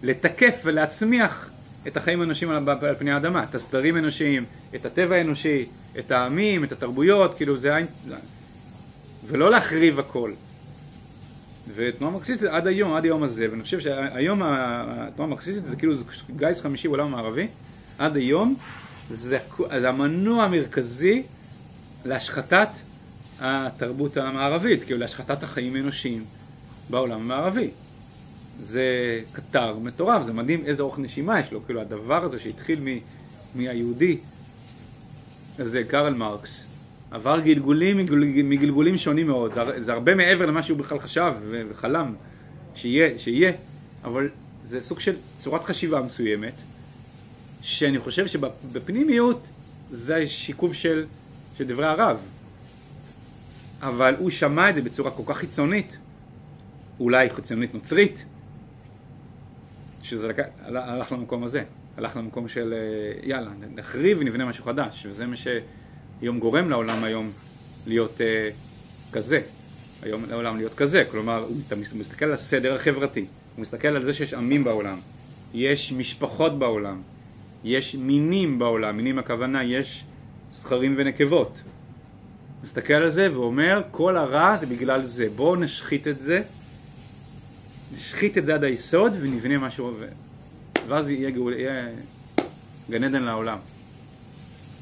לתקף 0.03 0.61
ולהצמיח 0.65 1.51
את 1.87 1.97
החיים 1.97 2.21
האנושיים 2.21 2.51
על 2.51 2.95
פני 2.99 3.11
האדמה, 3.11 3.45
את 3.45 3.55
הסדרים 3.55 3.97
האנושיים, 3.97 4.45
את 4.75 4.87
הטבע 4.87 5.17
האנושי, 5.17 5.65
את 5.99 6.11
העמים, 6.11 6.65
את 6.65 6.73
התרבויות, 6.73 7.35
כאילו 7.37 7.59
זה 7.59 7.77
עין... 7.77 7.87
ולא 9.27 9.51
להחריב 9.51 9.99
הכל. 9.99 10.33
ותנועה 11.75 12.13
מרקסיסטית 12.13 12.49
עד 12.49 12.67
היום, 12.67 12.95
עד 12.95 13.05
היום 13.05 13.23
הזה, 13.23 13.47
ואני 13.51 13.63
חושב 13.63 13.81
שהיום 13.81 14.43
התנועה 14.43 15.29
המרקסיסטית 15.29 15.67
זה 15.67 15.77
כאילו 15.77 15.95
גיס 16.37 16.61
חמישי 16.61 16.89
בעולם 16.89 17.07
המערבי, 17.07 17.47
עד 17.99 18.17
היום 18.17 18.57
זה, 19.11 19.39
זה 19.81 19.89
המנוע 19.89 20.45
המרכזי 20.45 21.23
להשחתת 22.05 22.69
התרבות 23.41 24.17
המערבית, 24.17 24.85
כאילו 24.85 24.99
להשחתת 24.99 25.43
החיים 25.43 25.77
האנושיים 25.77 26.25
בעולם 26.91 27.21
המערבי. 27.21 27.71
זה 28.61 29.21
קטר 29.33 29.79
מטורף, 29.79 30.23
זה 30.23 30.33
מדהים 30.33 30.65
איזה 30.65 30.83
אורך 30.83 30.99
נשימה 30.99 31.41
יש 31.41 31.53
לו, 31.53 31.67
כאילו 31.67 31.81
הדבר 31.81 32.25
הזה 32.25 32.39
שהתחיל 32.39 32.81
מ, 32.81 32.99
מהיהודי, 33.55 34.19
זה 35.59 35.85
קרל 35.85 36.15
מרקס, 36.15 36.65
עבר 37.11 37.41
גלגולים 37.41 37.97
מגלגולים, 37.97 38.51
מגלגולים 38.51 38.99
שונים 38.99 39.27
מאוד, 39.27 39.55
זה, 39.55 39.83
זה 39.83 39.93
הרבה 39.93 40.15
מעבר 40.15 40.47
למה 40.47 40.63
שהוא 40.63 40.79
בכלל 40.79 40.99
חשב 40.99 41.33
וחלם 41.71 42.15
שיהיה, 42.75 43.19
שיהיה, 43.19 43.53
אבל 44.05 44.29
זה 44.67 44.81
סוג 44.81 45.01
של 45.01 45.15
צורת 45.41 45.65
חשיבה 45.65 46.03
מסוימת, 46.03 46.53
שאני 47.63 47.99
חושב 47.99 48.27
שבפנימיות 48.27 49.47
זה 49.91 50.17
השיקוף 50.17 50.73
של, 50.73 51.05
של 51.59 51.65
דברי 51.65 51.87
הרב, 51.87 52.17
אבל 53.83 54.15
הוא 54.19 54.31
שמע 54.31 54.71
את 54.71 54.75
זה 54.75 54.83
בצורה 54.83 55.11
כל 55.11 55.23
כך 55.27 55.37
חיצונית, 55.37 55.97
אולי 57.01 57.31
חיצונית 57.31 57.75
נוצרית, 57.75 58.25
שזה. 60.03 60.33
הלך 60.65 61.13
למקום 61.13 61.45
הזה, 61.45 61.63
הלך 61.97 62.17
למקום 62.17 62.49
של 62.49 62.75
אה, 62.77 63.29
יאללה, 63.29 63.51
נחריב 63.75 64.19
ונבנה 64.21 64.47
משהו 64.47 64.65
חדש, 64.65 65.07
וזה 65.11 65.27
מה 65.27 65.37
שהיום 65.37 66.39
גורם 66.39 66.71
לעולם 66.71 67.05
היום 67.05 67.31
להיות 67.87 68.19
uh, 68.19 69.13
כזה, 69.13 69.41
היום 70.03 70.25
לעולם 70.29 70.57
להיות 70.57 70.75
כזה, 70.75 71.05
כלומר 71.11 71.45
הוא 71.49 71.57
מסתכל 71.99 72.25
על 72.25 72.33
הסדר 72.33 72.75
החברתי, 72.75 73.27
הוא 73.57 73.63
מסתכל 73.63 73.89
על 73.89 74.05
זה 74.05 74.13
שיש 74.13 74.35
עמים 74.35 74.65
בעולם, 74.65 74.99
יש 75.55 75.93
משפחות 75.93 76.59
בעולם, 76.59 77.03
יש 77.65 77.95
מינים 77.95 78.59
בעולם, 78.59 78.97
מינים 78.97 79.19
הכוונה 79.19 79.65
יש 79.65 80.05
זכרים 80.53 80.95
ונקבות, 80.99 81.59
מסתכל 82.65 82.95
על 82.95 83.11
זה 83.11 83.33
ואומר 83.33 83.83
כל 83.91 84.17
הרע 84.17 84.57
זה 84.61 84.67
בגלל 84.67 85.03
זה, 85.03 85.29
בואו 85.37 85.57
נשחית 85.57 86.09
את 86.09 86.19
זה 86.19 86.43
נשחית 87.93 88.39
את 88.39 88.45
זה 88.45 88.55
עד 88.55 88.65
היסוד 88.65 89.13
ונבנה 89.21 89.59
משהו, 89.59 89.93
ואז 90.89 91.11
יהיה, 91.11 91.31
גאול, 91.31 91.53
יהיה 91.53 91.89
גן 92.91 93.05
עדן 93.05 93.23
לעולם. 93.23 93.59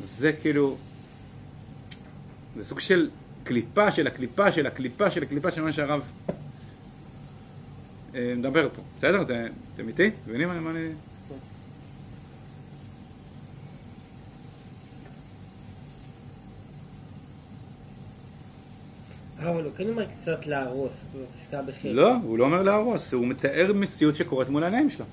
זה 0.04 0.32
כאילו, 0.32 0.76
זה 2.56 2.64
סוג 2.64 2.80
של 2.80 3.10
קליפה 3.44 3.90
של 3.90 4.06
הקליפה 4.06 4.52
של 4.52 4.66
הקליפה 4.66 5.10
של 5.10 5.22
הקליפה 5.22 5.50
של 5.50 5.62
מה 5.62 5.72
שהרב 5.72 6.02
אה, 8.14 8.34
מדבר 8.36 8.68
פה. 8.76 8.82
בסדר? 8.98 9.22
אתם 9.74 9.88
איתי? 9.88 10.10
מבינים 10.28 10.48
מה 10.48 10.70
אני... 10.70 10.88
אבל 19.50 19.64
הוא 19.64 19.72
כן 19.76 19.88
אומר 19.88 20.04
קצת 20.06 20.46
להרוס, 20.46 20.92
בפסקה 21.14 21.62
בחלק. 21.62 21.92
לא, 21.92 22.14
הוא 22.22 22.38
לא 22.38 22.44
אומר 22.44 22.62
להרוס, 22.62 23.14
הוא 23.14 23.26
מתאר 23.26 23.72
מציאות 23.74 24.16
שקורית 24.16 24.48
מול 24.48 24.62
העיניים 24.62 24.90
שלו. 24.90 25.04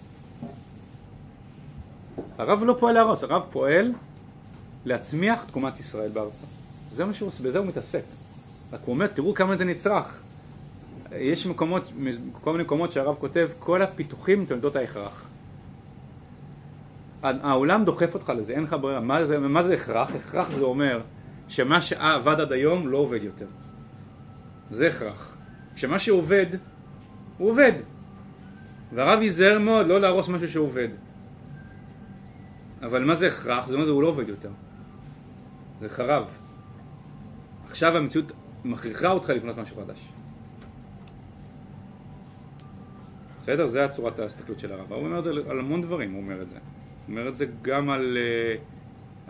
הרב 2.38 2.64
לא 2.64 2.76
פועל 2.80 2.94
להרוס, 2.94 3.24
הרב 3.24 3.44
פועל 3.52 3.94
להצמיח 4.86 5.44
תקומת 5.44 5.80
ישראל 5.80 6.10
בארצו. 6.10 6.46
זה 6.96 7.06
מה 7.06 7.14
שהוא 7.14 7.28
עושה, 7.28 7.44
בזה 7.44 7.58
הוא 7.58 7.68
מתעסק. 7.68 8.04
רק 8.74 8.80
הוא 8.86 8.94
אומר, 8.94 9.08
תראו 9.08 9.34
כמה 9.34 9.56
זה 9.56 9.66
נצרך. 9.66 10.22
יש 11.12 11.48
מקומות, 11.48 11.92
כל 12.32 12.52
מיני 12.52 12.64
מקומות 12.64 12.92
שהרב 12.92 13.16
כותב, 13.20 13.50
כל 13.60 13.82
הפיתוחים 13.82 14.46
תולדות 14.46 14.76
ההכרח. 14.76 15.26
העולם 17.24 17.86
דוחף 17.86 18.14
אותך 18.14 18.34
לזה, 18.38 18.54
אין 18.54 18.64
לך 18.64 18.76
ברירה. 18.82 19.00
מה 19.00 19.26
זה, 19.26 19.40
מה 19.40 19.64
זה 19.64 19.74
הכרח? 19.74 20.16
הכרח 20.16 20.50
זה 20.50 20.62
אומר 20.62 21.02
שמה 21.48 21.82
שעבד 21.82 22.40
עד 22.40 22.52
היום 22.52 22.88
לא 22.88 22.98
עובד 22.98 23.24
יותר. 23.24 23.46
זה 24.72 24.88
הכרח. 24.88 25.38
כשמה 25.76 25.99
שעובד, 25.99 26.45
הוא 27.38 27.49
עובד. 27.49 27.72
והרב 28.93 29.22
ייזהר 29.22 29.59
מאוד 29.59 29.88
לא 29.88 30.01
להרוס 30.01 30.28
משהו 30.28 30.49
שעובד. 30.49 30.88
אבל 32.82 33.03
מה 33.03 33.15
זה 33.15 33.28
הכרח? 33.28 33.67
זה 33.67 33.74
אומר 33.74 33.86
שהוא 33.86 34.01
לא 34.01 34.07
עובד 34.07 34.30
יותר. 34.30 34.49
זה 35.80 35.89
חרב. 35.89 36.26
עכשיו 37.69 37.97
המציאות 37.97 38.32
מכריחה 38.65 39.11
אותך 39.11 39.30
לבנות 39.30 39.57
משהו 39.57 39.76
חדש. 39.76 39.99
בסדר? 43.41 43.67
זה 43.67 43.86
הצורת 43.86 44.19
ההסתכלות 44.19 44.59
של 44.59 44.72
הרב. 44.72 44.93
הוא 44.93 45.05
אומר 45.05 45.30
על 45.49 45.59
המון 45.59 45.82
דברים, 45.82 46.11
הוא 46.11 46.22
אומר 46.22 46.41
את 46.41 46.49
זה. 46.49 46.55
הוא 46.55 47.17
אומר 47.17 47.28
את 47.28 47.36
זה 47.36 47.45
גם 47.61 47.89
על, 47.89 48.17
אה, 48.17 48.55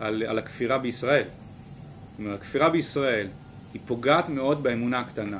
על, 0.06 0.22
על 0.22 0.38
הכפירה 0.38 0.78
בישראל. 0.78 1.24
זאת 1.24 2.18
אומרת, 2.18 2.40
הכפירה 2.40 2.70
בישראל 2.70 3.26
היא 3.74 3.80
פוגעת 3.86 4.28
מאוד 4.28 4.62
באמונה 4.62 5.00
הקטנה. 5.00 5.38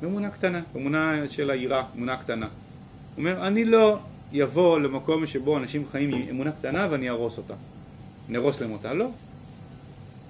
באמונה 0.00 0.30
קטנה, 0.30 0.60
באמונה 0.74 1.28
של 1.28 1.50
העירה, 1.50 1.84
אמונה 1.96 2.16
קטנה. 2.16 2.46
הוא 2.46 2.52
אומר, 3.18 3.46
אני 3.46 3.64
לא 3.64 3.98
יבוא 4.32 4.80
למקום 4.80 5.26
שבו 5.26 5.58
אנשים 5.58 5.88
חיים 5.90 6.14
עם 6.14 6.22
אמונה 6.30 6.52
קטנה 6.52 6.86
ואני 6.90 7.08
אהרוס 7.08 7.38
אותה. 7.38 7.54
נהרוס 8.28 8.60
להם 8.60 8.70
אותה. 8.72 8.94
לא. 8.94 9.08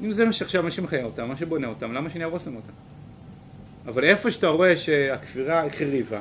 אם 0.03 0.13
זה 0.13 0.25
מה 0.25 0.33
שעכשיו 0.33 0.67
אנשים 0.67 0.87
חיים 0.87 1.05
אותם, 1.05 1.29
מה 1.29 1.37
שבונה 1.37 1.67
אותם, 1.67 1.93
למה 1.93 2.11
שאני 2.11 2.25
אהרוס 2.25 2.47
להם 2.47 2.57
אותה? 2.57 2.73
אבל 3.87 4.05
איפה 4.05 4.31
שאתה 4.31 4.49
רואה 4.49 4.77
שהכפירה 4.77 5.67
החריבה, 5.67 6.21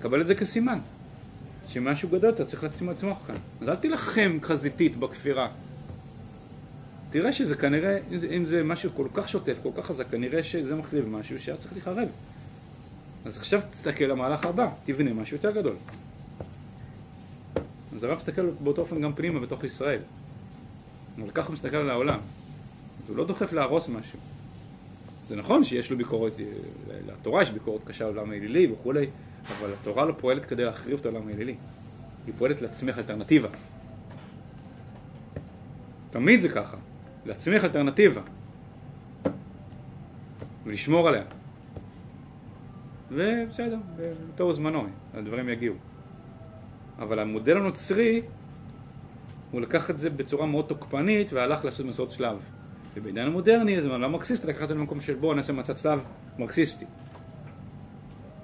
קבל 0.00 0.20
את 0.20 0.26
זה 0.26 0.34
כסימן. 0.34 0.78
שמשהו 1.68 2.08
גדול 2.08 2.30
אתה 2.30 2.44
צריך 2.44 2.64
לשים 2.64 2.88
עצמך 2.88 3.16
כאן. 3.26 3.36
אז 3.60 3.68
אל 3.68 3.74
תילחם 3.74 4.38
חזיתית 4.42 4.96
בכפירה. 4.96 5.48
תראה 7.14 7.32
שזה 7.32 7.56
כנראה, 7.56 7.98
אם 8.36 8.44
זה 8.44 8.62
משהו 8.64 8.90
כל 8.94 9.06
כך 9.14 9.28
שוטף, 9.28 9.54
כל 9.62 9.68
כך 9.76 9.86
חזק, 9.86 10.10
כנראה 10.10 10.42
שזה 10.42 10.74
מחריב 10.74 11.08
משהו 11.08 11.40
שהיה 11.40 11.56
צריך 11.56 11.72
להיחרב. 11.72 12.08
אז 13.24 13.36
עכשיו 13.36 13.60
תסתכל 13.70 14.04
למהלך 14.04 14.44
הבא, 14.44 14.68
תבנה 14.84 15.12
משהו 15.12 15.36
יותר 15.36 15.50
גדול. 15.50 15.74
אז 17.94 18.04
הרב 18.04 18.18
מסתכל 18.18 18.50
באותו 18.50 18.82
אופן 18.82 19.00
גם 19.00 19.12
פנימה 19.12 19.40
בתוך 19.40 19.64
ישראל. 19.64 19.98
אבל 21.18 21.30
ככה 21.30 21.46
הוא 21.46 21.54
מסתכל 21.54 21.76
על 21.76 21.90
העולם. 21.90 22.18
אז 23.04 23.08
הוא 23.08 23.16
לא 23.16 23.26
דוחף 23.26 23.52
להרוס 23.52 23.88
משהו. 23.88 24.18
זה 25.28 25.36
נכון 25.36 25.64
שיש 25.64 25.90
לו 25.90 25.96
ביקורת, 25.96 26.32
לתורה 27.06 27.42
יש 27.42 27.50
ביקורת 27.50 27.80
קשה 27.84 28.06
על 28.06 28.18
העולם 28.18 28.30
האלילי 28.30 28.72
וכולי, 28.72 29.06
אבל 29.58 29.72
התורה 29.80 30.04
לא 30.04 30.14
פועלת 30.20 30.44
כדי 30.44 30.64
להחריב 30.64 30.98
את 31.00 31.06
העולם 31.06 31.28
האלילי. 31.28 31.54
היא 32.26 32.34
פועלת 32.38 32.62
להצמיח 32.62 32.98
אלטרנטיבה. 32.98 33.48
תמיד 36.10 36.40
זה 36.40 36.48
ככה, 36.48 36.76
להצמיח 37.26 37.64
אלטרנטיבה 37.64 38.20
ולשמור 40.64 41.08
עליה. 41.08 41.22
ובסדר, 43.10 43.78
בתור 44.34 44.52
זמנו, 44.52 44.86
הדברים 45.14 45.48
יגיעו. 45.48 45.74
אבל 46.98 47.18
המודל 47.18 47.56
הנוצרי, 47.56 48.22
הוא 49.50 49.60
לקח 49.60 49.90
את 49.90 49.98
זה 49.98 50.10
בצורה 50.10 50.46
מאוד 50.46 50.64
תוקפנית 50.64 51.32
והלך 51.32 51.64
לעשות 51.64 51.86
מסעות 51.86 52.10
שלב. 52.10 52.36
ובעידן 52.96 53.26
המודרני, 53.26 53.82
זה 53.82 53.88
לא 53.88 54.08
מרקסיסטי, 54.08 54.46
לקח 54.46 54.62
את 54.62 54.68
זה 54.68 54.74
למקום 54.74 55.00
של 55.00 55.14
בואו 55.14 55.34
נעשה 55.34 55.52
מצד 55.52 55.72
צלב 55.72 56.00
מרקסיסטי. 56.38 56.84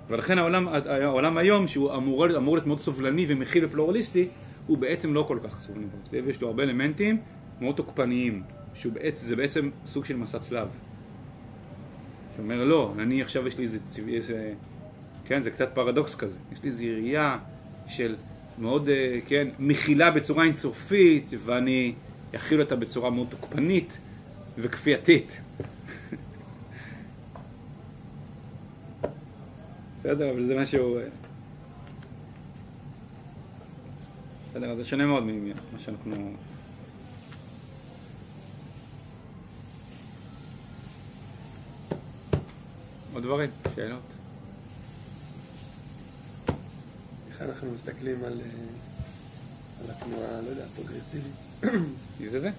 ולכן 0.09 0.39
העולם, 0.39 0.69
העולם 0.69 1.39
היום, 1.39 1.67
שהוא 1.67 1.95
אמור, 1.95 2.37
אמור 2.37 2.57
להיות 2.57 2.67
מאוד 2.67 2.81
סובלני 2.81 3.27
ומכיל 3.29 3.65
ופלורליסטי, 3.65 4.29
הוא 4.67 4.79
בעצם 4.79 5.15
לא 5.15 5.25
כל 5.29 5.39
כך 5.45 5.61
סובלני 5.61 5.87
ויש 6.13 6.41
לו 6.41 6.49
הרבה 6.49 6.63
אלמנטים 6.63 7.21
מאוד 7.61 7.77
תוקפניים, 7.77 8.43
שזה 8.75 9.37
בעצם 9.37 9.71
סוג 9.87 10.05
של 10.05 10.17
מסע 10.17 10.39
צלב. 10.39 10.69
שאומר 12.37 12.65
לא, 12.65 12.93
אני 12.99 13.23
עכשיו 13.23 13.47
יש 13.47 13.59
לי 13.59 13.65
איזה, 13.65 13.79
איזה, 14.09 14.53
כן, 15.25 15.43
זה 15.43 15.51
קצת 15.51 15.71
פרדוקס 15.75 16.15
כזה, 16.15 16.37
יש 16.53 16.63
לי 16.63 16.69
איזו 16.69 16.85
ראייה 16.85 17.39
של 17.89 18.17
מאוד, 18.59 18.89
אה, 18.89 19.19
כן, 19.27 19.49
מכילה 19.59 20.11
בצורה 20.11 20.45
אינסופית, 20.45 21.31
ואני 21.45 21.95
אכיל 22.37 22.61
אותה 22.61 22.77
בצורה 22.77 23.11
מאוד 23.11 23.27
תוקפנית 23.31 23.99
וכפייתית. 24.59 25.27
בסדר, 29.99 30.31
אבל 30.31 30.43
זה 30.43 30.61
משהו... 30.61 30.99
בסדר, 34.51 34.77
זה 34.77 34.85
שונה 34.85 35.07
מאוד 35.07 35.25
ממה 35.25 35.55
שאנחנו... 35.79 36.33
עוד 43.21 43.27
דברים, 43.27 43.51
שאלות? 43.77 44.03
איך 47.29 47.43
אנחנו 47.43 47.71
מסתכלים 47.71 48.25
על, 48.25 48.41
אה, 48.41 48.47
על 49.81 49.91
התנועה, 49.91 50.41
לא 50.43 50.49
יודע, 50.49 50.65
הפרוגרסיבית? 50.65 51.33
זה 52.33 52.41
זה? 52.41 52.51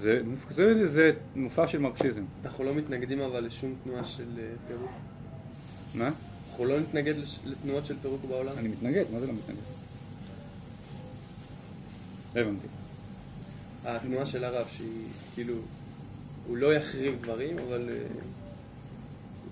זה, 0.00 0.22
זה, 0.50 0.86
זה 0.86 1.12
מופע 1.36 1.68
של 1.68 1.78
מרקסיזם. 1.78 2.24
אנחנו 2.44 2.64
לא 2.64 2.74
מתנגדים 2.74 3.20
אבל 3.20 3.44
לשום 3.44 3.74
תנועה 3.84 4.04
של 4.04 4.28
אה, 4.38 4.44
פירוק. 4.68 4.90
מה? 5.94 6.10
אנחנו 6.50 6.64
לא 6.64 6.80
נתנגד 6.80 7.14
לתנועות 7.44 7.86
של 7.86 7.94
פירוק 8.02 8.20
בעולם? 8.28 8.58
אני 8.58 8.68
מתנגד, 8.68 9.04
מה 9.12 9.20
זה 9.20 9.26
לא 9.26 9.32
מתנגד? 9.32 9.60
לא 12.34 12.40
הבנתי. 12.40 12.66
התנועה 13.84 14.26
של 14.26 14.44
הרב 14.44 14.66
שהיא 14.76 15.06
כאילו, 15.34 15.54
הוא 16.46 16.56
לא 16.56 16.74
יחריב 16.74 17.22
דברים, 17.22 17.58
אבל 17.58 17.88
אה, 17.88 18.06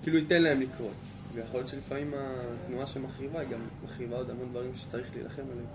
כאילו 0.03 0.17
ייתן 0.17 0.41
להם 0.41 0.61
לקרות. 0.61 0.93
ויכול 1.33 1.59
להיות 1.59 1.69
שלפעמים 1.69 2.13
התנועה 2.17 2.87
שמחריבה 2.87 3.39
היא 3.39 3.49
גם 3.49 3.59
מחריבה 3.85 4.17
עוד 4.17 4.29
המון 4.29 4.49
דברים 4.49 4.71
שצריך 4.75 5.07
להילחם 5.15 5.41
עליהם. 5.41 5.67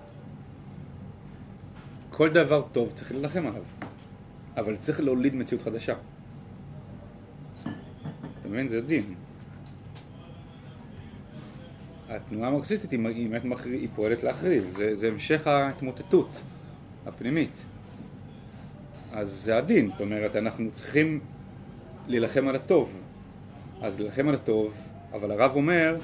כל 2.11 2.31
דבר 2.31 2.63
טוב 2.73 2.93
צריך 2.95 3.13
להילחם 3.13 3.47
עליו, 3.47 3.63
אבל 4.57 4.77
צריך 4.77 5.01
להוליד 5.01 5.35
מציאות 5.35 5.63
חדשה. 5.63 5.95
אתה 8.41 8.49
מבין? 8.49 8.69
זה 8.69 8.81
דין. 8.81 9.15
התנועה 12.09 12.49
המרקסיסטית 12.49 12.91
היא, 12.91 13.07
היא, 13.07 13.29
היא, 13.65 13.89
פועלת 13.95 14.23
להחריב, 14.23 14.65
זה, 14.69 14.95
זה 14.95 15.09
המשך 15.09 15.47
ההתמוטטות 15.47 16.29
הפנימית. 17.07 17.51
אז 19.13 19.31
זה 19.31 19.59
הדין, 19.59 19.91
זאת 19.91 20.01
אומרת, 20.01 20.37
אנחנו 20.37 20.71
צריכים 20.73 21.21
להילחם 22.09 22.49
על 22.49 22.57
הטוב. 22.57 23.01
אז 23.85 24.01
להילחם 24.01 24.29
על 24.29 24.35
הטוב, 24.35 24.75
אבל 25.13 25.31
הרב 25.31 25.53
אומר, 25.55 25.97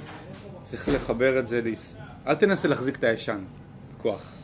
צריך 0.63 0.89
לחבר 0.89 1.39
את 1.39 1.47
זה, 1.47 1.61
ליס... 1.61 1.97
אל 2.27 2.35
תנסה 2.35 2.69
להחזיק 2.69 2.97
את 2.97 3.05
הישן, 3.05 3.39
כוח. 4.03 4.35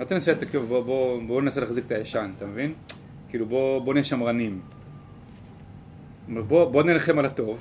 אל 0.00 0.04
תנסה, 0.04 0.32
בוא, 0.68 0.82
בוא, 0.82 1.22
בוא 1.26 1.42
ננסה 1.42 1.60
להחזיק 1.60 1.86
את 1.86 1.92
הישן, 1.92 2.30
אתה 2.36 2.46
מבין? 2.46 2.72
כאילו 3.28 3.46
בוא, 3.46 3.78
בוא 3.84 3.94
נהיה 3.94 4.04
שמרנים. 4.04 4.60
בוא, 6.28 6.70
בוא 6.70 6.82
נלחם 6.82 7.18
על 7.18 7.26
הטוב, 7.26 7.58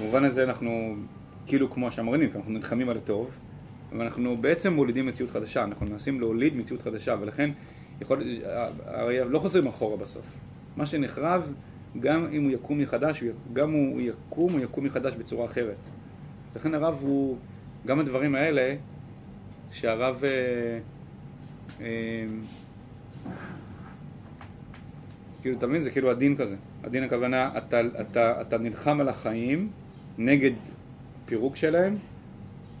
במובן 0.00 0.24
הזה 0.24 0.44
אנחנו 0.44 0.94
כאילו 1.46 1.70
כמו 1.70 1.88
השמרנים, 1.88 2.30
אנחנו 2.34 2.52
נלחמים 2.52 2.88
על 2.88 2.96
הטוב, 2.96 3.30
ואנחנו 3.98 4.36
בעצם 4.36 4.72
מולידים 4.72 5.06
מציאות 5.06 5.30
חדשה, 5.30 5.64
אנחנו 5.64 5.86
מנסים 5.86 6.20
להוליד 6.20 6.56
מציאות 6.56 6.82
חדשה, 6.82 7.16
ולכן 7.20 7.50
יכול, 8.00 8.22
הרי 8.86 9.18
לא 9.28 9.38
חוזרים 9.38 9.66
אחורה 9.66 9.96
בסוף. 9.96 10.24
מה 10.76 10.86
שנחרב, 10.86 11.52
גם 12.00 12.26
אם 12.32 12.44
הוא 12.44 12.50
יקום 12.50 12.78
מחדש, 12.78 13.24
גם 13.52 13.72
הוא 13.72 14.00
יקום, 14.00 14.52
הוא 14.52 14.60
יקום 14.60 14.84
מחדש 14.84 15.14
בצורה 15.14 15.44
אחרת. 15.46 15.76
לכן 16.56 16.74
הרב 16.74 16.98
הוא, 17.00 17.36
גם 17.86 18.00
הדברים 18.00 18.34
האלה, 18.34 18.74
שהרב... 19.72 20.24
אה, 20.24 20.78
אה, 21.80 22.26
כאילו, 25.42 25.58
אתה 25.58 25.66
מבין? 25.66 25.80
זה 25.80 25.90
כאילו 25.90 26.10
הדין 26.10 26.36
כזה. 26.36 26.56
הדין 26.84 27.02
הכוונה, 27.02 27.50
אתה, 27.58 27.80
אתה, 28.00 28.40
אתה 28.40 28.58
נלחם 28.58 29.00
על 29.00 29.08
החיים 29.08 29.70
נגד 30.18 30.52
הפירוק 31.24 31.56
שלהם, 31.56 31.96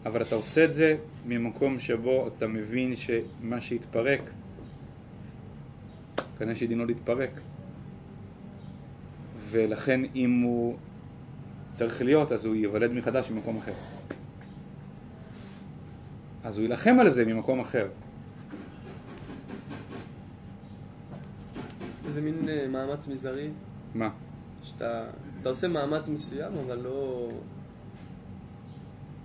אבל 0.06 0.22
אתה 0.22 0.34
עושה 0.34 0.64
את 0.64 0.74
זה 0.74 0.96
ממקום 1.26 1.80
שבו 1.80 2.28
אתה 2.28 2.46
מבין 2.46 2.94
שמה 2.96 3.60
שהתפרק, 3.60 4.20
כנראה 6.38 6.54
שדינו 6.54 6.86
להתפרק. 6.86 7.30
ולכן 9.50 10.00
אם 10.14 10.40
הוא 10.40 10.76
צריך 11.74 12.02
להיות, 12.02 12.32
אז 12.32 12.44
הוא 12.44 12.54
ייוולד 12.54 12.92
מחדש 12.92 13.30
ממקום 13.30 13.56
אחר. 13.56 13.72
אז 16.44 16.56
הוא 16.56 16.62
יילחם 16.62 16.96
על 17.00 17.10
זה 17.10 17.24
ממקום 17.24 17.60
אחר. 17.60 17.88
איזה 22.08 22.20
מין 22.20 22.34
uh, 22.44 22.68
מאמץ 22.68 23.08
מזערי? 23.08 23.48
מה? 23.94 24.10
שאתה 24.62 25.04
אתה 25.40 25.48
עושה 25.48 25.68
מאמץ 25.68 26.08
מסוים, 26.08 26.52
אבל 26.66 26.78
לא... 26.78 27.28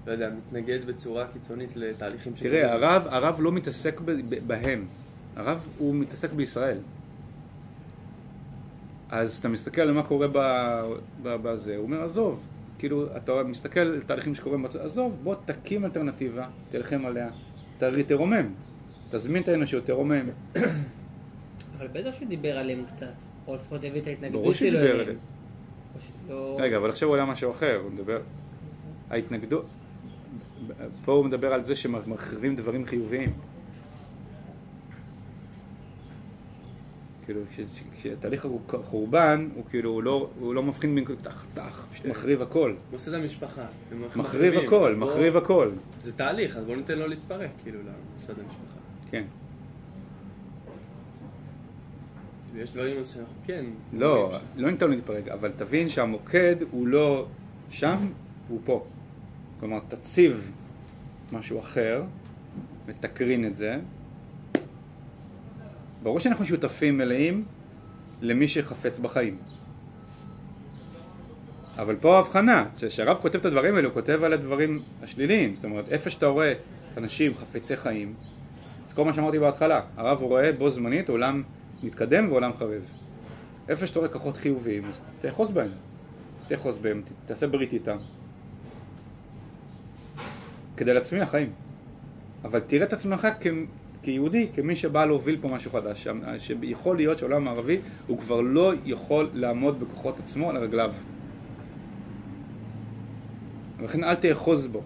לא 0.07 0.11
יודע, 0.11 0.29
מתנגד 0.29 0.85
בצורה 0.85 1.27
קיצונית 1.33 1.75
לתהליכים 1.75 2.33
תראה, 2.39 2.73
הרב, 2.73 3.07
הרב 3.07 3.35
לא 3.39 3.51
מתעסק 3.51 3.99
ב- 3.99 4.11
ב- 4.11 4.47
בהם. 4.47 4.85
הרב 5.35 5.67
הוא 5.77 5.95
מתעסק 5.95 6.31
בישראל. 6.31 6.77
אז 9.15 9.37
אתה 9.37 9.47
מסתכל 9.49 9.81
על 9.81 9.91
מה 9.91 10.03
קורה 10.03 10.27
בזה, 11.21 11.75
הוא 11.75 11.83
אומר, 11.83 12.03
עזוב. 12.03 12.39
כאילו, 12.79 13.17
אתה 13.17 13.43
מסתכל 13.43 13.79
על 13.79 14.01
תהליכים 14.01 14.35
שקורים, 14.35 14.65
בצ- 14.65 14.77
עזוב, 14.79 15.17
בוא 15.23 15.35
תקים 15.45 15.85
אלטרנטיבה, 15.85 16.47
תלחם 16.71 17.05
עליה, 17.05 17.29
תר- 17.77 18.01
תרומם. 18.07 18.53
תזמין 19.11 19.43
את 19.43 19.47
האנושות, 19.47 19.85
תרומם. 19.85 20.25
אבל 21.77 21.87
בטח 21.93 22.11
שהוא 22.15 22.27
דיבר 22.27 22.57
עליהם 22.57 22.83
קצת, 22.95 23.13
או 23.47 23.55
לפחות 23.55 23.83
הביא 23.83 24.01
את 24.01 24.07
ההתנגדות 24.07 24.55
שלו 24.55 24.79
אליהם. 24.79 25.17
שלא- 26.27 26.57
רגע, 26.59 26.77
אבל 26.77 26.89
עכשיו 26.89 27.07
הוא 27.09 27.13
עולה 27.13 27.25
משהו 27.25 27.51
אחר, 27.51 27.79
הוא 27.83 27.91
מדבר... 27.91 28.19
ההתנגדות... 29.09 29.65
פה 31.05 31.11
הוא 31.11 31.25
מדבר 31.25 31.53
על 31.53 31.65
זה 31.65 31.75
שמרחיבים 31.75 32.55
דברים 32.55 32.85
חיוביים. 32.85 33.33
כאילו, 37.25 37.41
כש- 37.55 37.83
כשתהליך 38.01 38.45
החורבן, 38.73 39.49
הוא 39.55 39.63
כאילו, 39.69 39.89
הוא 39.89 40.03
לא, 40.03 40.29
הוא 40.39 40.53
לא 40.55 40.63
מבחין 40.63 40.95
בין 40.95 41.05
טח, 41.21 41.45
טח, 41.53 41.87
פשוט 41.91 42.03
כן. 42.05 42.09
מחריב 42.11 42.41
הכל. 42.41 42.69
הוא 42.89 42.95
עושה 42.95 43.11
את 43.11 43.15
המשפחה. 43.15 43.65
מחריב 44.15 44.53
הכל, 44.53 44.95
מחריב 44.95 45.37
הכל. 45.37 45.71
זה 46.03 46.13
תהליך, 46.13 46.57
אז 46.57 46.65
בוא 46.65 46.75
ניתן 46.75 46.99
לו 46.99 47.07
להתפרק, 47.07 47.49
כאילו, 47.63 47.79
למוסד 47.79 48.33
המשפחה. 48.39 48.79
כן. 49.11 49.23
ויש 52.53 52.71
דברים 52.71 53.05
שאנחנו 53.05 53.33
כן... 53.45 53.65
לא, 53.93 54.37
לא 54.55 54.71
ניתן 54.71 54.85
לו 54.87 54.91
להתפרק, 54.95 55.27
אבל 55.27 55.51
תבין 55.57 55.89
שהמוקד 55.89 56.55
הוא 56.71 56.87
לא 56.87 57.25
שם, 57.69 57.95
הוא 58.47 58.59
פה. 58.65 58.85
כלומר, 59.59 59.79
תציב 59.87 60.51
משהו 61.33 61.59
אחר 61.59 62.03
ותקרין 62.85 63.45
את 63.45 63.55
זה. 63.55 63.79
ברור 66.05 66.19
שאנחנו 66.19 66.45
שותפים 66.45 66.97
מלאים 66.97 67.43
למי 68.21 68.47
שחפץ 68.47 68.99
בחיים. 68.99 69.37
אבל 71.77 71.95
פה 71.95 72.15
ההבחנה, 72.15 72.65
כשהרב 72.75 73.17
כותב 73.21 73.39
את 73.39 73.45
הדברים 73.45 73.75
האלה, 73.75 73.87
הוא 73.87 73.93
כותב 73.93 74.23
על 74.23 74.33
הדברים 74.33 74.81
השליליים. 75.03 75.55
זאת 75.55 75.65
אומרת, 75.65 75.87
איפה 75.89 76.09
שאתה 76.09 76.25
רואה 76.25 76.53
אנשים 76.97 77.33
חפצי 77.33 77.77
חיים, 77.77 78.13
אז 78.87 78.93
כל 78.93 79.05
מה 79.05 79.13
שאמרתי 79.13 79.39
בהתחלה, 79.39 79.81
הרב 79.97 80.21
רואה 80.21 80.51
בו 80.51 80.71
זמנית 80.71 81.09
עולם 81.09 81.43
מתקדם 81.83 82.31
ועולם 82.31 82.51
חרב. 82.53 82.81
איפה 83.69 83.87
שאתה 83.87 83.99
רואה 83.99 84.11
כוחות 84.11 84.37
חיוביים, 84.37 84.85
אז 84.85 85.01
תאחוז 85.21 85.51
בהם. 85.51 85.71
תאחוז 86.47 86.77
בהם, 86.77 87.01
תעשה 87.25 87.47
ברית 87.47 87.73
איתם. 87.73 87.97
כדי 90.77 90.93
להצמיח 90.93 91.29
חיים. 91.29 91.51
אבל 92.43 92.59
תראה 92.59 92.85
את 92.85 92.93
עצמך 92.93 93.27
כ... 93.39 93.47
כיהודי, 94.01 94.47
כמי 94.55 94.75
שבא 94.75 95.05
להוביל 95.05 95.37
פה 95.41 95.47
משהו 95.47 95.71
חדש, 95.71 96.07
שיכול 96.37 96.95
להיות 96.95 97.17
שהעולם 97.17 97.47
הערבי 97.47 97.77
הוא 98.07 98.17
כבר 98.19 98.41
לא 98.41 98.73
יכול 98.85 99.29
לעמוד 99.33 99.79
בכוחות 99.79 100.19
עצמו 100.19 100.49
על 100.49 100.57
רגליו. 100.57 100.93
ולכן 103.77 104.03
אל 104.03 104.15
תאחוז 104.15 104.67
בו. 104.67 104.81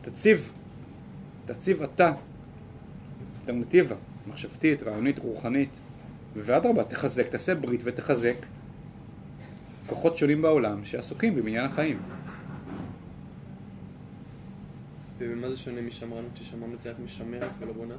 תציב, 0.00 0.52
תציב 1.46 1.82
אתה 1.82 2.12
אלטרנטיבה, 3.40 3.96
מחשבתית, 4.26 4.82
רעיונית, 4.82 5.18
רוחנית, 5.18 5.68
ואדרבה, 6.36 6.84
תחזק, 6.84 7.28
תעשה 7.28 7.54
ברית 7.54 7.80
ותחזק 7.84 8.36
כוחות 9.86 10.16
שונים 10.16 10.42
בעולם 10.42 10.84
שעסוקים 10.84 11.34
במניין 11.34 11.64
החיים. 11.64 11.98
ובמה 15.18 15.50
זה 15.50 15.56
שונה 15.56 15.80
משמרנות, 15.80 16.30
ששמרנות 16.34 16.78
היא 16.84 16.92
רק 16.92 16.98
משמרת 17.04 17.50
ולא 17.60 17.72
בונה? 17.72 17.94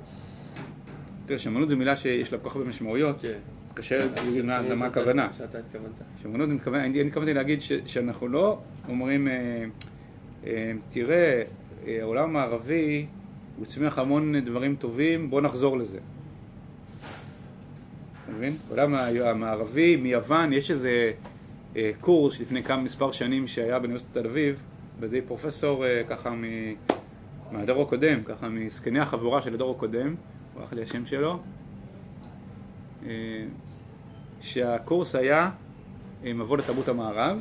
תראה, 1.26 1.39
שמרנות 1.39 1.70
זו 1.70 1.78
מילה 1.78 1.95
שיש 1.95 2.34
לה 2.34 2.39
כל 2.39 2.49
כך 2.49 2.55
הרבה 2.55 2.70
משמעויות, 2.70 3.22
כן. 3.22 3.34
אז 3.68 3.74
קשה 3.74 4.16
שמרנות 4.16 4.70
למה 4.70 4.86
הכוונה. 4.86 5.34
שאתה 5.34 5.59
התכוונת. 5.59 5.91
שמרנות, 6.22 6.49
אני 6.68 7.01
התכוונתי 7.01 7.34
להגיד 7.34 7.59
שאנחנו 7.86 8.28
לא 8.28 8.59
אומרים, 8.89 9.28
אה, 9.28 9.66
אה, 10.45 10.72
תראה, 10.89 11.43
אה, 11.88 11.97
העולם 12.01 12.38
הערבי 12.38 13.05
הוא 13.57 13.66
הצמיח 13.66 13.99
המון 13.99 14.39
דברים 14.39 14.76
טובים, 14.76 15.30
בוא 15.30 15.41
נחזור 15.41 15.78
לזה. 15.78 15.99
אתה 18.24 18.34
מבין? 18.38 18.53
העולם 18.70 18.95
המערבי, 18.95 19.95
מיוון, 19.95 20.53
יש 20.53 20.72
איזה 20.72 21.11
קורס 22.01 22.39
לפני 22.39 22.63
כמה 22.63 22.82
מספר 22.82 23.11
שנים 23.11 23.47
שהיה 23.47 23.80
באוניברסיטת 23.80 24.13
תל 24.13 24.28
אביב, 24.28 24.59
בידי 24.99 25.22
פרופסור 25.22 25.86
ככה. 26.09 26.34
מהדור 27.52 27.82
הקודם, 27.82 28.24
ככה 28.24 28.50
מזקני 28.50 29.00
החבורה 29.00 29.41
של 29.41 29.54
הדור 29.54 29.76
הקודם, 29.76 30.16
ברח 30.56 30.74
לי 30.74 30.84
השם 30.84 31.06
שלו, 31.06 31.39
אה, 33.06 33.46
שהקורס 34.41 35.16
היה 35.16 35.50
אה, 36.26 36.34
מבוא 36.34 36.58
לתרבות 36.58 36.88
המערב, 36.88 37.38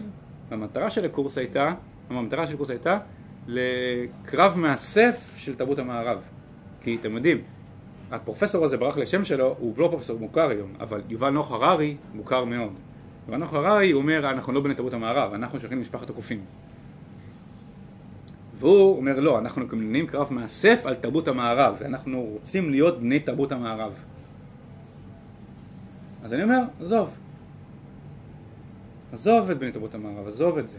והמטרה 0.48 0.90
של 0.90 1.04
הקורס 1.04 1.38
הייתה, 1.38 1.74
המטרה 2.10 2.46
של 2.46 2.54
הקורס 2.54 2.70
הייתה 2.70 2.98
לקרב 3.46 4.54
מאסף 4.56 5.34
של 5.36 5.54
תרבות 5.54 5.78
המערב. 5.78 6.22
כי 6.80 6.96
אתם 7.00 7.16
יודעים, 7.16 7.38
הפרופסור 8.10 8.64
הזה 8.64 8.76
ברח 8.76 8.98
לשם 8.98 9.24
שלו, 9.24 9.54
הוא 9.58 9.74
לא 9.78 9.88
פרופסור 9.90 10.18
מוכר 10.18 10.48
היום, 10.48 10.72
אבל 10.80 11.02
יובל 11.08 11.30
נוח 11.30 11.52
הררי 11.52 11.96
מוכר 12.14 12.44
מאוד. 12.44 12.72
יובל 13.26 13.38
נוח 13.38 13.54
הררי 13.54 13.92
אומר, 13.92 14.30
אנחנו 14.30 14.52
לא 14.52 14.60
בני 14.60 14.74
תרבות 14.74 14.92
המערב, 14.92 15.32
אנחנו 15.32 15.60
שייכים 15.60 15.78
למשפחת 15.78 16.10
הקופים. 16.10 16.44
והוא 18.64 18.96
אומר, 18.96 19.20
לא, 19.20 19.38
אנחנו 19.38 19.68
כמלנים 19.68 20.06
קרב 20.06 20.32
מאסף 20.32 20.82
על 20.84 20.94
תרבות 20.94 21.28
המערב, 21.28 21.76
ואנחנו 21.80 22.22
רוצים 22.22 22.70
להיות 22.70 23.00
בני 23.00 23.20
תרבות 23.20 23.52
המערב. 23.52 23.92
אז 26.24 26.32
אני 26.32 26.42
אומר, 26.42 26.60
עזוב. 26.80 27.10
עזוב 29.12 29.50
את 29.50 29.58
בני 29.58 29.72
תרבות 29.72 29.94
המערב, 29.94 30.28
עזוב 30.28 30.58
את 30.58 30.68
זה. 30.68 30.76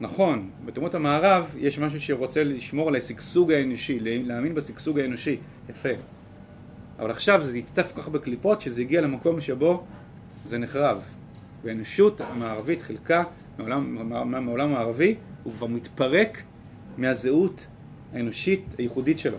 נכון, 0.00 0.50
בתרבות 0.64 0.94
המערב 0.94 1.54
יש 1.58 1.78
משהו 1.78 2.00
שרוצה 2.00 2.44
לשמור 2.44 2.88
על 2.88 2.96
השגשוג 2.96 3.52
האנושי, 3.52 4.00
להאמין 4.00 4.54
בשגשוג 4.54 4.98
האנושי, 4.98 5.36
יפה. 5.70 5.88
אבל 6.98 7.10
עכשיו 7.10 7.42
זה 7.42 7.56
התעטף 7.56 7.92
כל 7.92 8.02
כך 8.02 8.08
בקליפות 8.08 8.60
שזה 8.60 8.80
הגיע 8.80 9.00
למקום 9.00 9.40
שבו 9.40 9.84
זה 10.46 10.58
נחרב. 10.58 11.02
והאנושות 11.62 12.20
המערבית, 12.20 12.82
חלקה 12.82 13.22
מעולם, 13.58 14.44
מהעולם 14.44 14.74
הערבי, 14.74 15.14
הוא 15.42 15.52
כבר 15.52 15.66
מתפרק 15.66 16.42
מהזהות 17.00 17.66
האנושית 18.12 18.64
הייחודית 18.78 19.18
שלו. 19.18 19.36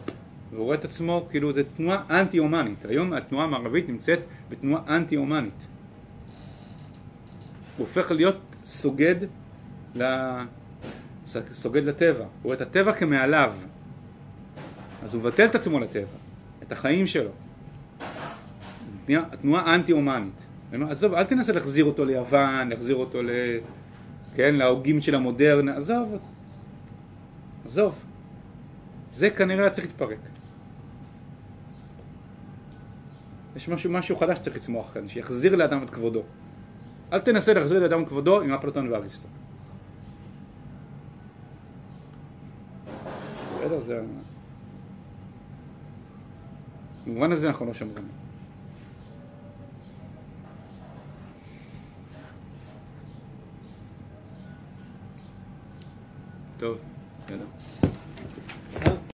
והוא 0.51 0.63
רואה 0.63 0.75
את 0.75 0.85
עצמו 0.85 1.27
כאילו 1.29 1.53
זו 1.53 1.61
תנועה 1.77 2.03
אנטי-הומנית. 2.09 2.85
היום 2.85 3.13
התנועה 3.13 3.45
המערבית 3.45 3.89
נמצאת 3.89 4.19
בתנועה 4.49 4.81
אנטי-הומנית. 4.87 5.53
הוא 7.77 7.87
הופך 7.87 8.11
להיות 8.11 8.37
סוגד, 8.63 9.15
ל... 9.95 10.03
סוגד 11.53 11.83
לטבע. 11.83 12.19
הוא 12.19 12.27
רואה 12.43 12.55
את 12.55 12.61
הטבע 12.61 12.93
כמעליו. 12.93 13.53
אז 15.03 15.13
הוא 15.13 15.21
מבטל 15.21 15.45
את 15.45 15.55
עצמו 15.55 15.79
לטבע, 15.79 16.17
את 16.63 16.71
החיים 16.71 17.07
שלו. 17.07 17.29
התנועה 19.09 19.75
אנטי-הומנית. 19.75 20.33
אני 20.69 20.81
אומר, 20.81 20.91
עזוב, 20.91 21.13
אל 21.13 21.23
תנסה 21.23 21.53
להחזיר 21.53 21.85
אותו 21.85 22.05
ליוון, 22.05 22.69
להחזיר 22.69 22.95
אותו 22.95 23.23
ל... 23.23 23.29
כן, 24.35 24.55
להוגים 24.55 25.01
של 25.01 25.15
המודרנה, 25.15 25.77
עזוב, 25.77 26.17
עזוב. 27.71 27.95
זה 29.11 29.29
כנראה 29.29 29.69
צריך 29.69 29.87
להתפרק. 29.87 30.17
יש 33.55 33.69
משהו, 33.69 33.91
משהו 33.91 34.15
חדש 34.15 34.37
שצריך 34.37 34.55
לצמוח 34.55 34.93
כאן, 34.93 35.09
שיחזיר 35.09 35.55
לאדם 35.55 35.83
את 35.83 35.89
כבודו. 35.89 36.23
אל 37.13 37.19
תנסה 37.19 37.53
להחזיר 37.53 37.79
לאדם 37.79 38.03
את 38.03 38.07
כבודו 38.07 38.41
עם 38.41 38.53
אפלטון 38.53 38.91
ואריסטו. 38.91 39.27
בסדר, 43.55 43.79
זה... 43.79 44.01
במובן 47.07 47.31
הזה 47.31 47.47
אנחנו 47.47 47.65
לא 47.65 47.73
שמרנים. 47.73 48.07
טוב, 56.59 56.77
Genau. 57.31 57.45
Ja. 58.85 59.10